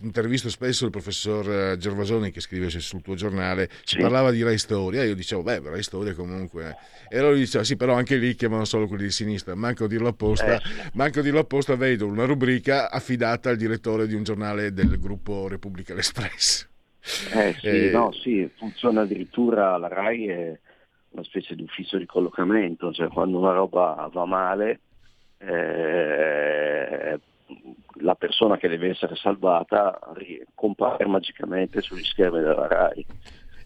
intervisto 0.00 0.48
spesso 0.48 0.86
il 0.86 0.90
professor 0.90 1.50
eh, 1.50 1.76
Gervasoni 1.76 2.30
che 2.30 2.40
scrive 2.40 2.70
sul 2.70 3.02
tuo 3.02 3.14
giornale, 3.14 3.68
si 3.84 3.96
sì. 3.96 4.00
parlava 4.00 4.30
di 4.30 4.42
Rai 4.42 4.58
Storia, 4.58 5.04
io 5.04 5.14
dicevo, 5.14 5.42
beh, 5.42 5.60
Rai 5.60 5.82
Storia 5.82 6.14
comunque... 6.14 6.76
E 7.10 7.18
allora 7.18 7.34
diceva, 7.34 7.64
sì, 7.64 7.76
però 7.76 7.94
anche 7.94 8.16
lì 8.16 8.34
chiamano 8.34 8.66
solo 8.66 8.86
quelli 8.86 9.04
di 9.04 9.10
sinistra, 9.10 9.54
manco 9.54 9.84
a 9.84 9.88
dirlo 9.88 10.08
apposta, 10.08 10.56
eh. 10.56 10.60
manco 10.92 11.20
a 11.20 11.22
dirlo 11.22 11.40
apposta 11.40 11.74
vedo 11.74 12.06
una 12.06 12.26
rubrica 12.26 12.90
affidata 12.90 13.48
al 13.48 13.56
direttore 13.56 14.06
di 14.06 14.14
un 14.14 14.24
giornale 14.24 14.72
del 14.72 14.98
gruppo 14.98 15.48
Repubblica 15.48 15.94
L'Espress. 15.94 16.68
Eh 17.32 17.54
sì, 17.60 17.66
eh, 17.66 17.90
no, 17.90 18.12
sì, 18.12 18.50
funziona 18.56 19.02
addirittura, 19.02 19.78
la 19.78 19.88
RAI 19.88 20.26
è 20.26 20.58
una 21.10 21.24
specie 21.24 21.54
di 21.54 21.62
ufficio 21.62 21.96
di 21.96 22.04
collocamento, 22.04 22.92
cioè 22.92 23.08
quando 23.08 23.38
una 23.38 23.52
roba 23.52 24.10
va 24.12 24.26
male 24.26 24.80
eh, 25.38 27.20
la 28.00 28.14
persona 28.14 28.56
che 28.56 28.68
deve 28.68 28.90
essere 28.90 29.16
salvata 29.16 29.98
compare 30.54 31.06
magicamente 31.06 31.80
sugli 31.80 32.04
schermi 32.04 32.40
della 32.40 32.66
RAI. 32.66 33.06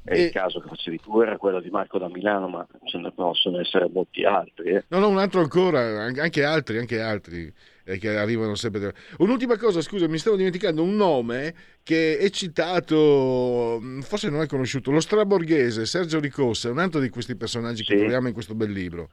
E, 0.05 0.25
il 0.25 0.31
caso 0.33 0.59
che 0.59 0.69
facevi 0.69 0.99
tu 0.99 1.21
era 1.21 1.37
quello 1.37 1.61
di 1.61 1.71
Marco 1.71 1.97
da 1.97 2.09
Milano, 2.09 2.49
ma 2.49 2.67
ce 2.85 2.99
ne 2.99 3.13
possono 3.13 3.61
essere 3.61 3.89
molti 3.89 4.25
altri. 4.25 4.71
Eh. 4.71 4.85
No, 4.89 4.99
no, 4.99 5.09
un 5.09 5.19
altro 5.19 5.41
ancora, 5.41 6.03
anche 6.03 6.43
altri, 6.43 6.79
anche 6.79 7.01
altri 7.01 7.53
eh, 7.85 7.99
che 7.99 8.17
arrivano 8.17 8.57
sempre. 8.57 8.95
Un'ultima 9.19 9.57
cosa, 9.57 9.81
scusa, 9.81 10.09
mi 10.09 10.19
stavo 10.19 10.35
dimenticando 10.35 10.83
un 10.83 10.97
nome 10.97 11.55
che 11.85 12.19
è 12.19 12.29
citato, 12.31 13.79
mm, 13.81 14.01
forse 14.01 14.29
non 14.29 14.43
è 14.43 14.47
conosciuto, 14.47 14.91
lo 14.91 15.01
straborghese 15.01 15.87
Sergio 15.87 16.19
Ricossa, 16.19 16.69
un 16.69 16.79
altro 16.79 16.99
di 16.99 17.09
questi 17.09 17.37
personaggi 17.37 17.85
sì. 17.85 17.93
che 17.93 17.99
troviamo 17.99 18.27
in 18.27 18.35
questo 18.35 18.57
bel 18.57 18.73
libro. 18.73 19.09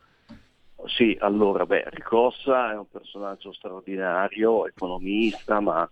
Sì, 0.96 1.16
allora, 1.20 1.66
beh, 1.66 1.86
Ricossa 1.90 2.72
è 2.72 2.78
un 2.78 2.90
personaggio 2.90 3.54
straordinario, 3.54 4.68
economista, 4.68 5.60
ma 5.60 5.90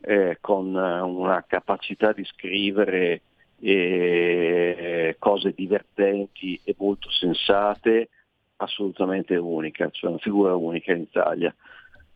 eh, 0.00 0.38
con 0.40 0.74
una 0.74 1.44
capacità 1.46 2.12
di 2.12 2.24
scrivere 2.24 3.22
eh, 3.60 5.16
cose 5.18 5.52
divertenti 5.52 6.60
e 6.64 6.74
molto 6.78 7.10
sensate, 7.10 8.08
assolutamente 8.56 9.36
unica, 9.36 9.88
cioè 9.90 10.10
una 10.10 10.18
figura 10.18 10.54
unica 10.54 10.92
in 10.92 11.02
Italia. 11.02 11.54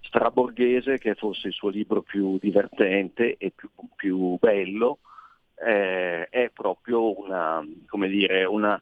Straborghese, 0.00 0.98
che 0.98 1.12
è 1.12 1.14
forse 1.14 1.48
il 1.48 1.54
suo 1.54 1.68
libro 1.68 2.02
più 2.02 2.38
divertente 2.40 3.36
e 3.38 3.52
più, 3.54 3.70
più 3.94 4.36
bello, 4.38 4.98
eh, 5.64 6.28
è 6.28 6.50
proprio 6.52 7.18
una, 7.18 7.64
come 7.86 8.08
dire, 8.08 8.44
una 8.44 8.80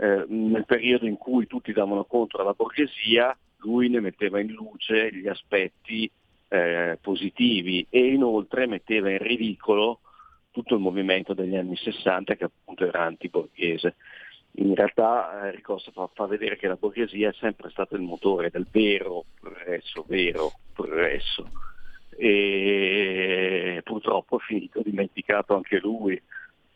eh, 0.00 0.24
nel 0.28 0.64
periodo 0.64 1.06
in 1.06 1.18
cui 1.18 1.46
tutti 1.46 1.74
davano 1.74 2.04
contro 2.04 2.40
alla 2.40 2.54
borghesia, 2.54 3.36
lui 3.58 3.90
ne 3.90 4.00
metteva 4.00 4.40
in 4.40 4.50
luce 4.50 5.12
gli 5.12 5.28
aspetti 5.28 6.10
eh, 6.48 6.96
positivi 6.98 7.86
e 7.90 8.06
inoltre 8.06 8.66
metteva 8.66 9.10
in 9.10 9.18
ridicolo 9.18 10.00
tutto 10.52 10.74
il 10.74 10.80
movimento 10.80 11.34
degli 11.34 11.54
anni 11.54 11.76
60 11.76 12.34
che 12.34 12.44
appunto 12.44 12.86
era 12.86 13.04
antiborghese. 13.04 13.96
In 14.52 14.74
realtà 14.74 15.48
eh, 15.48 15.50
Ricosta 15.50 15.90
fa, 15.90 16.08
fa, 16.14 16.26
vedere 16.26 16.56
che 16.56 16.66
la 16.66 16.76
borghesia 16.76 17.28
è 17.28 17.34
sempre 17.34 17.68
stato 17.68 17.94
il 17.94 18.00
motore 18.00 18.48
del 18.48 18.66
vero 18.70 19.26
progresso, 19.38 20.06
vero 20.08 20.50
progresso. 20.72 21.46
E 22.16 23.82
purtroppo 23.84 24.38
è 24.38 24.42
finito 24.42 24.80
dimenticato 24.82 25.54
anche 25.54 25.78
lui 25.78 26.20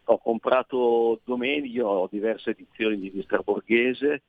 ho 0.04 0.18
comprato 0.18 1.20
domenica, 1.24 1.86
ho 1.86 2.08
diverse 2.10 2.50
edizioni 2.50 2.98
di 2.98 3.10
Vista 3.10 3.38
Borghese, 3.38 4.22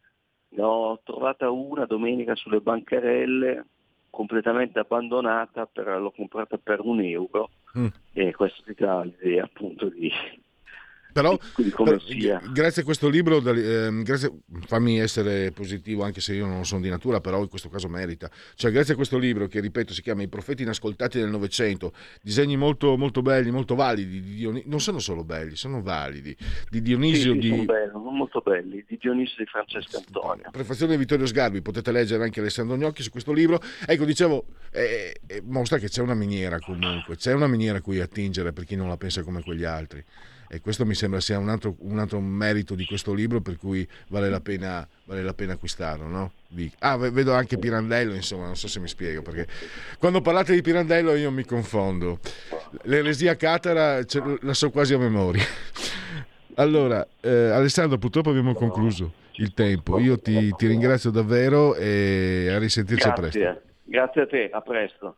ne 0.50 0.62
ho 0.62 1.00
trovata 1.04 1.50
una 1.50 1.86
domenica 1.86 2.36
sulle 2.36 2.62
bancarelle 2.62 3.66
completamente 4.10 4.80
abbandonata, 4.80 5.66
per, 5.66 5.88
l'ho 6.00 6.12
comprata 6.12 6.58
per 6.58 6.80
un 6.80 7.02
euro 7.02 7.50
mm. 7.78 7.88
e 8.14 8.34
questa 8.34 8.64
è 8.66 9.06
l'idea 9.06 9.44
appunto 9.44 9.90
di, 9.90 10.10
però, 11.16 11.38
però 11.74 11.98
grazie 12.52 12.82
a 12.82 12.84
questo 12.84 13.08
libro, 13.08 13.38
eh, 13.38 13.90
grazie, 14.04 14.34
fammi 14.66 15.00
essere 15.00 15.52
positivo 15.52 16.04
anche 16.04 16.20
se 16.20 16.34
io 16.34 16.46
non 16.46 16.66
sono 16.66 16.82
di 16.82 16.90
natura, 16.90 17.22
però 17.22 17.42
in 17.42 17.48
questo 17.48 17.70
caso 17.70 17.88
merita. 17.88 18.30
Cioè, 18.54 18.70
grazie 18.70 18.92
a 18.92 18.96
questo 18.98 19.18
libro 19.18 19.48
che 19.48 19.62
ripeto 19.62 19.94
si 19.94 20.02
chiama 20.02 20.24
I 20.24 20.28
profeti 20.28 20.64
inascoltati 20.64 21.18
del 21.18 21.30
Novecento, 21.30 21.94
disegni 22.22 22.58
molto, 22.58 22.98
molto 22.98 23.22
belli, 23.22 23.50
molto 23.50 23.76
validi, 23.76 24.20
di 24.20 24.36
Dionisio, 24.36 24.70
non 24.70 24.82
sono 24.82 25.00
solo 25.00 25.24
belli, 25.24 25.56
sono 25.56 25.82
validi, 25.82 26.36
di 26.70 26.82
Dionisio 26.82 27.32
sì, 27.32 27.40
di... 27.40 27.48
Sono 27.48 27.64
belli, 27.64 27.92
molto 27.94 28.42
belli, 28.44 28.84
di 28.86 28.98
Dionisio 29.00 29.36
di 29.38 29.46
Francesco 29.46 30.04
Antonio. 30.06 30.50
Prefazione 30.52 30.92
di 30.92 30.98
Vittorio 30.98 31.26
Sgarbi, 31.26 31.62
potete 31.62 31.94
leggere 31.94 32.26
anche 32.26 32.42
Alessandro 32.42 32.76
Gnocchi 32.76 33.04
su 33.04 33.10
questo 33.10 33.32
libro. 33.32 33.62
Ecco, 33.88 34.04
dicevo, 34.04 34.48
eh, 34.70 35.16
eh, 35.28 35.42
mostra 35.46 35.78
che 35.78 35.88
c'è 35.88 36.02
una 36.02 36.14
miniera 36.14 36.60
comunque, 36.60 37.16
c'è 37.16 37.32
una 37.32 37.48
miniera 37.48 37.78
a 37.78 37.82
cui 37.82 38.02
attingere 38.02 38.52
per 38.52 38.66
chi 38.66 38.76
non 38.76 38.90
la 38.90 38.98
pensa 38.98 39.24
come 39.24 39.42
quegli 39.42 39.64
altri 39.64 40.04
e 40.48 40.62
questo 40.62 40.86
mi 40.86 40.94
sembra 40.94 41.20
sia 41.20 41.38
un 41.38 41.50
altro, 41.50 41.76
un 41.80 42.00
altro 42.00 42.20
merito 42.20 42.76
di 42.76 42.86
questo 42.86 43.14
libro 43.14 43.42
per 43.42 43.58
cui 43.58 43.88
vale 44.10 44.30
la 44.30 44.40
pena, 44.40 44.88
vale 45.06 45.24
la 45.24 45.34
pena 45.34 45.54
acquistarlo. 45.54 46.08
No? 46.08 46.32
Ah, 46.80 46.98
vedo 46.98 47.34
anche 47.34 47.58
Pirandello, 47.58 48.14
insomma, 48.14 48.46
non 48.46 48.56
so 48.56 48.68
se 48.68 48.80
mi 48.80 48.88
spiego, 48.88 49.22
perché 49.22 49.48
quando 50.00 50.22
parlate 50.22 50.54
di 50.54 50.62
Pirandello 50.62 51.16
io 51.16 51.32
mi 51.32 51.46
confondo. 51.46 52.20
L'eresia 52.84 53.36
catara 53.36 54.00
la 54.42 54.54
so 54.54 54.70
quasi 54.70 54.94
a 54.94 54.98
memoria. 54.98 55.44
Allora, 56.58 57.06
eh, 57.20 57.50
Alessandro, 57.50 57.98
purtroppo 57.98 58.30
abbiamo 58.30 58.54
concluso 58.54 59.12
il 59.34 59.54
tempo. 59.54 60.00
Io 60.00 60.18
ti, 60.18 60.52
ti 60.52 60.68
ringrazio 60.68 61.10
davvero 61.12 61.76
e 61.76 62.50
a 62.50 62.58
risentirci 62.58 63.10
Grazie. 63.10 63.22
presto. 63.22 63.62
Grazie 63.84 64.22
a 64.22 64.26
te, 64.26 64.50
a 64.52 64.62
presto. 64.62 65.18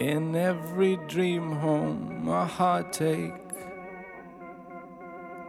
In 0.00 0.34
every 0.34 0.96
dream 1.08 1.52
home, 1.56 2.26
a 2.26 2.46
heartache, 2.46 3.34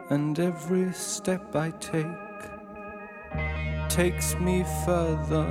and 0.10 0.38
every 0.38 0.91
step 0.91 1.56
I 1.56 1.72
take 1.80 2.06
takes 3.88 4.36
me 4.36 4.66
further 4.86 5.47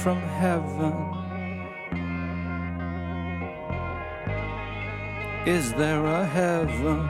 from 0.00 0.20
heaven. 0.20 0.94
Is 5.44 5.72
there 5.72 6.06
a 6.06 6.24
heaven? 6.24 7.00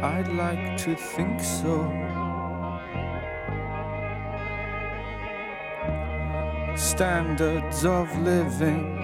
I'd 0.00 0.28
like 0.28 0.76
to 0.84 0.94
think 0.94 1.40
so. 1.40 2.17
Standards 6.78 7.84
of 7.84 8.06
living. 8.20 8.94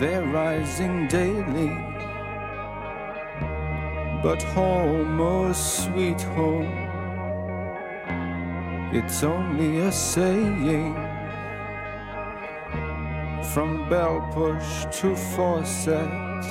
They're 0.00 0.24
rising 0.24 1.06
daily. 1.06 1.70
But 4.24 4.42
home, 4.42 5.20
oh 5.20 5.52
sweet 5.52 6.20
home, 6.20 6.90
it's 8.92 9.22
only 9.22 9.78
a 9.82 9.92
saying. 9.92 10.94
From 13.52 13.88
bell 13.88 14.20
push 14.32 14.86
to 14.98 15.14
faucet 15.14 16.44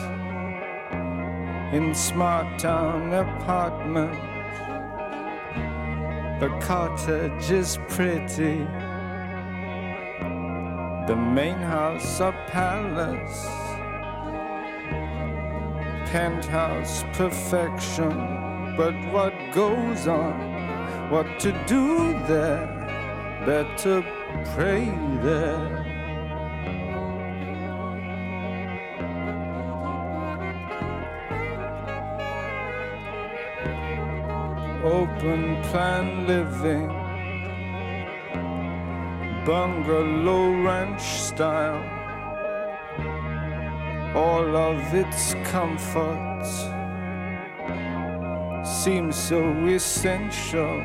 in 1.74 1.94
smart 1.94 2.60
town 2.60 3.14
apartment 3.14 4.33
The 6.44 6.50
cottage 6.60 7.52
is 7.52 7.80
pretty. 7.88 8.58
The 11.08 11.16
main 11.16 11.56
house 11.56 12.20
a 12.20 12.34
palace. 12.50 13.46
Penthouse 16.12 17.06
perfection. 17.14 18.76
But 18.76 18.94
what 19.14 19.34
goes 19.54 20.06
on? 20.06 21.10
What 21.10 21.40
to 21.40 21.54
do 21.66 22.12
there? 22.28 22.68
Better 23.46 24.04
pray 24.54 24.84
there. 25.22 25.83
Open 34.84 35.64
plan 35.64 36.28
living, 36.28 36.90
bungalow 39.46 40.62
ranch 40.62 41.02
style, 41.02 41.82
all 44.14 44.58
of 44.58 44.94
its 44.94 45.36
comforts 45.46 46.68
seem 48.84 49.14
so 49.14 49.42
essential. 49.66 50.82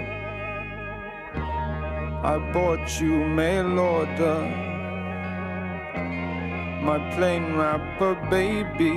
I 2.22 2.38
bought 2.52 3.00
you 3.00 3.26
mail 3.26 3.80
order, 3.80 4.42
my 6.82 6.98
plain 7.16 7.56
wrapper 7.56 8.14
baby. 8.30 8.94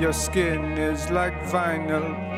Your 0.00 0.14
skin 0.14 0.78
is 0.78 1.10
like 1.10 1.34
vinyl 1.44 2.35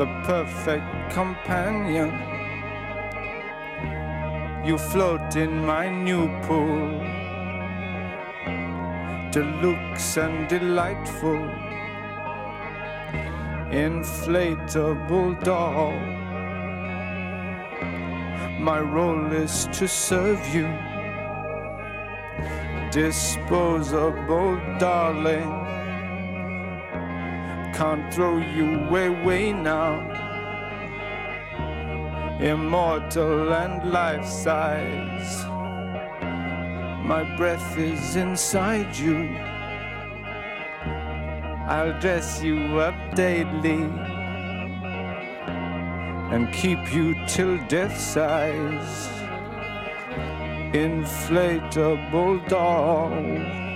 the 0.00 0.06
perfect 0.24 1.10
companion. 1.10 2.10
You 4.64 4.78
float 4.78 5.36
in 5.36 5.66
my 5.66 5.90
new 5.90 6.26
pool, 6.46 6.88
deluxe 9.30 10.16
and 10.16 10.48
delightful, 10.48 11.42
inflatable 13.88 15.44
doll. 15.44 15.92
My 18.58 18.80
role 18.80 19.30
is 19.32 19.68
to 19.78 19.86
serve 19.86 20.42
you, 20.54 20.68
disposable 22.90 24.56
darling 24.78 25.79
can't 27.80 28.12
throw 28.12 28.36
you 28.36 28.74
away 28.94 29.54
now. 29.54 29.90
Immortal 32.38 33.54
and 33.54 33.90
life 33.90 34.26
size. 34.26 35.46
My 37.10 37.24
breath 37.38 37.78
is 37.78 38.16
inside 38.16 38.94
you. 38.94 39.34
I'll 41.74 41.98
dress 42.00 42.42
you 42.42 42.80
up 42.80 43.14
daily 43.14 43.84
and 46.34 46.52
keep 46.52 46.92
you 46.92 47.14
till 47.26 47.56
death 47.68 47.98
size. 47.98 49.08
Inflatable 50.74 52.46
doll 52.46 53.69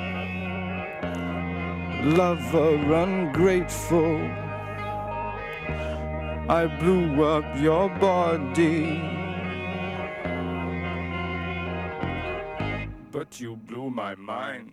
lover 2.05 2.95
ungrateful. 2.95 4.21
I 6.47 6.67
blew 6.79 7.25
up 7.25 7.45
your 7.59 7.89
body, 7.89 9.01
but 13.11 13.41
you 13.41 13.57
blew 13.57 13.89
my 13.89 14.15
mind. 14.17 14.73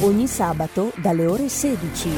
Ogni 0.00 0.26
sabato 0.26 0.92
dalle 0.96 1.26
ore 1.26 1.48
16. 1.48 2.08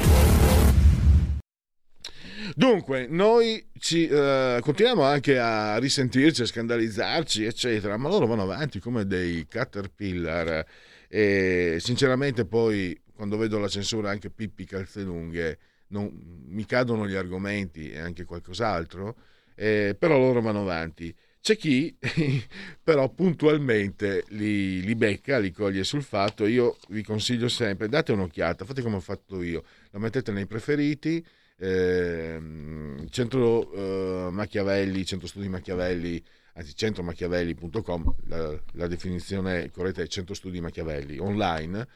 Dunque, 2.55 3.07
noi 3.09 3.68
ci, 3.79 4.07
eh, 4.07 4.59
continuiamo 4.62 5.03
anche 5.03 5.39
a 5.39 5.77
risentirci, 5.79 6.43
a 6.43 6.47
scandalizzarci, 6.47 7.45
eccetera, 7.45 7.97
ma 7.97 8.09
loro 8.09 8.27
vanno 8.27 8.43
avanti 8.43 8.79
come 8.79 9.07
dei 9.07 9.47
caterpillar 9.49 10.64
e 11.09 11.77
sinceramente 11.81 12.47
poi 12.47 12.99
quando 13.12 13.37
vedo 13.37 13.59
la 13.59 13.68
censura 13.68 14.09
anche 14.11 14.31
Pippi 14.31 14.64
Calzelunghe 14.64 15.59
non, 15.89 16.11
mi 16.47 16.64
cadono 16.64 17.07
gli 17.07 17.14
argomenti 17.14 17.91
e 17.91 17.99
anche 17.99 18.25
qualcos'altro, 18.25 19.16
eh, 19.57 19.97
però 19.99 20.16
loro 20.16 20.41
vanno 20.41 20.61
avanti. 20.61 21.14
C'è 21.45 21.59
chi 21.59 21.95
però 22.83 23.11
puntualmente 23.11 24.25
li, 24.29 24.81
li, 24.81 24.95
becca, 24.95 25.37
li 25.37 25.51
coglie 25.51 25.85
sul 25.85 26.03
fatto. 26.03 26.47
Io 26.47 26.79
vi 26.89 27.03
consiglio 27.03 27.49
sempre, 27.49 27.87
date 27.91 28.13
un'occhiata, 28.13 28.65
fate 28.65 28.81
come 28.81 28.97
ho 28.97 29.01
fatto 29.01 29.43
io, 29.43 29.63
la 29.91 29.99
mettete 29.99 30.33
nei 30.33 30.47
preferiti. 30.47 31.23
Eh, 31.59 32.41
centro 33.11 33.73
eh, 33.75 34.31
Machiavelli, 34.31 35.05
centro 35.05 35.27
studi 35.27 35.51
Machiavelli, 35.51 36.25
anzi 36.55 36.75
centromachiavelli.com, 36.75 38.15
la, 38.29 38.59
la 38.73 38.87
definizione 38.87 39.71
corretta 39.71 40.01
è 40.01 40.07
centro 40.07 40.33
studi 40.33 40.63
Machiavelli 40.63 41.19
online 41.19 41.87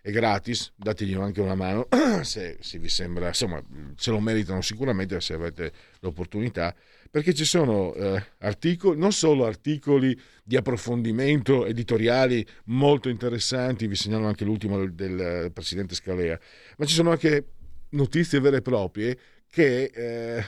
è 0.00 0.10
gratis, 0.10 0.70
dategli 0.76 1.14
anche 1.14 1.40
una 1.40 1.54
mano 1.54 1.88
se, 2.24 2.58
se, 2.60 2.78
vi 2.78 2.90
sembra, 2.90 3.28
insomma, 3.28 3.62
se 3.96 4.10
lo 4.10 4.20
meritano 4.20 4.60
sicuramente 4.60 5.18
se 5.20 5.32
avete 5.32 5.72
l'opportunità, 6.00 6.74
perché 7.14 7.32
ci 7.32 7.44
sono 7.44 7.94
eh, 7.94 8.20
articoli, 8.38 8.98
non 8.98 9.12
solo 9.12 9.46
articoli 9.46 10.20
di 10.42 10.56
approfondimento 10.56 11.64
editoriali 11.64 12.44
molto 12.64 13.08
interessanti, 13.08 13.86
vi 13.86 13.94
segnalo 13.94 14.26
anche 14.26 14.44
l'ultimo 14.44 14.78
del, 14.78 14.94
del 14.94 15.52
presidente 15.52 15.94
Scalea, 15.94 16.36
ma 16.76 16.84
ci 16.84 16.92
sono 16.94 17.12
anche 17.12 17.52
notizie 17.90 18.40
vere 18.40 18.56
e 18.56 18.62
proprie 18.62 19.16
che 19.46 19.84
eh, 19.94 20.44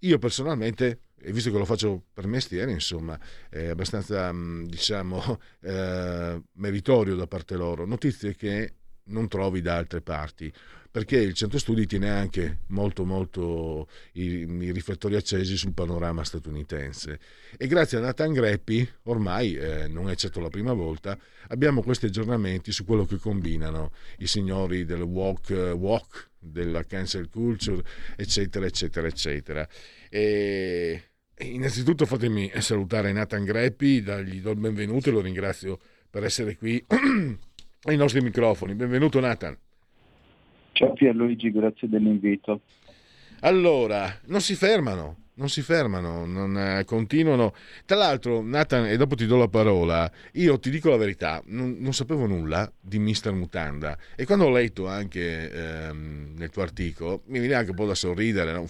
io 0.00 0.18
personalmente 0.18 1.02
e 1.20 1.30
visto 1.30 1.52
che 1.52 1.58
lo 1.58 1.64
faccio 1.64 2.06
per 2.12 2.26
mestiere, 2.26 2.72
insomma, 2.72 3.16
è 3.48 3.68
abbastanza, 3.68 4.32
mm, 4.32 4.64
diciamo, 4.64 5.38
eh, 5.62 6.42
meritorio 6.54 7.14
da 7.14 7.28
parte 7.28 7.54
loro. 7.54 7.86
Notizie 7.86 8.34
che 8.34 8.74
non 9.04 9.28
trovi 9.28 9.60
da 9.60 9.76
altre 9.76 10.00
parti 10.00 10.52
perché 10.92 11.16
il 11.16 11.32
centro 11.32 11.58
studi 11.58 11.86
tiene 11.86 12.10
anche 12.10 12.58
molto 12.66 13.06
molto 13.06 13.88
i, 14.12 14.46
i 14.46 14.72
riflettori 14.72 15.16
accesi 15.16 15.56
sul 15.56 15.72
panorama 15.72 16.22
statunitense. 16.22 17.18
E 17.56 17.66
grazie 17.66 17.96
a 17.96 18.02
Nathan 18.02 18.34
Greppi 18.34 18.86
ormai 19.04 19.54
eh, 19.54 19.88
non 19.88 20.10
è 20.10 20.14
certo 20.14 20.38
la 20.38 20.50
prima 20.50 20.74
volta 20.74 21.18
abbiamo 21.48 21.82
questi 21.82 22.06
aggiornamenti 22.06 22.72
su 22.72 22.84
quello 22.84 23.06
che 23.06 23.16
combinano 23.16 23.90
i 24.18 24.26
signori 24.26 24.84
del 24.84 25.00
walk, 25.00 25.72
walk 25.74 26.28
della 26.38 26.84
cancel 26.84 27.30
culture 27.30 27.82
eccetera 28.14 28.66
eccetera 28.66 29.06
eccetera. 29.06 29.66
E 30.10 31.04
innanzitutto 31.38 32.04
fatemi 32.04 32.52
salutare 32.58 33.12
Nathan 33.12 33.44
Greppi 33.44 34.02
gli 34.02 34.40
do 34.42 34.50
il 34.50 34.58
benvenuto 34.58 35.08
e 35.08 35.12
lo 35.12 35.22
ringrazio 35.22 35.80
per 36.10 36.22
essere 36.22 36.54
qui 36.54 36.84
ai 37.84 37.96
nostri 37.96 38.20
microfoni. 38.20 38.74
Benvenuto 38.74 39.20
Nathan 39.20 39.56
Ciao 40.72 40.92
Pierluigi, 40.94 41.50
grazie 41.50 41.88
dell'invito. 41.88 42.62
Allora, 43.40 44.20
non 44.26 44.40
si 44.40 44.54
fermano, 44.54 45.16
non 45.34 45.48
si 45.48 45.62
fermano, 45.62 46.24
non, 46.24 46.56
eh, 46.56 46.84
continuano. 46.84 47.54
Tra 47.84 47.96
l'altro, 47.96 48.40
Nathan, 48.42 48.86
e 48.86 48.96
dopo 48.96 49.14
ti 49.14 49.26
do 49.26 49.36
la 49.36 49.48
parola, 49.48 50.10
io 50.32 50.58
ti 50.58 50.70
dico 50.70 50.88
la 50.88 50.96
verità, 50.96 51.42
non, 51.46 51.76
non 51.78 51.92
sapevo 51.92 52.26
nulla 52.26 52.70
di 52.80 52.98
Mister 52.98 53.32
Mutanda 53.32 53.98
e 54.16 54.24
quando 54.24 54.46
ho 54.46 54.50
letto 54.50 54.86
anche 54.88 55.50
ehm, 55.50 56.34
nel 56.36 56.50
tuo 56.50 56.62
articolo, 56.62 57.22
mi 57.26 57.38
viene 57.38 57.54
anche 57.54 57.70
un 57.70 57.76
po' 57.76 57.86
da 57.86 57.94
sorridere, 57.94 58.52
no? 58.52 58.66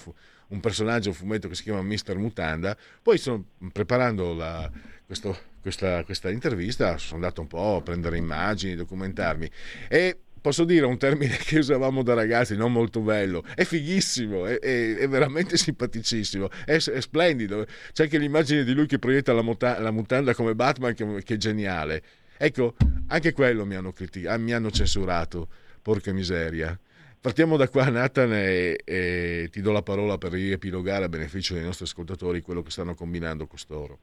un 0.49 0.61
personaggio, 0.61 1.11
un 1.11 1.15
fumetto 1.15 1.49
che 1.49 1.55
si 1.55 1.63
chiama 1.63 1.83
Mister 1.83 2.17
Mutanda, 2.17 2.77
poi 3.03 3.17
sono 3.19 3.45
preparando 3.73 4.35
la, 4.35 4.71
questo, 5.07 5.37
questa, 5.61 6.03
questa 6.05 6.31
intervista, 6.31 6.99
sono 6.99 7.17
andato 7.17 7.41
un 7.41 7.47
po' 7.47 7.77
a 7.77 7.83
prendere 7.83 8.17
immagini, 8.17 8.75
documentarmi 8.75 9.51
e 9.89 10.19
posso 10.43 10.65
dire 10.65 10.85
un 10.85 10.99
termine 10.99 11.37
che 11.39 11.59
usavamo 11.59 12.03
da 12.03 12.13
ragazzi, 12.13 12.57
non 12.57 12.73
molto 12.73 13.01
bello, 13.01 13.43
è 13.55 13.65
fighissimo, 13.65 14.45
è, 14.45 14.59
è, 14.59 14.97
è 14.97 15.09
veramente 15.09 15.57
simpaticissimo, 15.57 16.51
è, 16.67 16.75
è, 16.75 17.01
splendido. 17.01 17.65
C'è 17.93 18.03
anche 18.03 18.19
l'immagine 18.19 18.65
di 18.65 18.75
lui 18.75 18.87
che 18.87 18.99
proietta 18.99 19.33
la, 19.33 19.43
muta- 19.43 19.81
la 19.81 19.93
mutanda 19.93 20.35
come 20.35 20.55
Batman, 20.55 20.93
che, 20.93 21.23
che, 21.23 21.35
è 21.35 21.37
geniale. 21.39 22.03
Ecco, 22.37 22.75
anche 23.07 23.33
quello 23.33 23.65
mi 23.65 23.77
hanno, 23.77 23.93
critic- 23.93 24.27
ah, 24.27 24.37
mi 24.37 24.53
hanno 24.53 24.71
censurato, 24.71 25.49
porca 25.81 26.13
miseria. 26.13 26.79
Partiamo 27.21 27.57
da 27.57 27.69
qua, 27.69 27.89
Nathan, 27.89 28.33
e, 28.33 28.81
e 28.85 29.49
ti 29.53 29.61
do 29.61 29.71
la 29.71 29.83
parola 29.83 30.19
per 30.19 30.33
riepilogare 30.33 31.05
a 31.05 31.09
beneficio 31.09 31.55
dei 31.55 31.63
nostri 31.63 31.85
ascoltatori 31.85 32.41
quello 32.41 32.63
che 32.63 32.71
stanno 32.71 32.97
combinando 32.97 33.47
costoro. 33.47 34.01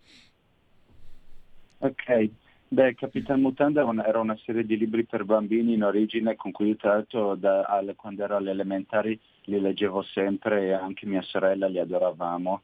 Ok, 1.80 2.30
Beh, 2.72 2.94
Capitan 2.94 3.42
Mutanda 3.42 3.82
era 4.06 4.20
una 4.20 4.38
serie 4.46 4.64
di 4.64 4.78
libri 4.78 5.04
per 5.04 5.26
bambini 5.26 5.74
in 5.74 5.84
origine 5.84 6.36
con 6.36 6.52
cui 6.52 6.76
tra 6.76 6.94
l'altro 6.94 7.34
da, 7.34 7.64
al, 7.64 7.96
quando 7.96 8.24
ero 8.24 8.36
alle 8.36 8.52
elementari 8.52 9.20
li 9.46 9.60
leggevo 9.60 10.04
sempre 10.04 10.68
e 10.68 10.74
anche 10.74 11.08
mia 11.08 11.24
sorella 11.24 11.68
li 11.68 11.80
adoravamo. 11.80 12.62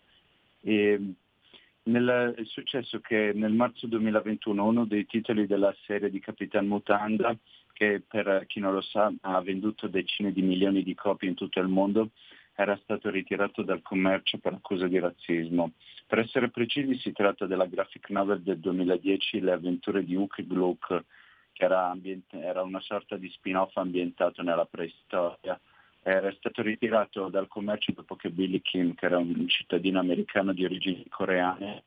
Nel, 0.62 2.34
è 2.38 2.44
successo 2.44 3.00
che 3.00 3.32
nel 3.34 3.54
marzo 3.54 3.88
2021 3.88 4.64
uno 4.64 4.86
dei 4.86 5.08
titoli 5.08 5.48
della 5.48 5.76
serie 5.88 6.12
di 6.12 6.20
Capitan 6.20 6.68
Mutanda, 6.68 7.36
che 7.74 8.04
per 8.08 8.46
chi 8.46 8.60
non 8.60 8.74
lo 8.74 8.82
sa 8.82 9.12
ha 9.22 9.42
venduto 9.42 9.88
decine 9.88 10.32
di 10.32 10.44
milioni 10.44 10.84
di 10.84 10.94
copie 10.94 11.30
in 11.30 11.36
tutto 11.36 11.60
il 11.60 11.68
mondo, 11.68 12.12
era 12.54 12.80
stato 12.84 13.10
ritirato 13.10 13.64
dal 13.64 13.82
commercio 13.82 14.38
per 14.38 14.54
accusa 14.54 14.88
di 14.88 15.00
razzismo. 15.00 15.72
Per 16.08 16.20
essere 16.20 16.50
precisi 16.50 16.98
si 17.00 17.12
tratta 17.12 17.48
della 17.48 17.66
graphic 17.66 18.10
novel 18.10 18.42
del 18.42 18.60
2010 18.60 19.40
Le 19.40 19.54
avventure 19.54 20.04
di 20.04 20.16
Uki 20.16 20.46
Gluck, 20.46 21.04
che 21.52 21.64
era, 21.64 21.90
ambient- 21.90 22.34
era 22.34 22.62
una 22.62 22.80
sorta 22.80 23.18
di 23.18 23.28
spin-off 23.30 23.76
ambientato 23.78 24.44
nella 24.44 24.66
preistoria. 24.66 25.60
Era 26.04 26.32
stato 26.34 26.62
ritirato 26.62 27.30
dal 27.30 27.48
commercio 27.48 27.92
dopo 27.92 28.16
che 28.16 28.30
Billy 28.30 28.62
Kim, 28.62 28.94
che 28.94 29.08
era 29.08 29.18
un 29.18 29.48
cittadino 29.48 30.00
americano 30.00 30.54
di 30.54 30.64
origini 30.64 31.04
coreane, 31.10 31.82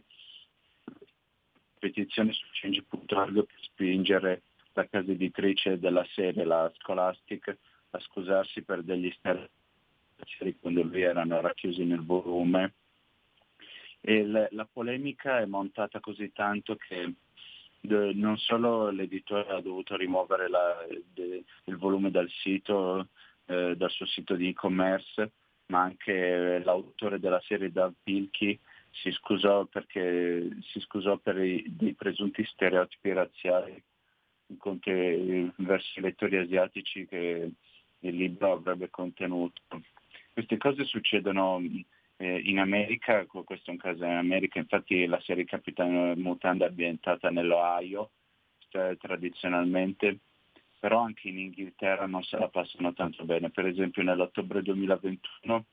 petizione 1.79 2.33
su 2.33 2.45
change.org 2.51 3.35
per 3.45 3.61
spingere 3.61 4.43
la 4.73 4.89
casa 4.89 5.13
editrice 5.13 5.79
della 5.79 6.05
serie, 6.13 6.45
la 6.45 6.71
Scholastic, 6.75 7.57
a 7.91 8.01
scusarsi 8.01 8.63
per 8.63 8.83
degli 8.83 9.11
stereotipi 9.17 10.59
quando 10.61 10.83
lui 10.83 11.03
erano 11.03 11.41
racchiusi 11.41 11.85
nel 11.85 12.05
volume 12.05 12.75
e 14.09 14.25
le, 14.25 14.49
la 14.53 14.65
polemica 14.65 15.39
è 15.39 15.45
montata 15.45 16.01
così 16.01 16.33
tanto 16.33 16.77
che 16.77 17.13
de, 17.79 18.15
non 18.15 18.39
solo 18.39 18.89
l'editore 18.89 19.51
ha 19.51 19.61
dovuto 19.61 19.97
rimuovere 19.97 20.49
la, 20.49 20.87
de, 21.13 21.45
il 21.65 21.77
volume 21.77 22.11
dal 22.11 22.31
sito, 22.31 23.09
eh, 23.45 23.77
dal 23.77 23.91
suo 23.91 24.07
sito 24.07 24.35
di 24.35 24.49
e-commerce, 24.49 25.31
ma 25.67 25.83
anche 25.83 26.59
l'autore 26.65 27.21
della 27.21 27.41
serie 27.43 27.71
Doug 27.71 27.93
Pilkey 28.03 28.59
si 28.93 29.11
scusò, 29.11 29.67
perché, 29.67 30.57
si 30.63 30.81
scusò 30.81 31.19
per 31.19 31.39
i, 31.43 31.63
dei 31.69 31.93
presunti 31.93 32.43
stereotipi 32.47 33.13
razziali 33.13 33.83
verso 35.57 35.99
i 35.99 36.01
lettori 36.01 36.39
asiatici 36.39 37.07
che 37.07 37.51
il 37.99 38.17
libro 38.17 38.53
avrebbe 38.53 38.89
contenuto. 38.89 39.61
Queste 40.33 40.57
cose 40.57 40.85
succedono 40.85 41.61
eh, 42.19 42.41
in 42.45 42.59
America, 42.59 43.25
questo 43.27 43.71
è 43.71 43.71
un 43.71 43.79
caso 43.79 44.05
in 44.05 44.11
America, 44.11 44.59
infatti 44.59 45.07
la 45.07 45.21
serie 45.21 45.45
Capitano 45.45 46.15
Mutanda 46.17 46.67
è 46.67 46.69
ambientata 46.69 47.31
nell'Ohio 47.31 48.11
cioè, 48.69 48.97
tradizionalmente, 48.99 50.19
però 50.79 51.01
anche 51.01 51.29
in 51.29 51.39
Inghilterra 51.39 52.07
non 52.07 52.23
se 52.25 52.37
la 52.37 52.49
passano 52.49 52.93
tanto 52.93 53.25
bene. 53.25 53.51
Per 53.51 53.67
esempio 53.67 54.03
nell'ottobre 54.03 54.63
2021 54.63 55.65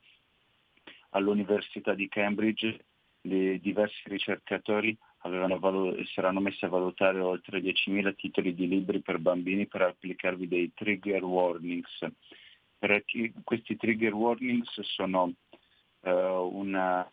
all'Università 1.09 1.93
di 1.93 2.07
Cambridge 2.07 2.85
diversi 3.21 4.03
ricercatori 4.05 4.95
si 5.23 6.19
erano 6.19 6.39
messi 6.39 6.65
a 6.65 6.69
valutare 6.69 7.19
oltre 7.19 7.59
10.000 7.59 8.15
titoli 8.15 8.53
di 8.53 8.67
libri 8.67 9.01
per 9.01 9.17
bambini 9.17 9.65
per 9.65 9.81
applicarvi 9.81 10.47
dei 10.47 10.71
trigger 10.75 11.23
warnings. 11.23 12.05
Per 12.77 13.03
questi 13.43 13.75
trigger 13.77 14.13
warnings 14.13 14.79
sono 14.81 15.33
una, 16.11 17.09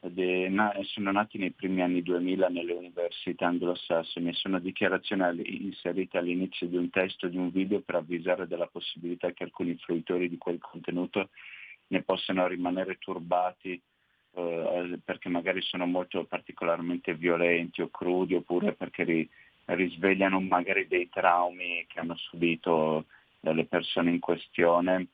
de, 0.00 0.48
na, 0.48 0.72
sono 0.82 1.12
nati 1.12 1.38
nei 1.38 1.52
primi 1.52 1.82
anni 1.82 2.02
2000 2.02 2.48
nelle 2.48 2.72
università 2.72 3.46
anglosassoni 3.46 4.28
e 4.28 4.32
sono 4.34 4.58
dichiarazioni 4.58 5.64
inserite 5.64 6.18
all'inizio 6.18 6.66
di 6.66 6.76
un 6.76 6.90
testo 6.90 7.28
di 7.28 7.36
un 7.36 7.50
video 7.50 7.80
per 7.80 7.96
avvisare 7.96 8.46
della 8.46 8.66
possibilità 8.66 9.32
che 9.32 9.44
alcuni 9.44 9.76
fruitori 9.76 10.28
di 10.28 10.38
quel 10.38 10.58
contenuto 10.58 11.30
ne 11.88 12.02
possano 12.02 12.46
rimanere 12.46 12.98
turbati 12.98 13.80
uh, 14.32 14.98
perché 15.04 15.28
magari 15.28 15.62
sono 15.62 15.86
molto 15.86 16.24
particolarmente 16.24 17.14
violenti 17.14 17.80
o 17.80 17.90
crudi 17.90 18.34
oppure 18.34 18.72
perché 18.72 19.04
ri, 19.04 19.28
risvegliano 19.66 20.40
magari 20.40 20.86
dei 20.86 21.08
traumi 21.08 21.84
che 21.88 22.00
hanno 22.00 22.16
subito 22.16 23.06
dalle 23.40 23.64
persone 23.64 24.10
in 24.10 24.20
questione 24.20 25.06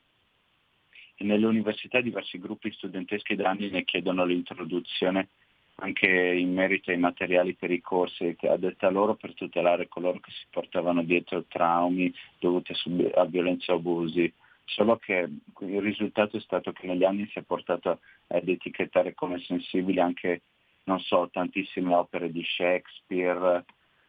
nelle 1.23 1.47
università 1.47 2.01
diversi 2.01 2.39
gruppi 2.39 2.73
studenteschi 2.73 3.35
da 3.35 3.51
anni 3.51 3.71
ne 3.71 3.85
chiedono 3.85 4.25
l'introduzione 4.25 5.29
anche 5.77 6.07
in 6.07 6.53
merito 6.53 6.91
ai 6.91 6.99
materiali 6.99 7.55
per 7.55 7.71
i 7.71 7.81
corsi, 7.81 8.37
a 8.43 8.57
detta 8.57 8.89
loro 8.89 9.15
per 9.15 9.35
tutelare 9.35 9.89
coloro 9.89 10.21
che 10.21 10.31
si 10.31 10.47
portavano 10.51 11.03
dietro 11.03 11.45
traumi 11.49 12.13
dovuti 12.39 12.73
a 13.15 13.25
violenza 13.25 13.73
o 13.73 13.77
abusi. 13.77 14.33
Solo 14.65 14.97
che 14.97 15.29
il 15.61 15.81
risultato 15.81 16.37
è 16.37 16.41
stato 16.41 16.73
che 16.73 16.87
negli 16.87 17.05
anni 17.05 17.27
si 17.33 17.39
è 17.39 17.43
portato 17.43 17.99
ad 18.29 18.49
etichettare 18.49 19.15
come 19.15 19.41
sensibili 19.41 19.99
anche, 19.99 20.43
non 20.85 21.01
so, 21.01 21.29
tantissime 21.33 21.95
opere 21.95 22.31
di 22.31 22.45
Shakespeare, 22.45 23.65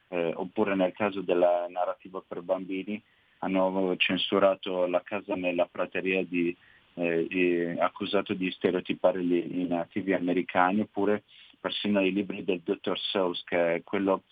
eh, 0.09 0.31
oppure 0.35 0.75
nel 0.75 0.93
caso 0.93 1.21
della 1.21 1.65
narrativa 1.69 2.23
per 2.25 2.41
bambini 2.41 3.01
hanno 3.39 3.95
censurato 3.97 4.85
La 4.85 5.01
casa 5.01 5.35
nella 5.35 5.67
prateria 5.69 6.23
di 6.23 6.55
eh, 6.95 7.75
accusato 7.79 8.33
di 8.33 8.51
stereotipare 8.51 9.21
i 9.21 9.65
nativi 9.67 10.13
americani, 10.13 10.81
oppure 10.81 11.23
persino 11.59 12.01
i 12.01 12.11
libri 12.11 12.43
del 12.43 12.61
Dr. 12.63 12.97
Seuss, 12.97 13.43
che 13.43 13.75
è 13.75 13.83
quello 13.83 14.23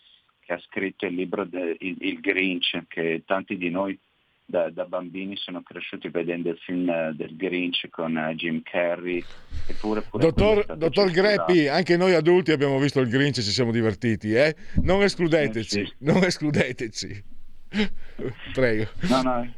che 0.41 0.53
ha 0.53 0.59
scritto 0.59 1.05
il 1.05 1.16
libro 1.16 1.45
de, 1.45 1.78
il, 1.80 1.95
il, 1.99 2.20
Grinch, 2.20 2.84
che 2.88 3.24
tanti 3.26 3.57
di 3.57 3.70
noi 3.70 3.97
da, 4.45 4.70
da, 4.70 4.84
bambini 4.84 5.38
sono 5.38 5.62
cresciuti 5.64 6.09
vedendo 6.09 6.49
il 6.49 6.57
film 6.57 6.89
eh, 6.89 7.14
del 7.16 7.36
Grinch 7.38 7.88
con 7.89 8.16
uh, 8.16 8.34
Jim 8.34 8.62
Carrey. 8.64 9.24
Eppure, 9.68 10.03
dottor, 10.12 10.76
dottor 10.76 11.09
Greppi, 11.09 11.70
anche 11.70 11.95
noi 11.95 12.14
adulti 12.14 12.51
abbiamo 12.51 12.78
visto 12.80 12.99
il 12.99 13.07
Grinch 13.07 13.38
e 13.38 13.43
ci 13.43 13.51
siamo 13.51 13.72
divertiti, 13.72 14.34
eh? 14.34 14.53
Non 14.82 15.01
escludeteci, 15.03 15.80
eh, 15.80 15.86
sì. 15.86 15.93
non 15.99 16.24
escludeteci. 16.24 17.24
Prego. 18.53 18.89
No, 19.07 19.22
no, 19.22 19.53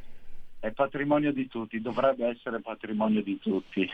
è 0.63 0.71
patrimonio 0.71 1.33
di 1.33 1.49
tutti, 1.49 1.81
dovrebbe 1.81 2.25
essere 2.25 2.61
patrimonio 2.61 3.21
di 3.21 3.37
tutti. 3.37 3.85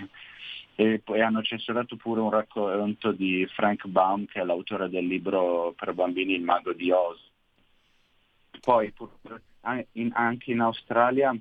E 0.76 1.02
poi 1.04 1.20
hanno 1.20 1.42
censurato 1.42 1.96
pure 1.96 2.22
un 2.22 2.30
racconto 2.30 3.12
di 3.12 3.44
Frank 3.48 3.88
Baum, 3.88 4.26
che 4.26 4.40
è 4.40 4.44
l'autore 4.44 4.88
del 4.88 5.08
libro 5.08 5.74
per 5.76 5.96
bambini 5.96 6.36
Il 6.36 6.44
mago 6.44 6.72
di 6.74 6.92
Oz. 6.92 7.20
Poi 8.62 8.94
anche 9.62 10.52
in 10.52 10.62
Australia, 10.62 11.36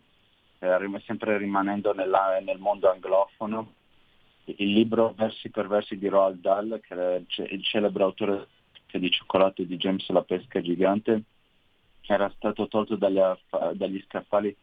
eh, 0.60 1.00
sempre 1.04 1.36
rimanendo 1.36 1.92
nella, 1.92 2.40
nel 2.42 2.58
mondo 2.58 2.90
anglofono, 2.90 3.74
il 4.46 4.72
libro 4.72 5.12
Versi 5.14 5.50
per 5.50 5.68
versi 5.68 5.98
di 5.98 6.08
Roald 6.08 6.40
Dahl, 6.40 6.80
che 6.80 6.94
è 6.94 7.22
il 7.52 7.62
celebre 7.64 8.02
autore 8.02 8.48
di 8.90 9.10
cioccolato 9.10 9.62
di 9.62 9.76
James 9.76 10.08
la 10.08 10.22
pesca 10.22 10.62
gigante, 10.62 11.22
era 12.06 12.32
stato 12.34 12.66
tolto 12.66 12.96
dagli, 12.96 13.20
dagli 13.74 14.02
scaffali 14.08 14.56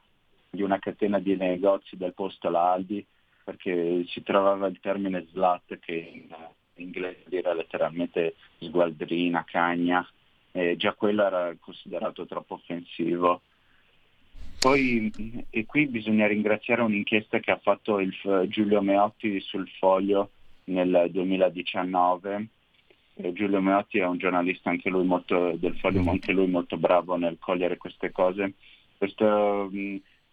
di 0.55 0.63
una 0.63 0.79
catena 0.79 1.19
di 1.19 1.35
negozi 1.35 1.95
del 1.97 2.13
posto 2.13 2.49
la 2.49 2.71
Aldi 2.71 3.05
perché 3.43 4.03
si 4.07 4.23
trovava 4.23 4.65
il 4.65 4.79
termine 4.81 5.27
slat 5.29 5.77
che 5.77 5.93
in 5.93 6.35
inglese 6.77 7.23
era 7.29 7.53
letteralmente 7.53 8.35
sgualdrina, 8.57 9.43
cagna, 9.43 10.05
e 10.51 10.75
già 10.77 10.93
quello 10.93 11.23
era 11.23 11.55
considerato 11.59 12.25
troppo 12.25 12.55
offensivo. 12.55 13.41
Poi 14.59 15.45
e 15.51 15.65
qui 15.67 15.85
bisogna 15.85 16.25
ringraziare 16.25 16.81
un'inchiesta 16.81 17.37
che 17.39 17.51
ha 17.51 17.59
fatto 17.61 17.99
il, 17.99 18.11
Giulio 18.47 18.81
Meotti 18.81 19.39
sul 19.41 19.69
Foglio 19.77 20.31
nel 20.65 21.07
2019. 21.11 22.47
E 23.17 23.31
Giulio 23.33 23.61
Meotti 23.61 23.99
è 23.99 24.05
un 24.05 24.17
giornalista 24.17 24.71
anche 24.71 24.89
lui 24.89 25.05
molto, 25.05 25.55
del 25.57 25.77
Foglio, 25.77 26.09
anche 26.09 26.31
lui 26.31 26.47
molto 26.47 26.77
bravo 26.77 27.15
nel 27.15 27.37
cogliere 27.39 27.77
queste 27.77 28.11
cose. 28.11 28.53
Questo, 28.97 29.69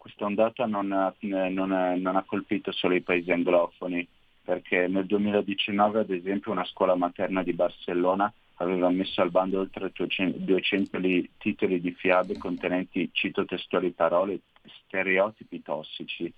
questa 0.03 0.25
ondata 0.25 0.65
non, 0.65 0.87
non, 1.19 1.97
non, 2.01 2.15
ha 2.17 2.23
colpito 2.23 2.73
solo 2.73 2.93
i 2.93 2.99
paesi 2.99 3.31
anglofoni, 3.31 4.05
perché 4.43 4.89
nel 4.89 5.05
2019 5.05 6.01
ad 6.01 6.09
esempio 6.09 6.51
una 6.51 6.65
scuola 6.65 6.93
materna 6.93 7.41
di 7.41 7.53
Barcellona 7.53 8.31
aveva 8.55 8.89
messo 8.89 9.21
al 9.21 9.31
bando 9.31 9.61
oltre 9.61 9.93
200 9.93 10.99
titoli 11.37 11.79
di 11.79 11.91
fiabe 11.93 12.37
contenenti, 12.37 13.11
cito 13.13 13.45
testuali 13.45 13.91
parole, 13.91 14.41
stereotipi 14.83 15.61
tossici. 15.61 16.31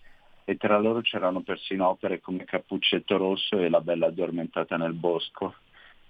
E 0.44 0.58
tra 0.58 0.78
loro 0.78 1.02
c'erano 1.02 1.42
persino 1.42 1.90
opere 1.90 2.20
come 2.20 2.44
Cappuccetto 2.44 3.18
Rosso 3.18 3.58
e 3.58 3.68
La 3.68 3.82
Bella 3.82 4.06
Addormentata 4.06 4.78
nel 4.78 4.94
Bosco, 4.94 5.56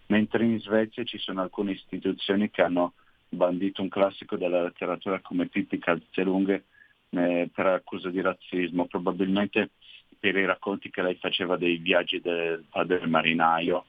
mentre 0.07 0.43
in 0.43 0.59
Svezia 0.59 1.05
ci 1.05 1.17
sono 1.19 1.41
alcune 1.41 1.71
istituzioni 1.71 2.51
che 2.51 2.61
hanno 2.61 2.95
bandito 3.29 3.81
un 3.81 3.87
classico 3.87 4.35
della 4.35 4.61
letteratura 4.61 5.21
come 5.21 5.47
Pippi 5.47 5.79
Calzelunghe 5.79 6.65
eh, 7.09 7.49
per 7.53 7.67
accusa 7.67 8.09
di 8.09 8.21
razzismo, 8.21 8.87
probabilmente 8.87 9.71
per 10.19 10.35
i 10.35 10.45
racconti 10.45 10.89
che 10.89 11.01
lei 11.01 11.15
faceva 11.15 11.57
dei 11.57 11.77
viaggi 11.77 12.19
del 12.19 12.63
padre 12.69 13.05
marinaio. 13.05 13.85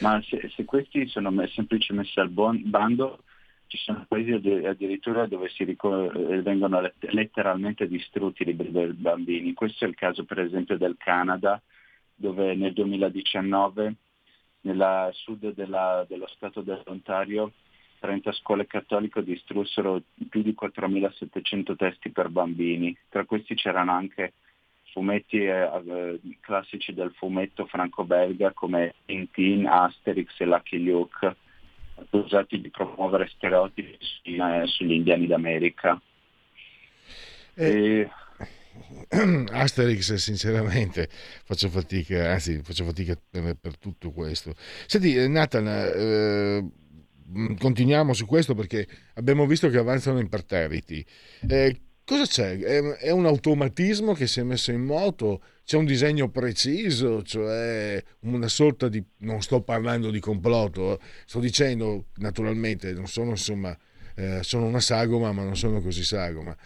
Ma 0.00 0.22
se, 0.22 0.50
se 0.54 0.64
questi 0.64 1.06
sono 1.08 1.30
semplicemente 1.48 1.92
messi 1.92 2.20
al 2.20 2.30
bon, 2.30 2.62
bando, 2.64 3.24
ci 3.66 3.76
sono 3.78 4.04
paesi 4.08 4.32
addirittura 4.32 5.26
dove 5.26 5.50
ricor- 5.58 6.14
eh, 6.16 6.42
vengono 6.42 6.90
letteralmente 6.98 7.86
distrutti 7.86 8.42
i 8.42 8.46
libri 8.46 8.72
dei 8.72 8.92
bambini. 8.92 9.54
Questo 9.54 9.84
è 9.84 9.88
il 9.88 9.94
caso 9.94 10.24
per 10.24 10.40
esempio 10.40 10.76
del 10.76 10.96
Canada, 10.98 11.60
dove 12.14 12.54
nel 12.54 12.72
2019 12.72 13.94
nel 14.62 15.10
sud 15.12 15.54
della, 15.54 16.04
dello 16.08 16.26
stato 16.28 16.60
dell'Ontario 16.60 17.52
30 18.00 18.32
scuole 18.32 18.66
cattoliche 18.66 19.22
distrussero 19.22 20.02
più 20.28 20.42
di 20.42 20.56
4.700 20.58 21.76
testi 21.76 22.10
per 22.10 22.28
bambini, 22.28 22.96
tra 23.08 23.24
questi 23.24 23.54
c'erano 23.54 23.92
anche 23.92 24.32
fumetti 24.92 25.38
eh, 25.44 25.68
eh, 25.86 26.20
classici 26.40 26.92
del 26.92 27.12
fumetto 27.16 27.66
franco-belga 27.66 28.52
come 28.52 28.94
Tintin, 29.04 29.66
Asterix 29.66 30.38
e 30.38 30.44
Lucky 30.46 30.82
Luke, 30.82 31.36
accusati 31.96 32.60
di 32.60 32.70
promuovere 32.70 33.28
stereotipi 33.28 33.96
eh, 34.22 34.66
sugli 34.66 34.92
indiani 34.92 35.26
d'America. 35.26 36.00
Eh, 37.54 38.00
e... 38.00 38.10
Asterix 39.52 40.14
sinceramente 40.14 41.08
faccio 41.10 41.68
fatica, 41.68 42.32
anzi 42.32 42.60
faccio 42.62 42.84
fatica 42.84 43.14
per, 43.30 43.56
per 43.60 43.78
tutto 43.78 44.10
questo. 44.10 44.54
Senti 44.86 45.16
eh, 45.16 45.28
Nathan, 45.28 45.66
eh, 45.66 46.68
continuiamo 47.58 48.12
su 48.12 48.26
questo 48.26 48.54
perché 48.54 48.86
abbiamo 49.14 49.46
visto 49.46 49.68
che 49.68 49.78
avanzano 49.78 50.18
imperterriti. 50.18 51.04
Eh, 51.48 51.80
cosa 52.04 52.24
c'è? 52.24 52.58
È, 52.58 52.82
è, 52.98 53.10
un 53.10 53.26
automatismo 53.26 54.14
che 54.14 54.26
si 54.26 54.40
è 54.40 54.42
messo 54.42 54.72
in 54.72 54.82
moto? 54.82 55.42
C'è 55.64 55.76
un 55.76 55.84
disegno 55.84 56.28
preciso? 56.30 57.22
Cioè 57.22 58.02
una 58.20 58.48
sorta 58.48 58.88
di... 58.88 59.02
non 59.18 59.42
sto 59.42 59.62
parlando 59.62 60.10
di 60.10 60.20
complotto, 60.20 61.00
sto 61.24 61.38
dicendo 61.38 62.06
naturalmente, 62.16 62.92
non 62.92 63.06
sono 63.06 63.30
insomma 63.30 63.76
eh, 64.14 64.40
sono 64.42 64.66
una 64.66 64.80
sagoma 64.80 65.32
ma 65.32 65.42
non 65.42 65.56
sono 65.56 65.80
così 65.80 66.04
sagoma. 66.04 66.56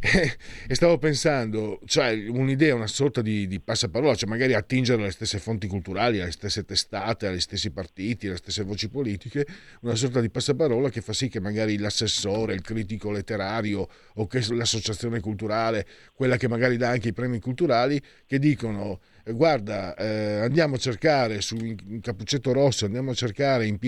e 0.00 0.74
stavo 0.74 0.98
pensando, 0.98 1.80
cioè 1.86 2.12
un'idea, 2.28 2.74
una 2.74 2.86
sorta 2.86 3.22
di, 3.22 3.46
di 3.46 3.60
passaparola, 3.60 4.14
cioè 4.14 4.28
magari 4.28 4.54
attingere 4.54 5.02
alle 5.02 5.10
stesse 5.10 5.38
fonti 5.38 5.66
culturali, 5.66 6.20
alle 6.20 6.30
stesse 6.30 6.64
testate, 6.64 7.26
agli 7.26 7.40
stessi 7.40 7.70
partiti, 7.70 8.26
alle 8.26 8.36
stesse 8.36 8.62
voci 8.62 8.88
politiche, 8.88 9.46
una 9.80 9.94
sorta 9.94 10.20
di 10.20 10.30
passaparola 10.30 10.90
che 10.90 11.00
fa 11.00 11.12
sì 11.12 11.28
che 11.28 11.40
magari 11.40 11.78
l'assessore, 11.78 12.54
il 12.54 12.62
critico 12.62 13.10
letterario 13.10 13.88
o 14.14 14.28
l'associazione 14.50 15.20
culturale, 15.20 15.86
quella 16.14 16.36
che 16.36 16.48
magari 16.48 16.76
dà 16.76 16.90
anche 16.90 17.08
i 17.08 17.12
premi 17.12 17.40
culturali, 17.40 18.00
che 18.26 18.38
dicono 18.38 19.00
guarda, 19.24 19.94
eh, 19.94 20.40
andiamo 20.40 20.76
a 20.76 20.78
cercare 20.78 21.40
su 21.40 21.56
in 21.56 22.00
Cappuccetto 22.00 22.52
Rosso, 22.52 22.84
andiamo 22.84 23.10
a 23.10 23.14
cercare, 23.14 23.66
in 23.66 23.78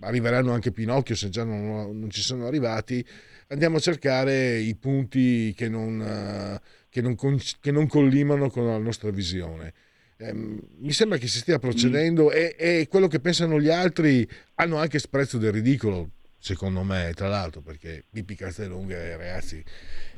arriveranno 0.00 0.52
anche 0.52 0.72
Pinocchio 0.72 1.14
se 1.14 1.28
già 1.28 1.44
non, 1.44 1.98
non, 1.98 2.10
ci 2.10 2.22
sono 2.22 2.46
arrivati, 2.46 3.04
andiamo 3.48 3.76
a 3.76 3.80
cercare 3.80 4.58
i 4.58 4.74
punti 4.74 5.52
che 5.54 5.68
non, 5.68 6.00
uh, 6.00 6.66
che 6.88 7.00
non, 7.00 7.16
che 7.60 7.70
non 7.70 7.86
collimano 7.86 8.50
con 8.50 8.66
la 8.66 8.78
nostra 8.78 9.10
visione. 9.10 9.72
Eh, 10.16 10.32
mi 10.32 10.92
sembra 10.92 11.18
che 11.18 11.26
si 11.26 11.38
stia 11.38 11.58
procedendo 11.58 12.26
mm. 12.26 12.32
e, 12.32 12.54
e, 12.56 12.86
quello 12.88 13.08
che 13.08 13.18
pensano 13.18 13.60
gli 13.60 13.70
altri 13.70 14.28
hanno 14.54 14.76
anche 14.76 14.98
sprezzo 14.98 15.36
del 15.38 15.52
ridicolo, 15.52 16.10
secondo 16.38 16.82
me, 16.82 17.12
tra 17.14 17.28
l'altro, 17.28 17.60
perché 17.60 18.04
Pippi 18.10 18.36
Castellunga, 18.36 19.16
ragazzi, 19.16 19.64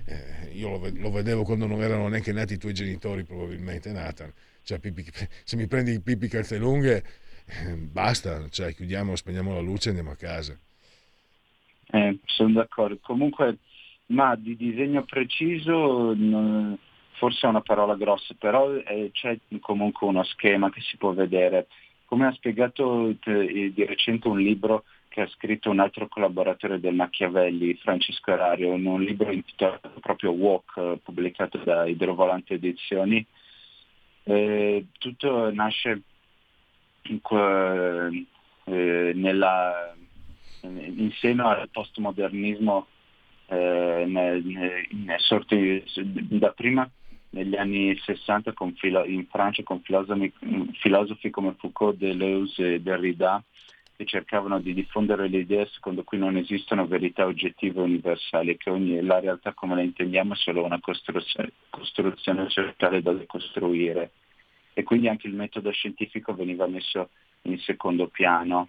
eh, 0.06 0.50
io 0.52 0.70
lo, 0.70 0.90
lo, 0.92 1.10
vedevo 1.10 1.44
quando 1.44 1.66
non 1.66 1.82
erano 1.82 2.08
neanche 2.08 2.32
nati 2.32 2.54
i 2.54 2.58
tuoi 2.58 2.74
genitori, 2.74 3.24
probabilmente, 3.24 3.92
Nathan. 3.92 4.32
Cioè, 4.62 4.78
Pippi, 4.78 5.04
se 5.44 5.56
mi 5.56 5.66
prendi 5.66 6.00
Pippi 6.00 6.28
calze 6.28 6.58
lunghe, 6.58 7.02
eh, 7.46 7.74
basta, 7.76 8.48
cioè, 8.50 8.74
chiudiamo, 8.74 9.16
spegniamo 9.16 9.54
la 9.54 9.60
luce 9.60 9.88
e 9.88 9.90
andiamo 9.90 10.12
a 10.12 10.16
casa. 10.16 10.58
Eh, 11.90 12.18
sono 12.24 12.52
d'accordo. 12.52 12.98
Comunque, 13.00 13.58
ma 14.06 14.34
di 14.36 14.56
disegno 14.56 15.04
preciso, 15.04 16.12
non, 16.14 16.76
forse 17.12 17.46
è 17.46 17.50
una 17.50 17.62
parola 17.62 17.94
grossa, 17.94 18.34
però 18.38 18.70
c'è 19.12 19.38
comunque 19.60 20.06
uno 20.06 20.22
schema 20.24 20.70
che 20.70 20.80
si 20.80 20.96
può 20.96 21.12
vedere. 21.12 21.66
Come 22.04 22.26
ha 22.26 22.32
spiegato 22.32 23.14
di 23.24 23.84
recente 23.86 24.28
un 24.28 24.38
libro 24.38 24.84
che 25.14 25.20
ha 25.20 25.28
scritto 25.28 25.70
un 25.70 25.78
altro 25.78 26.08
collaboratore 26.08 26.80
del 26.80 26.96
Machiavelli, 26.96 27.76
Francesco 27.76 28.32
Erario, 28.32 28.74
in 28.74 28.84
un 28.84 29.00
libro 29.00 29.30
intitolato 29.30 29.88
proprio 30.00 30.32
Walk, 30.32 30.96
pubblicato 31.04 31.58
da 31.58 31.86
Idrovolante 31.86 32.54
Edizioni. 32.54 33.24
Eh, 34.24 34.86
tutto 34.98 35.54
nasce 35.54 36.02
in, 37.02 37.20
eh, 38.64 39.12
nella, 39.14 39.94
in 40.62 41.12
seno 41.20 41.46
al 41.46 41.68
postmodernismo 41.70 42.88
eh, 43.46 44.04
nel, 44.08 44.44
in 44.90 45.14
sorti, 45.18 45.84
dapprima 46.02 46.90
negli 47.30 47.54
anni 47.54 47.96
60 47.96 48.52
filo, 48.74 49.04
in 49.04 49.28
Francia 49.28 49.62
con 49.62 49.80
filosofi, 49.80 50.32
filosofi 50.72 51.30
come 51.30 51.54
Foucault, 51.56 51.98
Deleuze 51.98 52.74
e 52.74 52.80
Derrida 52.80 53.40
che 53.96 54.04
cercavano 54.04 54.58
di 54.60 54.74
diffondere 54.74 55.28
l'idea 55.28 55.66
secondo 55.66 56.02
cui 56.02 56.18
non 56.18 56.36
esistono 56.36 56.86
verità 56.86 57.26
oggettive 57.26 57.80
universali 57.80 58.50
e 58.50 58.56
che 58.56 58.70
ogni, 58.70 59.00
la 59.02 59.20
realtà 59.20 59.52
come 59.52 59.76
la 59.76 59.82
intendiamo 59.82 60.34
è 60.34 60.36
solo 60.36 60.64
una 60.64 60.80
costruzione, 60.80 61.52
costruzione 61.70 62.48
sociale 62.48 63.02
da 63.02 63.12
decostruire. 63.12 64.10
E 64.72 64.82
quindi 64.82 65.08
anche 65.08 65.28
il 65.28 65.34
metodo 65.34 65.70
scientifico 65.70 66.34
veniva 66.34 66.66
messo 66.66 67.10
in 67.42 67.58
secondo 67.60 68.08
piano. 68.08 68.68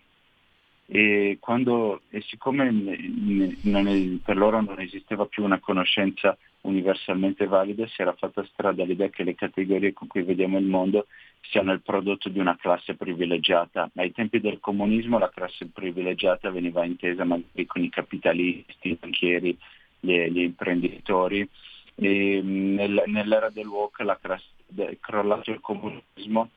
E, 0.87 1.37
quando, 1.39 2.01
e 2.09 2.21
siccome 2.21 2.67
è, 2.67 4.17
per 4.23 4.37
loro 4.37 4.61
non 4.61 4.79
esisteva 4.79 5.25
più 5.25 5.43
una 5.43 5.59
conoscenza 5.59 6.37
universalmente 6.61 7.47
valida, 7.47 7.87
si 7.87 8.01
era 8.01 8.13
fatta 8.13 8.45
strada 8.45 8.83
l'idea 8.83 9.09
che 9.09 9.23
le 9.23 9.35
categorie 9.35 9.93
con 9.93 10.07
cui 10.07 10.21
vediamo 10.21 10.59
il 10.59 10.65
mondo 10.65 11.07
siano 11.41 11.71
il 11.71 11.81
prodotto 11.81 12.29
di 12.29 12.39
una 12.39 12.55
classe 12.55 12.95
privilegiata. 12.95 13.89
Ai 13.95 14.11
tempi 14.11 14.39
del 14.39 14.59
comunismo 14.59 15.17
la 15.17 15.29
classe 15.29 15.67
privilegiata 15.67 16.49
veniva 16.49 16.85
intesa 16.85 17.23
magari 17.23 17.65
con 17.65 17.83
i 17.83 17.89
capitalisti, 17.89 18.89
i 18.89 18.97
banchieri, 18.99 19.57
gli, 19.99 20.17
gli 20.29 20.41
imprenditori, 20.41 21.47
e 21.95 22.41
nel, 22.43 23.03
nell'era 23.07 23.49
del 23.49 23.67
walk 23.67 23.99
la, 24.01 24.19
è 24.19 24.97
crollato 24.99 25.51
il 25.51 25.61
comunismo, 25.61 26.49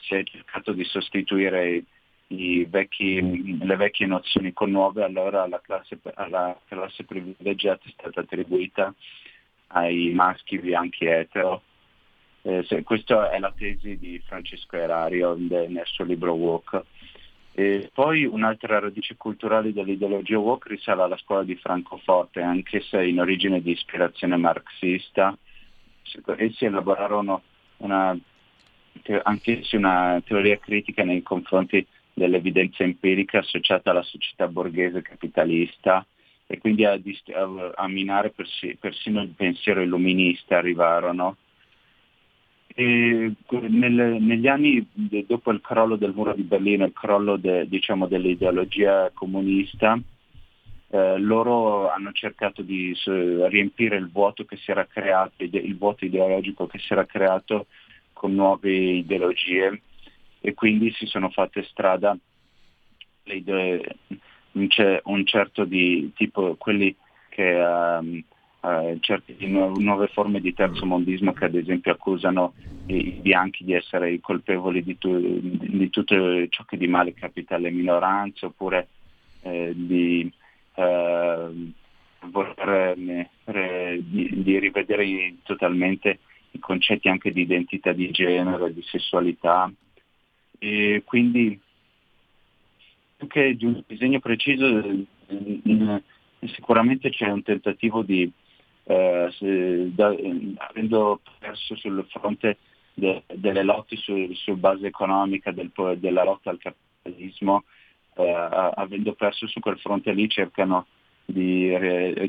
si 0.00 0.14
è 0.14 0.22
cercato 0.22 0.72
di 0.72 0.84
sostituire 0.84 1.82
vecchi, 2.28 3.58
le 3.58 3.76
vecchie 3.76 4.06
nozioni 4.06 4.52
con 4.52 4.70
nuove, 4.70 5.04
allora 5.04 5.42
alla 5.42 5.60
classe, 5.60 5.98
alla 6.14 6.58
classe 6.66 7.04
privilegiata 7.04 7.82
è 7.86 7.92
stata 7.92 8.20
attribuita 8.20 8.92
ai 9.68 10.12
maschi 10.12 10.58
bianchi 10.58 11.04
etero. 11.06 11.62
Eh, 12.42 12.64
se, 12.64 12.82
questa 12.82 13.30
è 13.30 13.38
la 13.38 13.52
tesi 13.56 13.96
di 13.98 14.20
Francesco 14.24 14.76
Erario 14.76 15.34
nel 15.34 15.82
suo 15.84 16.04
libro 16.04 16.32
Walk. 16.32 16.82
E 17.58 17.90
poi 17.94 18.24
un'altra 18.24 18.78
radice 18.80 19.16
culturale 19.16 19.72
dell'ideologia 19.72 20.38
woke 20.38 20.68
risale 20.68 21.02
alla 21.02 21.16
scuola 21.16 21.42
di 21.42 21.56
Francoforte, 21.56 22.42
anche 22.42 22.80
se 22.82 23.02
in 23.02 23.18
origine 23.18 23.62
di 23.62 23.70
ispirazione 23.70 24.36
marxista. 24.36 25.36
Essi 26.36 26.66
elaborarono 26.66 27.42
una, 27.78 28.16
anch'essi 29.22 29.76
una 29.76 30.20
teoria 30.24 30.58
critica 30.58 31.02
nei 31.02 31.22
confronti 31.22 31.86
dell'evidenza 32.16 32.82
empirica 32.82 33.40
associata 33.40 33.90
alla 33.90 34.02
società 34.02 34.48
borghese 34.48 35.02
capitalista 35.02 36.04
e 36.46 36.56
quindi 36.56 36.86
a, 36.86 36.92
a, 36.92 37.72
a 37.74 37.88
minare 37.88 38.30
persi, 38.30 38.74
persino 38.80 39.20
il 39.20 39.34
pensiero 39.36 39.82
illuminista 39.82 40.56
arrivarono. 40.56 41.36
Nel, 42.76 44.16
negli 44.20 44.48
anni 44.48 44.86
dopo 45.26 45.50
il 45.50 45.60
crollo 45.60 45.96
del 45.96 46.14
muro 46.14 46.32
di 46.32 46.42
Berlino, 46.42 46.86
il 46.86 46.92
crollo 46.92 47.36
de, 47.36 47.68
diciamo, 47.68 48.06
dell'ideologia 48.06 49.10
comunista, 49.12 49.98
eh, 50.88 51.18
loro 51.18 51.90
hanno 51.90 52.12
cercato 52.12 52.62
di 52.62 52.96
uh, 53.06 53.46
riempire 53.46 53.96
il 53.96 54.10
vuoto 54.10 54.44
creato, 54.44 55.42
il 55.42 55.76
vuoto 55.76 56.04
ideologico 56.04 56.66
che 56.66 56.78
si 56.78 56.92
era 56.92 57.04
creato 57.04 57.66
con 58.12 58.34
nuove 58.34 58.72
ideologie 58.72 59.82
e 60.40 60.54
quindi 60.54 60.92
si 60.92 61.06
sono 61.06 61.30
fatte 61.30 61.62
strada 61.64 62.16
le 63.24 63.42
c'è 64.68 65.00
un 65.04 65.26
certo 65.26 65.64
di 65.64 66.12
tipo 66.14 66.54
quelli 66.56 66.94
che 67.28 67.54
um, 67.54 68.22
uh, 68.60 68.98
certe 69.00 69.36
nu- 69.40 69.78
nuove 69.78 70.06
forme 70.08 70.40
di 70.40 70.54
terzo 70.54 70.86
mondismo 70.86 71.32
che 71.32 71.44
ad 71.44 71.54
esempio 71.54 71.92
accusano 71.92 72.54
i 72.86 73.18
bianchi 73.20 73.64
di 73.64 73.74
essere 73.74 74.12
i 74.12 74.20
colpevoli 74.20 74.82
di, 74.82 74.96
tu- 74.96 75.38
di 75.40 75.90
tutto 75.90 76.48
ciò 76.48 76.64
che 76.64 76.76
di 76.76 76.86
male 76.86 77.12
capita 77.12 77.56
alle 77.56 77.70
minoranze 77.70 78.46
oppure 78.46 78.88
eh, 79.42 79.72
di, 79.74 80.32
uh, 80.76 81.72
voler, 82.28 83.28
eh, 83.44 84.02
di, 84.02 84.42
di 84.42 84.58
rivedere 84.58 85.36
totalmente 85.42 86.20
i 86.52 86.58
concetti 86.58 87.08
anche 87.08 87.32
di 87.32 87.42
identità 87.42 87.92
di 87.92 88.10
genere, 88.10 88.72
di 88.72 88.82
sessualità, 88.82 89.70
e 90.58 91.02
quindi 91.04 91.60
più 93.16 93.26
che 93.26 93.56
di 93.56 93.64
un 93.64 93.82
disegno 93.86 94.20
preciso 94.20 94.82
sicuramente 96.40 97.10
c'è 97.10 97.28
un 97.28 97.42
tentativo 97.42 98.02
di, 98.02 98.30
eh, 98.84 99.28
se, 99.32 99.94
da, 99.94 100.14
avendo 100.68 101.20
perso 101.38 101.74
sul 101.76 102.04
fronte 102.08 102.58
de, 102.94 103.22
delle 103.34 103.62
lotte 103.62 103.96
su, 103.96 104.32
su, 104.34 104.56
base 104.56 104.86
economica, 104.86 105.50
del, 105.50 105.70
della 105.98 106.24
lotta 106.24 106.50
al 106.50 106.58
capitalismo, 106.58 107.64
eh, 108.14 108.30
avendo 108.30 109.14
perso 109.14 109.46
su 109.46 109.60
quel 109.60 109.78
fronte 109.78 110.12
lì 110.12 110.28
cercano 110.28 110.86
di, 111.24 111.76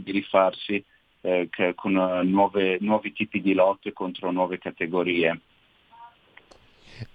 di 0.01 0.11
rifarsi 0.11 0.83
eh, 1.21 1.49
con 1.75 1.93
nuove, 1.93 2.77
nuovi 2.81 3.13
tipi 3.13 3.41
di 3.41 3.53
lotte 3.53 3.93
contro 3.93 4.31
nuove 4.31 4.57
categorie. 4.57 5.39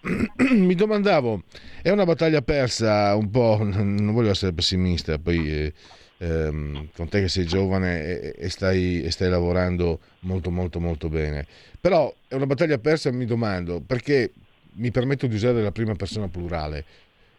mi 0.55 0.75
domandavo, 0.75 1.43
è 1.83 1.91
una 1.91 2.05
battaglia 2.05 2.43
persa 2.43 3.15
un 3.15 3.31
po', 3.31 3.59
non 3.63 4.13
voglio 4.13 4.31
essere 4.31 4.53
pessimista, 4.53 5.19
poi 5.19 5.51
eh, 5.51 5.73
ehm, 6.19 6.89
con 6.95 7.09
te 7.09 7.21
che 7.21 7.29
sei 7.29 7.47
giovane 7.47 8.05
e, 8.05 8.35
e, 8.39 8.49
stai, 8.49 9.03
e, 9.03 9.11
stai, 9.11 9.29
lavorando 9.29 10.01
molto 10.21 10.51
molto 10.51 10.81
molto 10.81 11.09
bene, 11.09 11.47
però 11.81 12.13
è 12.29 12.35
una 12.35 12.47
battaglia 12.47 12.79
persa, 12.79 13.11
mi 13.11 13.25
domando, 13.27 13.81
perché 13.81 14.33
mi 14.75 14.91
permetto 14.91 15.27
di 15.27 15.35
usare 15.35 15.63
la 15.63 15.73
prima 15.73 15.95
persona 15.95 16.29
plurale, 16.29 16.85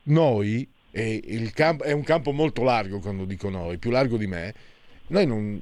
noi, 0.04 0.68
e 0.92 1.52
campo, 1.54 1.84
è 1.84 1.92
un 1.92 2.04
campo 2.04 2.32
molto 2.32 2.64
largo 2.64 3.00
quando 3.00 3.26
dico 3.26 3.50
noi, 3.50 3.78
più 3.78 3.90
largo 3.90 4.18
di 4.18 4.28
me, 4.28 4.54
noi 5.08 5.26
non, 5.26 5.62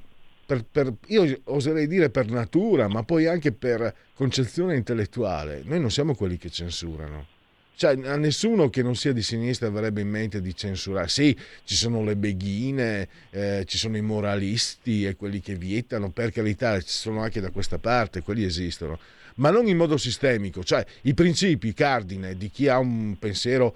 per, 0.51 0.65
per, 0.69 0.93
io 1.07 1.39
oserei 1.45 1.87
dire 1.87 2.09
per 2.09 2.29
natura, 2.29 2.89
ma 2.89 3.03
poi 3.03 3.25
anche 3.25 3.53
per 3.53 3.93
concezione 4.13 4.75
intellettuale, 4.75 5.61
noi 5.63 5.79
non 5.79 5.89
siamo 5.89 6.13
quelli 6.13 6.37
che 6.37 6.49
censurano. 6.49 7.27
Cioè, 7.73 7.97
a 8.05 8.17
nessuno 8.17 8.69
che 8.69 8.83
non 8.83 8.95
sia 8.95 9.13
di 9.13 9.23
sinistra 9.23 9.67
avrebbe 9.67 10.01
in 10.01 10.09
mente 10.09 10.41
di 10.41 10.53
censurare. 10.53 11.07
Sì, 11.07 11.35
ci 11.63 11.75
sono 11.75 12.03
le 12.03 12.15
beghine, 12.15 13.07
eh, 13.31 13.63
ci 13.65 13.77
sono 13.77 13.97
i 13.97 14.01
moralisti 14.01 15.05
e 15.05 15.15
quelli 15.15 15.39
che 15.39 15.55
vietano, 15.55 16.11
per 16.11 16.31
carità, 16.31 16.79
ci 16.79 16.89
sono 16.89 17.21
anche 17.21 17.39
da 17.39 17.49
questa 17.49 17.79
parte, 17.79 18.21
quelli 18.21 18.43
esistono, 18.43 18.99
ma 19.35 19.49
non 19.49 19.67
in 19.67 19.77
modo 19.77 19.97
sistemico. 19.97 20.63
Cioè, 20.63 20.85
i 21.03 21.13
principi 21.13 21.73
cardine 21.73 22.35
di 22.35 22.51
chi 22.51 22.67
ha 22.67 22.77
un 22.77 23.15
pensiero 23.17 23.73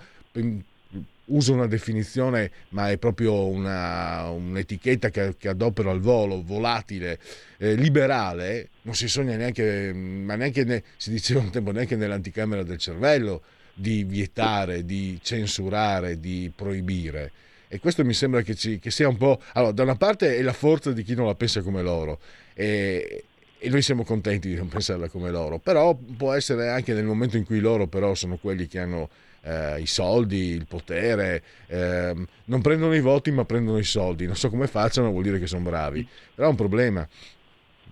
uso 1.25 1.53
una 1.53 1.67
definizione, 1.67 2.51
ma 2.69 2.89
è 2.89 2.97
proprio 2.97 3.47
una, 3.47 4.29
un'etichetta 4.29 5.09
che, 5.09 5.35
che, 5.37 5.49
adopero 5.49 5.89
al 5.89 5.99
volo, 5.99 6.43
volatile, 6.43 7.19
eh, 7.57 7.75
liberale, 7.75 8.69
non 8.83 8.95
si 8.95 9.07
sogna 9.07 9.35
neanche, 9.35 9.93
ma 9.93 10.35
neanche 10.35 10.63
ne, 10.63 10.83
si 10.97 11.09
diceva 11.09 11.39
un 11.39 11.49
tempo 11.49 11.71
neanche 11.71 11.95
nell'anticamera 11.95 12.63
del 12.63 12.77
cervello 12.77 13.41
di 13.73 14.03
vietare, 14.03 14.85
di 14.85 15.19
censurare, 15.21 16.19
di 16.19 16.51
proibire. 16.55 17.31
E 17.67 17.79
questo 17.79 18.05
mi 18.05 18.13
sembra 18.13 18.41
che, 18.41 18.55
ci, 18.55 18.79
che 18.79 18.91
sia 18.91 19.07
un 19.07 19.17
po'... 19.17 19.41
Allora, 19.53 19.71
da 19.73 19.83
una 19.83 19.95
parte 19.95 20.37
è 20.37 20.41
la 20.41 20.53
forza 20.53 20.91
di 20.91 21.03
chi 21.03 21.15
non 21.15 21.25
la 21.25 21.35
pensa 21.35 21.61
come 21.61 21.81
loro. 21.81 22.19
E, 22.53 23.25
e 23.57 23.69
noi 23.69 23.81
siamo 23.81 24.03
contenti 24.03 24.47
di 24.47 24.55
non 24.55 24.67
pensarla 24.67 25.09
come 25.09 25.31
loro, 25.31 25.57
però 25.57 25.93
può 25.95 26.33
essere 26.33 26.69
anche 26.69 26.93
nel 26.93 27.03
momento 27.03 27.35
in 27.35 27.45
cui 27.45 27.59
loro 27.59 27.87
però 27.87 28.13
sono 28.13 28.37
quelli 28.37 28.67
che 28.67 28.79
hanno 28.79 29.09
eh, 29.45 29.79
i 29.79 29.85
soldi, 29.85 30.49
il 30.49 30.65
potere, 30.65 31.43
eh, 31.67 32.13
non 32.45 32.61
prendono 32.61 32.93
i 32.95 33.01
voti 33.01 33.31
ma 33.31 33.45
prendono 33.45 33.77
i 33.77 33.83
soldi, 33.83 34.25
non 34.25 34.35
so 34.35 34.49
come 34.49 34.67
facciano, 34.67 35.11
vuol 35.11 35.23
dire 35.23 35.39
che 35.39 35.47
sono 35.47 35.63
bravi, 35.63 36.05
però 36.33 36.47
è 36.47 36.51
un 36.51 36.57
problema, 36.57 37.07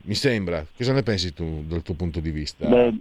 mi 0.03 0.15
sembra. 0.15 0.65
Cosa 0.75 0.93
ne 0.93 1.03
pensi 1.03 1.33
tu 1.33 1.63
dal 1.67 1.83
tuo 1.83 1.93
punto 1.93 2.19
di 2.19 2.31
vista? 2.31 2.67
Beh, 2.67 2.93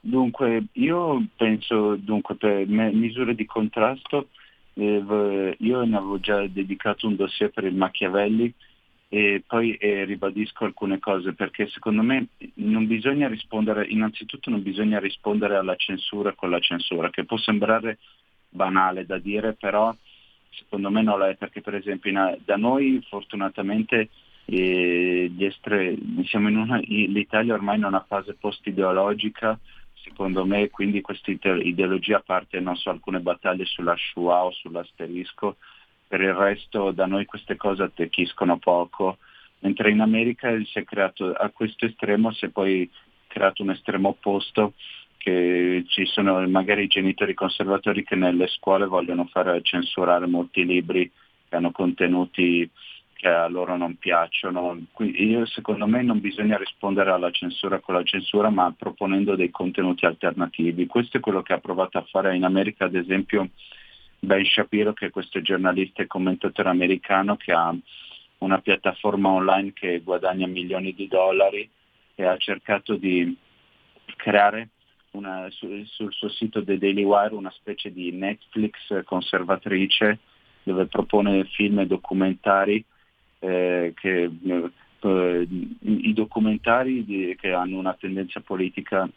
dunque, 0.00 0.66
io 0.72 1.26
penso, 1.36 1.96
dunque, 1.96 2.34
per 2.36 2.66
me, 2.66 2.92
misure 2.92 3.34
di 3.34 3.46
contrasto, 3.46 4.28
eh, 4.74 5.56
io 5.58 5.84
ne 5.84 5.96
avevo 5.96 6.20
già 6.20 6.46
dedicato 6.46 7.06
un 7.06 7.16
dossier 7.16 7.50
per 7.50 7.64
il 7.64 7.74
Machiavelli, 7.74 8.52
e 9.14 9.44
poi 9.46 9.74
eh, 9.76 10.02
ribadisco 10.02 10.64
alcune 10.64 10.98
cose 10.98 11.34
perché 11.34 11.68
secondo 11.68 12.02
me 12.02 12.30
non 12.54 12.88
bisogna 12.88 13.28
rispondere, 13.28 13.86
innanzitutto 13.86 14.50
non 14.50 14.60
bisogna 14.60 14.98
rispondere 14.98 15.54
alla 15.54 15.76
censura 15.76 16.32
con 16.32 16.50
la 16.50 16.58
censura, 16.58 17.10
che 17.10 17.24
può 17.24 17.36
sembrare 17.36 17.98
banale 18.48 19.06
da 19.06 19.18
dire, 19.18 19.52
però 19.52 19.94
secondo 20.50 20.90
me 20.90 21.02
non 21.02 21.18
lo 21.20 21.26
è, 21.26 21.36
perché 21.36 21.60
per 21.60 21.76
esempio 21.76 22.10
in, 22.10 22.38
da 22.44 22.56
noi 22.56 23.06
fortunatamente 23.08 24.08
eh, 24.46 25.30
estre, 25.38 25.96
una, 26.32 26.78
l'Italia 26.78 27.54
ormai 27.54 27.76
in 27.76 27.84
una 27.84 28.04
fase 28.08 28.34
post-ideologica, 28.34 29.56
secondo 29.92 30.44
me 30.44 30.70
quindi 30.70 31.00
questa 31.02 31.30
ideologia 31.30 32.18
parte 32.18 32.58
non 32.58 32.74
so 32.74 32.90
alcune 32.90 33.20
battaglie 33.20 33.64
sulla 33.64 33.94
Shoah 33.96 34.46
o 34.46 34.50
sull'asterisco, 34.50 35.56
per 36.06 36.20
il 36.20 36.34
resto 36.34 36.90
da 36.90 37.06
noi 37.06 37.24
queste 37.24 37.56
cose 37.56 37.82
attecchiscono 37.82 38.58
poco, 38.58 39.18
mentre 39.60 39.90
in 39.90 40.00
America 40.00 40.50
si 40.64 40.78
è 40.78 40.84
creato 40.84 41.32
a 41.32 41.50
questo 41.50 41.86
estremo, 41.86 42.32
si 42.32 42.46
è 42.46 42.48
poi 42.48 42.88
creato 43.26 43.62
un 43.62 43.70
estremo 43.70 44.10
opposto 44.10 44.74
che 45.16 45.84
ci 45.88 46.04
sono 46.04 46.46
magari 46.48 46.82
i 46.82 46.86
genitori 46.86 47.32
conservatori 47.32 48.04
che 48.04 48.14
nelle 48.14 48.46
scuole 48.46 48.84
vogliono 48.86 49.24
fare 49.24 49.62
censurare 49.62 50.26
molti 50.26 50.66
libri 50.66 51.10
che 51.48 51.56
hanno 51.56 51.72
contenuti 51.72 52.68
che 53.14 53.28
a 53.28 53.48
loro 53.48 53.74
non 53.78 53.96
piacciono. 53.96 54.78
Quindi 54.92 55.24
io, 55.24 55.46
secondo 55.46 55.86
me 55.86 56.02
non 56.02 56.20
bisogna 56.20 56.58
rispondere 56.58 57.10
alla 57.10 57.30
censura 57.30 57.80
con 57.80 57.94
la 57.94 58.02
censura, 58.02 58.50
ma 58.50 58.74
proponendo 58.76 59.34
dei 59.34 59.50
contenuti 59.50 60.04
alternativi. 60.04 60.86
Questo 60.86 61.16
è 61.16 61.20
quello 61.20 61.40
che 61.40 61.54
ha 61.54 61.58
provato 61.58 61.96
a 61.96 62.06
fare 62.06 62.36
in 62.36 62.44
America, 62.44 62.84
ad 62.84 62.94
esempio, 62.94 63.48
Ben 64.24 64.44
Shapiro, 64.44 64.92
che 64.92 65.06
è 65.06 65.10
questo 65.10 65.40
giornalista 65.40 66.02
e 66.02 66.06
commentatore 66.06 66.68
americano 66.68 67.36
che 67.36 67.52
ha 67.52 67.74
una 68.38 68.60
piattaforma 68.60 69.30
online 69.30 69.72
che 69.72 70.00
guadagna 70.00 70.46
milioni 70.46 70.94
di 70.94 71.08
dollari 71.08 71.68
e 72.14 72.24
ha 72.24 72.36
cercato 72.36 72.96
di 72.96 73.36
creare 74.16 74.68
una, 75.12 75.48
sul, 75.50 75.86
sul 75.86 76.12
suo 76.12 76.28
sito 76.28 76.62
The 76.62 76.78
Daily 76.78 77.04
Wire 77.04 77.34
una 77.34 77.52
specie 77.52 77.92
di 77.92 78.10
Netflix 78.12 79.04
conservatrice 79.04 80.18
dove 80.62 80.86
propone 80.86 81.44
film 81.44 81.80
e 81.80 81.86
documentari 81.86 82.84
eh, 83.38 83.92
che 83.94 84.30
eh, 85.04 85.48
i 85.80 86.12
documentari 86.14 87.04
di, 87.04 87.36
che 87.38 87.52
hanno 87.52 87.78
una 87.78 87.94
tendenza 87.94 88.40
politica 88.40 89.08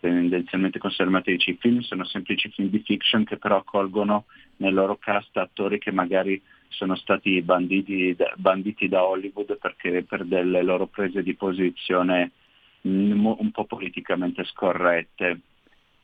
tendenzialmente 0.00 0.78
conservatrici. 0.78 1.50
I 1.50 1.58
film 1.60 1.80
sono 1.80 2.04
semplici 2.04 2.50
film 2.50 2.68
di 2.68 2.80
fiction 2.80 3.24
che 3.24 3.36
però 3.36 3.56
accolgono 3.56 4.24
nel 4.56 4.74
loro 4.74 4.96
cast 4.96 5.36
attori 5.36 5.78
che 5.78 5.92
magari 5.92 6.40
sono 6.68 6.94
stati 6.96 7.40
banditi, 7.42 8.16
banditi 8.36 8.88
da 8.88 9.04
Hollywood 9.04 9.58
perché 9.58 10.04
per 10.04 10.24
delle 10.24 10.62
loro 10.62 10.86
prese 10.86 11.22
di 11.22 11.34
posizione 11.34 12.32
un 12.82 13.50
po' 13.52 13.64
politicamente 13.64 14.44
scorrette. 14.44 15.40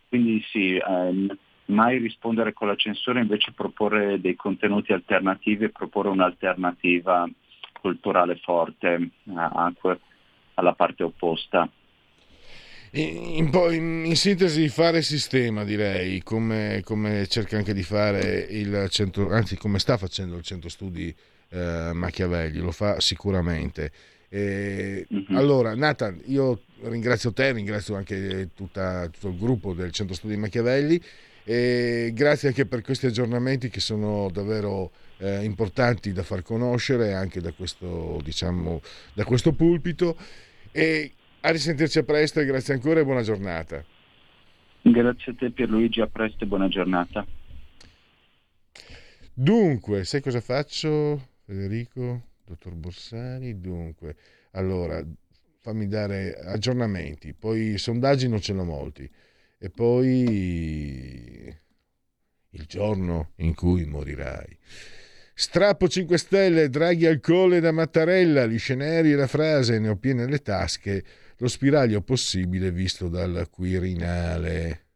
Quindi 0.08 0.42
sì, 0.50 0.76
ehm, 0.76 1.36
mai 1.66 1.98
rispondere 1.98 2.52
con 2.52 2.68
la 2.68 2.74
censura, 2.76 3.20
invece 3.20 3.52
proporre 3.52 4.20
dei 4.20 4.34
contenuti 4.34 4.92
alternativi 4.92 5.64
e 5.64 5.70
proporre 5.70 6.08
un'alternativa 6.08 7.28
culturale 7.80 8.36
forte 8.36 9.10
a, 9.34 9.72
alla 10.54 10.72
parte 10.74 11.02
opposta. 11.02 11.68
In, 12.94 13.50
in, 13.54 14.04
in, 14.04 14.16
sintesi, 14.16 14.68
fare 14.68 15.00
sistema, 15.00 15.64
direi, 15.64 16.22
come, 16.22 16.82
come, 16.84 17.26
cerca 17.26 17.56
anche 17.56 17.72
di 17.72 17.82
fare 17.82 18.46
il 18.50 18.86
centro, 18.90 19.30
anzi, 19.30 19.56
come 19.56 19.78
sta 19.78 19.96
facendo 19.96 20.36
il 20.36 20.42
centro 20.42 20.68
studi 20.68 21.14
eh, 21.48 21.90
Machiavelli, 21.94 22.58
lo 22.58 22.70
fa 22.70 23.00
sicuramente. 23.00 23.90
E, 24.28 25.06
mm-hmm. 25.12 25.36
Allora, 25.36 25.74
Nathan, 25.74 26.20
io 26.26 26.64
ringrazio 26.82 27.32
te, 27.32 27.52
ringrazio 27.52 27.94
anche 27.94 28.50
tutta, 28.54 29.08
tutto 29.08 29.28
il 29.28 29.38
gruppo 29.38 29.72
del 29.72 29.90
centro 29.92 30.14
studi 30.14 30.36
Machiavelli 30.36 31.00
e 31.44 32.12
grazie 32.14 32.48
anche 32.48 32.66
per 32.66 32.82
questi 32.82 33.06
aggiornamenti 33.06 33.68
che 33.68 33.80
sono 33.80 34.30
davvero 34.30 34.92
eh, 35.18 35.42
importanti 35.44 36.12
da 36.12 36.22
far 36.22 36.42
conoscere 36.42 37.14
anche 37.14 37.40
da 37.40 37.52
questo, 37.52 38.20
diciamo, 38.22 38.82
da 39.14 39.24
questo 39.24 39.52
pulpito. 39.52 40.16
E 40.70 41.12
a 41.44 41.50
risentirci 41.50 41.98
a 41.98 42.02
presto 42.04 42.40
e 42.40 42.44
grazie 42.44 42.74
ancora 42.74 43.00
e 43.00 43.04
buona 43.04 43.22
giornata. 43.22 43.84
Grazie 44.82 45.32
a 45.32 45.34
te 45.34 45.50
Pierluigi, 45.50 46.00
a 46.00 46.06
presto 46.06 46.44
e 46.44 46.46
buona 46.46 46.68
giornata. 46.68 47.26
Dunque, 49.34 50.04
sai 50.04 50.20
cosa 50.20 50.40
faccio 50.40 51.30
Federico, 51.44 52.28
dottor 52.44 52.74
Borsari? 52.74 53.60
Dunque, 53.60 54.16
allora, 54.52 55.04
fammi 55.60 55.88
dare 55.88 56.34
aggiornamenti, 56.34 57.34
poi 57.34 57.76
sondaggi 57.76 58.28
non 58.28 58.40
ce 58.40 58.52
ne 58.52 58.60
ho 58.60 58.64
molti 58.64 59.10
e 59.58 59.70
poi 59.70 61.56
il 62.50 62.64
giorno 62.66 63.32
in 63.36 63.54
cui 63.54 63.84
morirai. 63.84 64.58
Strappo 65.34 65.88
5 65.88 66.18
stelle, 66.18 66.68
Draghi 66.68 67.06
al 67.06 67.20
colle 67.20 67.58
da 67.58 67.72
Mattarella, 67.72 68.46
gli 68.46 68.58
scenari 68.58 69.12
e 69.12 69.16
la 69.16 69.26
frase 69.26 69.78
ne 69.80 69.88
ho 69.88 69.96
piene 69.96 70.26
le 70.26 70.38
tasche 70.38 71.02
lo 71.42 71.48
spiraglio 71.48 72.02
possibile 72.02 72.70
visto 72.70 73.08
dal 73.08 73.48
Quirinale. 73.50 74.86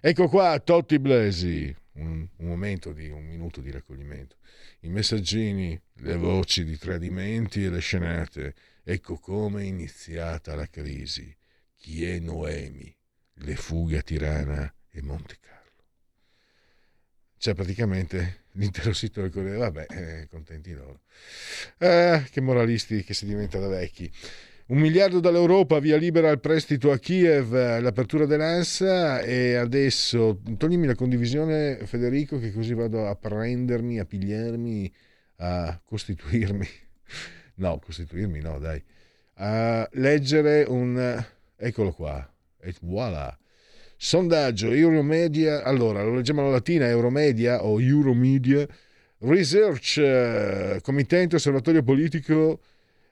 Ecco 0.00 0.28
qua, 0.28 0.58
Totti 0.58 0.98
Blesi. 0.98 1.72
Un, 1.92 2.26
un, 2.36 2.46
momento 2.46 2.92
di 2.92 3.08
un 3.08 3.24
minuto 3.24 3.60
di 3.60 3.70
raccoglimento. 3.70 4.38
I 4.80 4.88
messaggini, 4.88 5.80
le 5.98 6.16
voci 6.16 6.64
di 6.64 6.76
tradimenti 6.76 7.64
e 7.64 7.70
le 7.70 7.78
scenate. 7.78 8.54
Ecco 8.82 9.18
come 9.18 9.62
è 9.62 9.66
iniziata 9.66 10.56
la 10.56 10.66
crisi. 10.66 11.32
Chi 11.76 12.04
è 12.04 12.18
Noemi? 12.18 12.92
Le 13.34 13.54
fughe 13.54 13.98
a 13.98 14.02
Tirana 14.02 14.72
e 14.90 15.00
Monte 15.02 15.38
Carlo. 15.40 15.84
Cioè, 17.36 17.54
praticamente 17.54 18.46
l'intero 18.54 18.92
sito 18.92 19.20
del 19.20 19.30
Corriere. 19.30 19.58
Vabbè, 19.58 19.86
eh, 19.90 20.26
contenti 20.28 20.72
loro. 20.72 21.02
Ah, 21.78 22.20
che 22.28 22.40
moralisti 22.40 23.04
che 23.04 23.14
si 23.14 23.26
diventa 23.26 23.60
da 23.60 23.68
vecchi. 23.68 24.10
Un 24.70 24.80
miliardo 24.80 25.18
dall'Europa, 25.18 25.78
via 25.78 25.96
libera 25.96 26.28
al 26.28 26.40
prestito 26.40 26.90
a 26.90 26.98
Kiev, 26.98 27.80
l'apertura 27.80 28.26
dell'ANSA 28.26 29.22
e 29.22 29.54
adesso 29.54 30.42
toglimi 30.58 30.86
la 30.86 30.94
condivisione 30.94 31.86
Federico 31.86 32.38
che 32.38 32.52
così 32.52 32.74
vado 32.74 33.06
a 33.06 33.14
prendermi, 33.14 33.98
a 33.98 34.04
pigliarmi, 34.04 34.92
a 35.36 35.80
costituirmi. 35.82 36.68
No, 37.58 37.80
costituirmi 37.80 38.40
no, 38.40 38.60
dai. 38.60 38.80
A 39.36 39.88
leggere 39.94 40.64
un... 40.68 41.24
Eccolo 41.56 41.90
qua. 41.90 42.30
E 42.60 42.72
voilà. 42.82 43.36
Sondaggio 43.96 44.70
Euromedia, 44.70 45.64
allora 45.64 46.04
lo 46.04 46.14
leggiamo 46.14 46.42
alla 46.42 46.50
latina, 46.50 46.86
Euromedia 46.86 47.64
o 47.64 47.80
Euromedia, 47.80 48.64
Research, 49.20 50.80
Committente 50.82 51.34
Osservatorio 51.36 51.82
Politico 51.82 52.60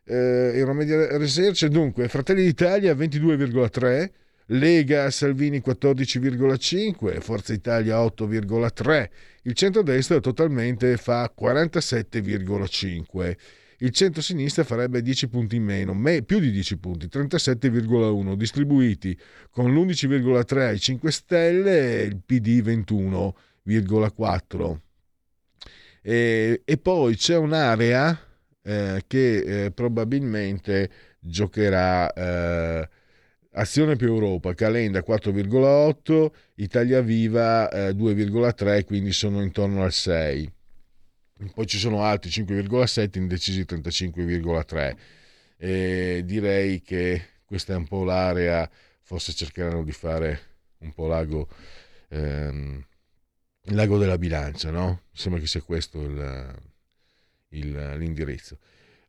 eh, 0.06 0.52
Euromedia 0.54 1.18
Research, 1.18 1.66
dunque 1.66 2.08
Fratelli 2.08 2.42
d'Italia 2.44 2.94
22,3, 2.94 4.10
Lega 4.50 5.10
Salvini 5.10 5.58
14,5, 5.58 7.20
Forza 7.20 7.52
Italia 7.52 7.98
8,3, 7.98 9.08
il 9.42 9.54
centrodestra 9.54 10.20
totalmente 10.20 10.96
fa 10.96 11.28
47,5. 11.36 13.36
Il 13.80 13.90
centro-sinistra 13.90 14.64
farebbe 14.64 15.02
10 15.02 15.28
punti 15.28 15.56
in 15.56 15.64
meno, 15.64 15.92
me, 15.92 16.22
più 16.22 16.38
di 16.38 16.50
10 16.50 16.78
punti, 16.78 17.10
37,1, 17.12 18.32
distribuiti 18.34 19.14
con 19.50 19.74
l'11,3 19.74 20.58
ai 20.60 20.78
5 20.78 21.10
Stelle 21.10 22.00
e 22.00 22.04
il 22.04 22.18
PD 22.24 22.62
21,4. 22.62 24.78
E, 26.00 26.62
e 26.64 26.78
poi 26.78 27.16
c'è 27.16 27.36
un'area 27.36 28.25
eh, 28.66 29.04
che 29.06 29.64
eh, 29.66 29.70
probabilmente 29.70 30.90
giocherà 31.20 32.12
eh, 32.12 32.88
Azione 33.52 33.96
più 33.96 34.08
Europa, 34.08 34.54
Calenda 34.54 35.02
4,8, 35.06 36.30
Italia 36.56 37.00
Viva 37.00 37.70
2,3, 37.70 38.76
eh, 38.76 38.84
quindi 38.84 39.12
sono 39.12 39.40
intorno 39.42 39.82
al 39.82 39.92
6. 39.92 40.52
Poi 41.54 41.66
ci 41.66 41.78
sono 41.78 42.02
altri 42.02 42.28
5,7, 42.28 43.18
indecisi 43.18 43.62
35,3. 43.62 44.96
E 45.56 46.22
direi 46.26 46.82
che 46.82 47.22
questa 47.46 47.72
è 47.72 47.76
un 47.76 47.86
po' 47.86 48.04
l'area, 48.04 48.68
forse 49.00 49.32
cercheranno 49.32 49.84
di 49.84 49.92
fare 49.92 50.40
un 50.78 50.92
po' 50.92 51.06
l'ago, 51.06 51.48
ehm, 52.08 52.84
l'ago 53.70 53.96
della 53.96 54.18
bilancia, 54.18 54.70
no? 54.70 55.04
Sembra 55.12 55.40
che 55.40 55.46
sia 55.46 55.62
questo 55.62 56.02
il, 56.02 56.54
il, 57.58 57.96
l'indirizzo. 57.98 58.58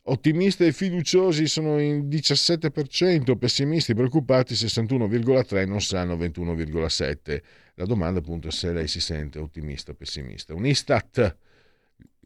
Ottimisti 0.09 0.65
e 0.65 0.71
fiduciosi 0.71 1.47
sono 1.47 1.79
in 1.79 2.07
17%, 2.07 3.37
pessimisti 3.37 3.91
e 3.91 3.95
preoccupati 3.95 4.53
61,3%, 4.53 5.67
non 5.67 5.81
sanno 5.81 6.15
21,7%. 6.15 7.41
La 7.75 7.85
domanda 7.85 8.19
appunto 8.19 8.47
è 8.47 8.51
se 8.51 8.71
lei 8.71 8.87
si 8.87 9.01
sente 9.01 9.37
ottimista 9.37 9.91
o 9.91 9.95
pessimista. 9.95 10.53
Un 10.53 10.65
Istat, 10.65 11.37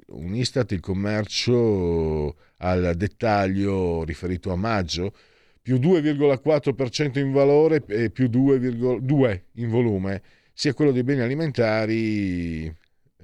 un 0.09 0.35
Istat 0.35 0.71
il 0.73 0.79
commercio 0.79 2.35
al 2.57 2.93
dettaglio 2.95 4.03
riferito 4.03 4.51
a 4.51 4.55
maggio, 4.55 5.13
più 5.59 5.77
2,4% 5.77 7.17
in 7.17 7.31
valore 7.31 7.83
e 7.87 8.11
più 8.11 8.25
2,2% 8.25 9.41
in 9.53 9.69
volume, 9.69 10.21
sia 10.53 10.73
quello 10.73 10.91
dei 10.91 11.03
beni 11.03 11.21
alimentari... 11.21 12.65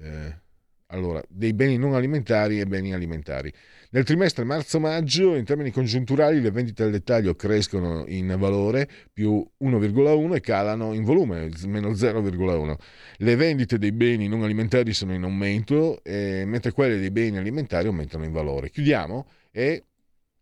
Eh, 0.00 0.46
allora, 0.90 1.22
dei 1.28 1.52
beni 1.52 1.76
non 1.76 1.94
alimentari 1.94 2.60
e 2.60 2.66
beni 2.66 2.94
alimentari. 2.94 3.52
Nel 3.90 4.04
trimestre 4.04 4.44
marzo-maggio, 4.44 5.34
in 5.34 5.44
termini 5.44 5.70
congiunturali, 5.70 6.40
le 6.40 6.50
vendite 6.50 6.82
al 6.82 6.90
dettaglio 6.90 7.34
crescono 7.34 8.04
in 8.06 8.34
valore 8.38 8.88
più 9.12 9.46
1,1 9.62 10.34
e 10.34 10.40
calano 10.40 10.92
in 10.94 11.04
volume 11.04 11.50
meno 11.66 11.90
0,1. 11.90 12.74
Le 13.16 13.36
vendite 13.36 13.78
dei 13.78 13.92
beni 13.92 14.28
non 14.28 14.42
alimentari 14.42 14.92
sono 14.94 15.12
in 15.12 15.22
aumento, 15.24 16.02
eh, 16.04 16.44
mentre 16.46 16.72
quelle 16.72 16.98
dei 16.98 17.10
beni 17.10 17.38
alimentari 17.38 17.86
aumentano 17.86 18.24
in 18.24 18.32
valore. 18.32 18.70
Chiudiamo 18.70 19.26
e 19.50 19.84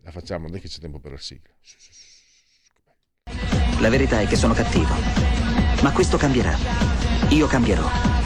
la 0.02 0.10
facciamo, 0.10 0.48
dai 0.48 0.60
che 0.60 0.68
c'è 0.68 0.78
tempo 0.81 1.01
per 1.01 1.12
la 1.12 1.18
sigla. 1.18 1.55
La 3.81 3.90
verità 3.90 4.20
è 4.20 4.27
che 4.27 4.36
sono 4.36 4.55
cattivo, 4.55 4.94
ma 5.82 5.93
questo 5.93 6.16
cambierà. 6.16 6.56
Io 7.31 7.47
cambierò. 7.47 8.26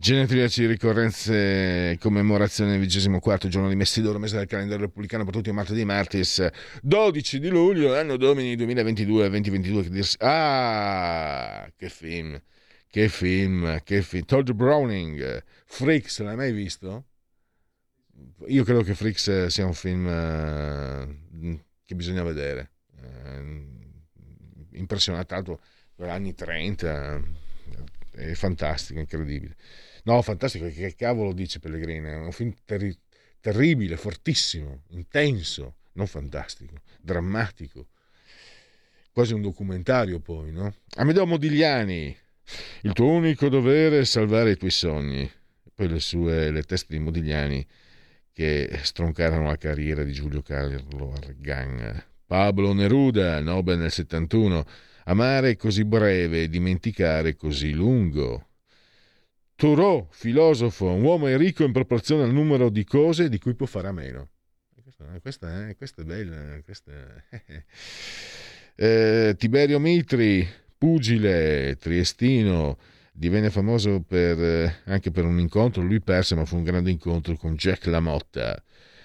Genetriaci, 0.00 0.64
ricorrenze, 0.66 1.98
commemorazione 1.98 2.70
del 2.70 2.78
24 2.78 3.48
giorno 3.48 3.68
di 3.68 3.74
Messidoro, 3.74 4.20
mese 4.20 4.36
del 4.36 4.46
calendario 4.46 4.84
repubblicano 4.84 5.24
per 5.24 5.32
tutti 5.32 5.48
i 5.48 5.52
martedì 5.52 5.84
martis, 5.84 6.46
12 6.82 7.40
di 7.40 7.48
luglio, 7.48 7.96
anno 7.96 8.16
domini 8.16 8.54
2022-2022. 8.54 10.14
Ah, 10.20 11.68
che 11.76 11.88
film, 11.88 12.40
che 12.88 13.08
film, 13.08 13.82
che 13.82 14.02
film. 14.02 14.24
Todd 14.24 14.48
Browning, 14.52 15.42
Freaks, 15.66 16.20
l'hai 16.20 16.36
mai 16.36 16.52
visto? 16.52 17.06
Io 18.46 18.62
credo 18.62 18.82
che 18.82 18.94
Freaks 18.94 19.46
sia 19.46 19.66
un 19.66 19.74
film 19.74 20.06
uh, 20.06 21.60
che 21.84 21.94
bisogna 21.96 22.22
vedere. 22.22 22.70
Uh, 23.02 24.76
impressionante, 24.76 25.26
tanto 25.26 25.58
anni 25.96 26.36
30, 26.36 27.20
è 28.12 28.32
fantastico, 28.34 29.00
incredibile. 29.00 29.56
No, 30.08 30.22
fantastico, 30.22 30.66
che 30.68 30.94
cavolo 30.94 31.34
dice 31.34 31.58
Pellegrini? 31.58 32.08
È 32.08 32.16
un 32.16 32.32
film 32.32 32.54
terri- 32.64 32.98
terribile, 33.40 33.98
fortissimo, 33.98 34.84
intenso, 34.92 35.74
non 35.92 36.06
fantastico, 36.06 36.76
drammatico. 36.98 37.88
Quasi 39.12 39.34
un 39.34 39.42
documentario 39.42 40.18
poi, 40.18 40.50
no? 40.50 40.72
Amedeo 40.96 41.26
Modigliani, 41.26 42.16
il 42.82 42.92
tuo 42.94 43.10
unico 43.10 43.50
dovere 43.50 43.98
è 43.98 44.04
salvare 44.06 44.52
i 44.52 44.56
tuoi 44.56 44.70
sogni. 44.70 45.30
Poi 45.74 45.88
le 45.88 46.00
sue, 46.00 46.50
le 46.50 46.62
teste 46.62 46.96
di 46.96 47.02
Modigliani 47.02 47.66
che 48.32 48.80
stroncarono 48.84 49.48
la 49.48 49.58
carriera 49.58 50.04
di 50.04 50.12
Giulio 50.12 50.40
Carlo 50.40 51.12
Argan. 51.12 52.02
Pablo 52.24 52.72
Neruda, 52.72 53.42
Nobel 53.42 53.76
nel 53.76 53.90
71, 53.92 54.64
amare 55.04 55.56
così 55.56 55.84
breve, 55.84 56.48
dimenticare 56.48 57.36
così 57.36 57.72
lungo. 57.72 58.47
Thoreau, 59.58 60.06
filosofo, 60.10 60.86
un 60.86 61.02
uomo 61.02 61.26
è 61.26 61.36
ricco 61.36 61.64
in 61.64 61.72
proporzione 61.72 62.22
al 62.22 62.32
numero 62.32 62.68
di 62.68 62.84
cose 62.84 63.28
di 63.28 63.40
cui 63.40 63.56
può 63.56 63.66
fare 63.66 63.88
a 63.88 63.92
meno. 63.92 64.28
Questa, 65.20 65.66
è, 65.66 65.76
questa 65.76 66.02
è 66.02 66.04
bella. 66.04 66.62
Questa 66.62 66.92
eh, 68.76 69.34
Tiberio 69.36 69.80
Mitri, 69.80 70.48
pugile, 70.78 71.76
triestino, 71.76 72.78
divenne 73.10 73.50
famoso 73.50 74.00
per, 74.00 74.40
eh, 74.40 74.74
anche 74.84 75.10
per 75.10 75.24
un 75.24 75.40
incontro, 75.40 75.82
lui 75.82 76.00
perse 76.00 76.36
ma 76.36 76.44
fu 76.44 76.54
un 76.54 76.62
grande 76.62 76.92
incontro 76.92 77.34
con 77.34 77.56
Jack 77.56 77.86
LaMotta. 77.86 78.62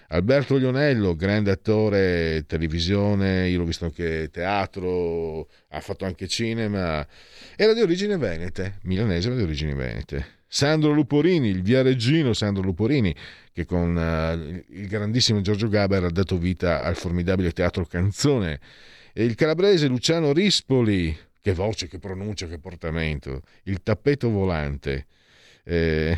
Alberto 0.09 0.57
Lionello, 0.57 1.15
grande 1.15 1.49
attore, 1.49 2.45
televisione, 2.45 3.47
io 3.47 3.57
l'ho 3.57 3.65
visto 3.65 3.85
anche 3.85 4.29
teatro, 4.31 5.49
ha 5.69 5.79
fatto 5.79 6.05
anche 6.05 6.27
cinema, 6.27 7.07
era 7.55 7.73
di 7.73 7.81
origine 7.81 8.17
venete, 8.17 8.77
milanese 8.83 9.29
ma 9.29 9.35
di 9.35 9.41
origini 9.41 9.73
venete. 9.73 10.41
Sandro 10.53 10.91
Luporini, 10.91 11.47
il 11.47 11.63
viareggino 11.63 12.31
Sandro 12.31 12.61
Luporini, 12.61 13.11
che 13.51 13.65
con 13.65 13.95
uh, 13.95 14.71
il 14.71 14.87
grandissimo 14.87 15.41
Giorgio 15.41 15.67
Gaber 15.67 16.03
ha 16.03 16.11
dato 16.11 16.37
vita 16.37 16.83
al 16.83 16.95
formidabile 16.95 17.49
teatro 17.49 17.87
Canzone, 17.87 18.59
e 19.13 19.23
il 19.23 19.33
calabrese 19.33 19.87
Luciano 19.87 20.31
Rispoli, 20.31 21.17
che 21.41 21.53
voce, 21.55 21.87
che 21.87 21.97
pronuncia, 21.97 22.45
che 22.45 22.59
portamento, 22.59 23.41
il 23.63 23.81
tappeto 23.81 24.29
volante. 24.29 25.07
Eh, 25.63 26.15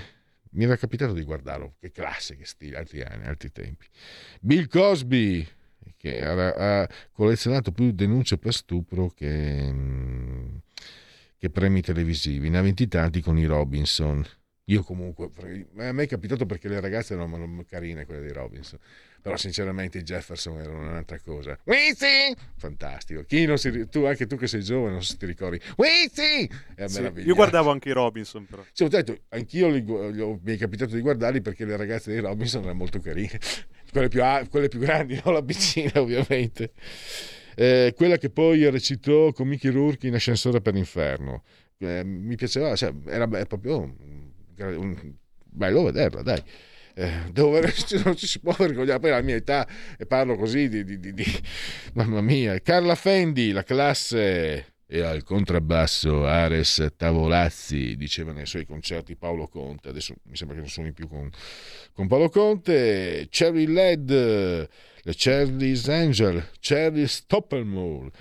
mi 0.50 0.66
era 0.66 0.76
capitato 0.76 1.14
di 1.14 1.24
guardarlo, 1.24 1.76
che 1.80 1.92
classe, 1.92 2.36
che 2.36 2.46
stile, 2.46 2.76
altri 2.76 3.04
anni, 3.04 3.28
altri 3.28 3.54
tempi. 3.54 3.86
Bill 4.42 4.68
Cosby, 4.68 5.48
che 5.96 6.22
ha, 6.22 6.86
collezionato 7.14 7.72
più 7.72 7.90
denunce 7.94 8.38
per 8.38 8.54
stupro 8.54 9.08
che... 9.16 9.72
Mm, 9.72 10.56
che 11.46 11.52
premi 11.52 11.82
televisivi, 11.82 12.50
ne 12.50 12.58
ha 12.58 12.62
vinti 12.62 12.88
tanti 12.88 13.22
con 13.22 13.38
i 13.38 13.46
Robinson. 13.46 14.26
Io 14.70 14.82
comunque, 14.82 15.30
a 15.78 15.92
me 15.92 16.04
è 16.04 16.08
capitato 16.08 16.48
perché 16.48 16.68
le 16.68 16.80
ragazze 16.80 17.14
erano 17.14 17.64
carine 17.70 18.08
quelle 18.08 18.22
dei 18.22 18.32
Robinson, 18.32 18.80
però 19.22 19.38
sinceramente 19.38 20.00
i 20.00 20.02
Jefferson 20.02 20.58
erano 20.58 20.80
un'altra 20.80 21.20
cosa. 21.20 21.56
Wizzy! 21.66 22.34
Fantastico. 22.58 23.24
Chi 23.26 23.46
non 23.46 23.60
si, 23.60 23.88
tu, 23.90 24.06
anche 24.06 24.26
tu 24.26 24.38
che 24.38 24.48
sei 24.48 24.64
giovane, 24.64 24.94
non 24.94 25.04
so 25.04 25.12
se 25.12 25.18
ti 25.18 25.28
ricordi. 25.28 25.62
Wizzy! 25.78 26.50
È 26.74 26.88
sì, 26.88 27.12
io 27.18 27.36
guardavo 27.36 27.70
anche 27.70 27.90
i 27.90 27.94
Robinson 27.94 28.48
però. 28.48 28.66
Sì, 28.72 28.82
ho 28.82 28.88
detto, 28.88 29.16
anch'io 29.30 29.70
li, 29.70 29.86
li, 29.86 30.40
mi 30.42 30.56
è 30.56 30.58
capitato 30.58 30.96
di 30.96 31.02
guardarli 31.02 31.42
perché 31.42 31.64
le 31.64 31.78
ragazze 31.78 32.10
dei 32.10 32.22
Robinson 32.22 32.64
erano 32.64 32.78
molto 32.80 33.00
carine. 33.00 33.40
Quelle 33.92 34.08
più, 34.08 34.22
quelle 34.50 34.68
più 34.68 34.80
grandi, 34.80 35.22
non 35.24 35.36
la 35.36 35.44
piccina 35.44 35.92
ovviamente 36.02 36.72
eh, 37.56 37.94
quella 37.96 38.18
che 38.18 38.30
poi 38.30 38.70
recitò 38.70 39.32
con 39.32 39.48
Mickey 39.48 39.72
Rourke 39.72 40.08
in 40.08 40.14
Ascensore 40.14 40.62
per 40.62 40.74
l'inferno. 40.74 41.44
Eh, 41.78 42.04
mi 42.04 42.36
piaceva, 42.36 42.76
cioè, 42.76 42.94
era 43.08 43.28
proprio 43.28 43.80
un, 43.80 43.96
un, 44.58 45.14
bello 45.44 45.84
vederla, 45.84 46.22
dai. 46.22 46.42
Eh, 46.98 47.12
devo, 47.32 47.60
non 48.06 48.16
ci 48.16 48.26
si 48.26 48.40
può 48.40 48.54
vergognare 48.58 49.00
poi 49.00 49.12
alla 49.12 49.22
mia 49.22 49.36
età 49.36 49.68
e 49.98 50.06
parlo 50.06 50.38
così 50.38 50.70
di, 50.70 50.86
di, 50.86 50.98
di, 50.98 51.14
di, 51.14 51.26
mamma 51.94 52.22
mia 52.22 52.58
Carla 52.62 52.96
Fendi 52.96 53.52
la 53.52 53.64
classe 53.64 54.76
e 54.88 55.02
al 55.02 55.24
contrabbasso 55.24 56.26
Ares 56.26 56.94
Tavolazzi 56.96 57.98
diceva 57.98 58.32
nei 58.32 58.46
suoi 58.46 58.66
concerti 58.66 59.18
Paolo 59.18 59.50
Conte 59.50 59.90
adesso 59.90 60.16
mi 60.24 60.38
sembra 60.38 60.56
che 60.56 60.62
non 60.62 60.72
suoni 60.72 60.94
più 60.94 61.10
con, 61.10 61.30
con 61.92 62.08
Paolo 62.08 62.30
Conte 62.30 63.28
Cherry 63.30 63.66
Led 63.66 64.70
Charlie's 65.14 65.88
Angel, 65.88 66.44
Charlie 66.60 67.08
Stoppelmore 67.08 68.12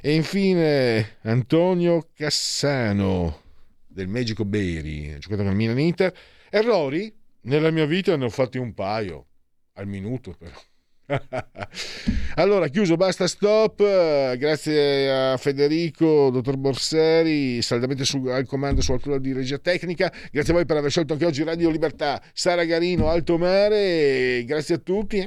e 0.00 0.14
infine 0.14 1.16
Antonio 1.22 2.08
Cassano 2.14 3.42
del 3.86 4.06
Magico 4.06 4.44
Beri, 4.44 5.18
giocato 5.18 5.42
con 5.42 5.50
il 5.50 5.56
Milan 5.56 5.78
Inter. 5.78 6.14
Errori? 6.50 7.12
Nella 7.42 7.70
mia 7.70 7.86
vita 7.86 8.16
ne 8.16 8.26
ho 8.26 8.30
fatti 8.30 8.58
un 8.58 8.74
paio, 8.74 9.26
al 9.74 9.86
minuto 9.86 10.36
però. 10.38 10.54
allora, 12.34 12.68
chiuso, 12.68 12.96
basta, 12.96 13.26
stop. 13.26 13.78
Grazie 14.36 15.10
a 15.10 15.36
Federico, 15.36 16.30
dottor 16.30 16.56
Borseri, 16.56 17.62
saldamente 17.62 18.04
su, 18.04 18.24
al 18.26 18.46
comando 18.46 18.82
su 18.82 18.92
alcuna 18.92 19.18
di 19.18 19.32
regia 19.32 19.58
tecnica. 19.58 20.12
Grazie 20.30 20.52
a 20.52 20.56
voi 20.56 20.66
per 20.66 20.76
aver 20.76 20.90
scelto 20.90 21.14
anche 21.14 21.24
oggi 21.24 21.42
Radio 21.42 21.70
Libertà, 21.70 22.22
Sara 22.32 22.64
Garino, 22.64 23.08
Alto 23.08 23.38
Mare. 23.38 24.44
Grazie 24.44 24.76
a 24.76 24.78
tutti. 24.78 25.26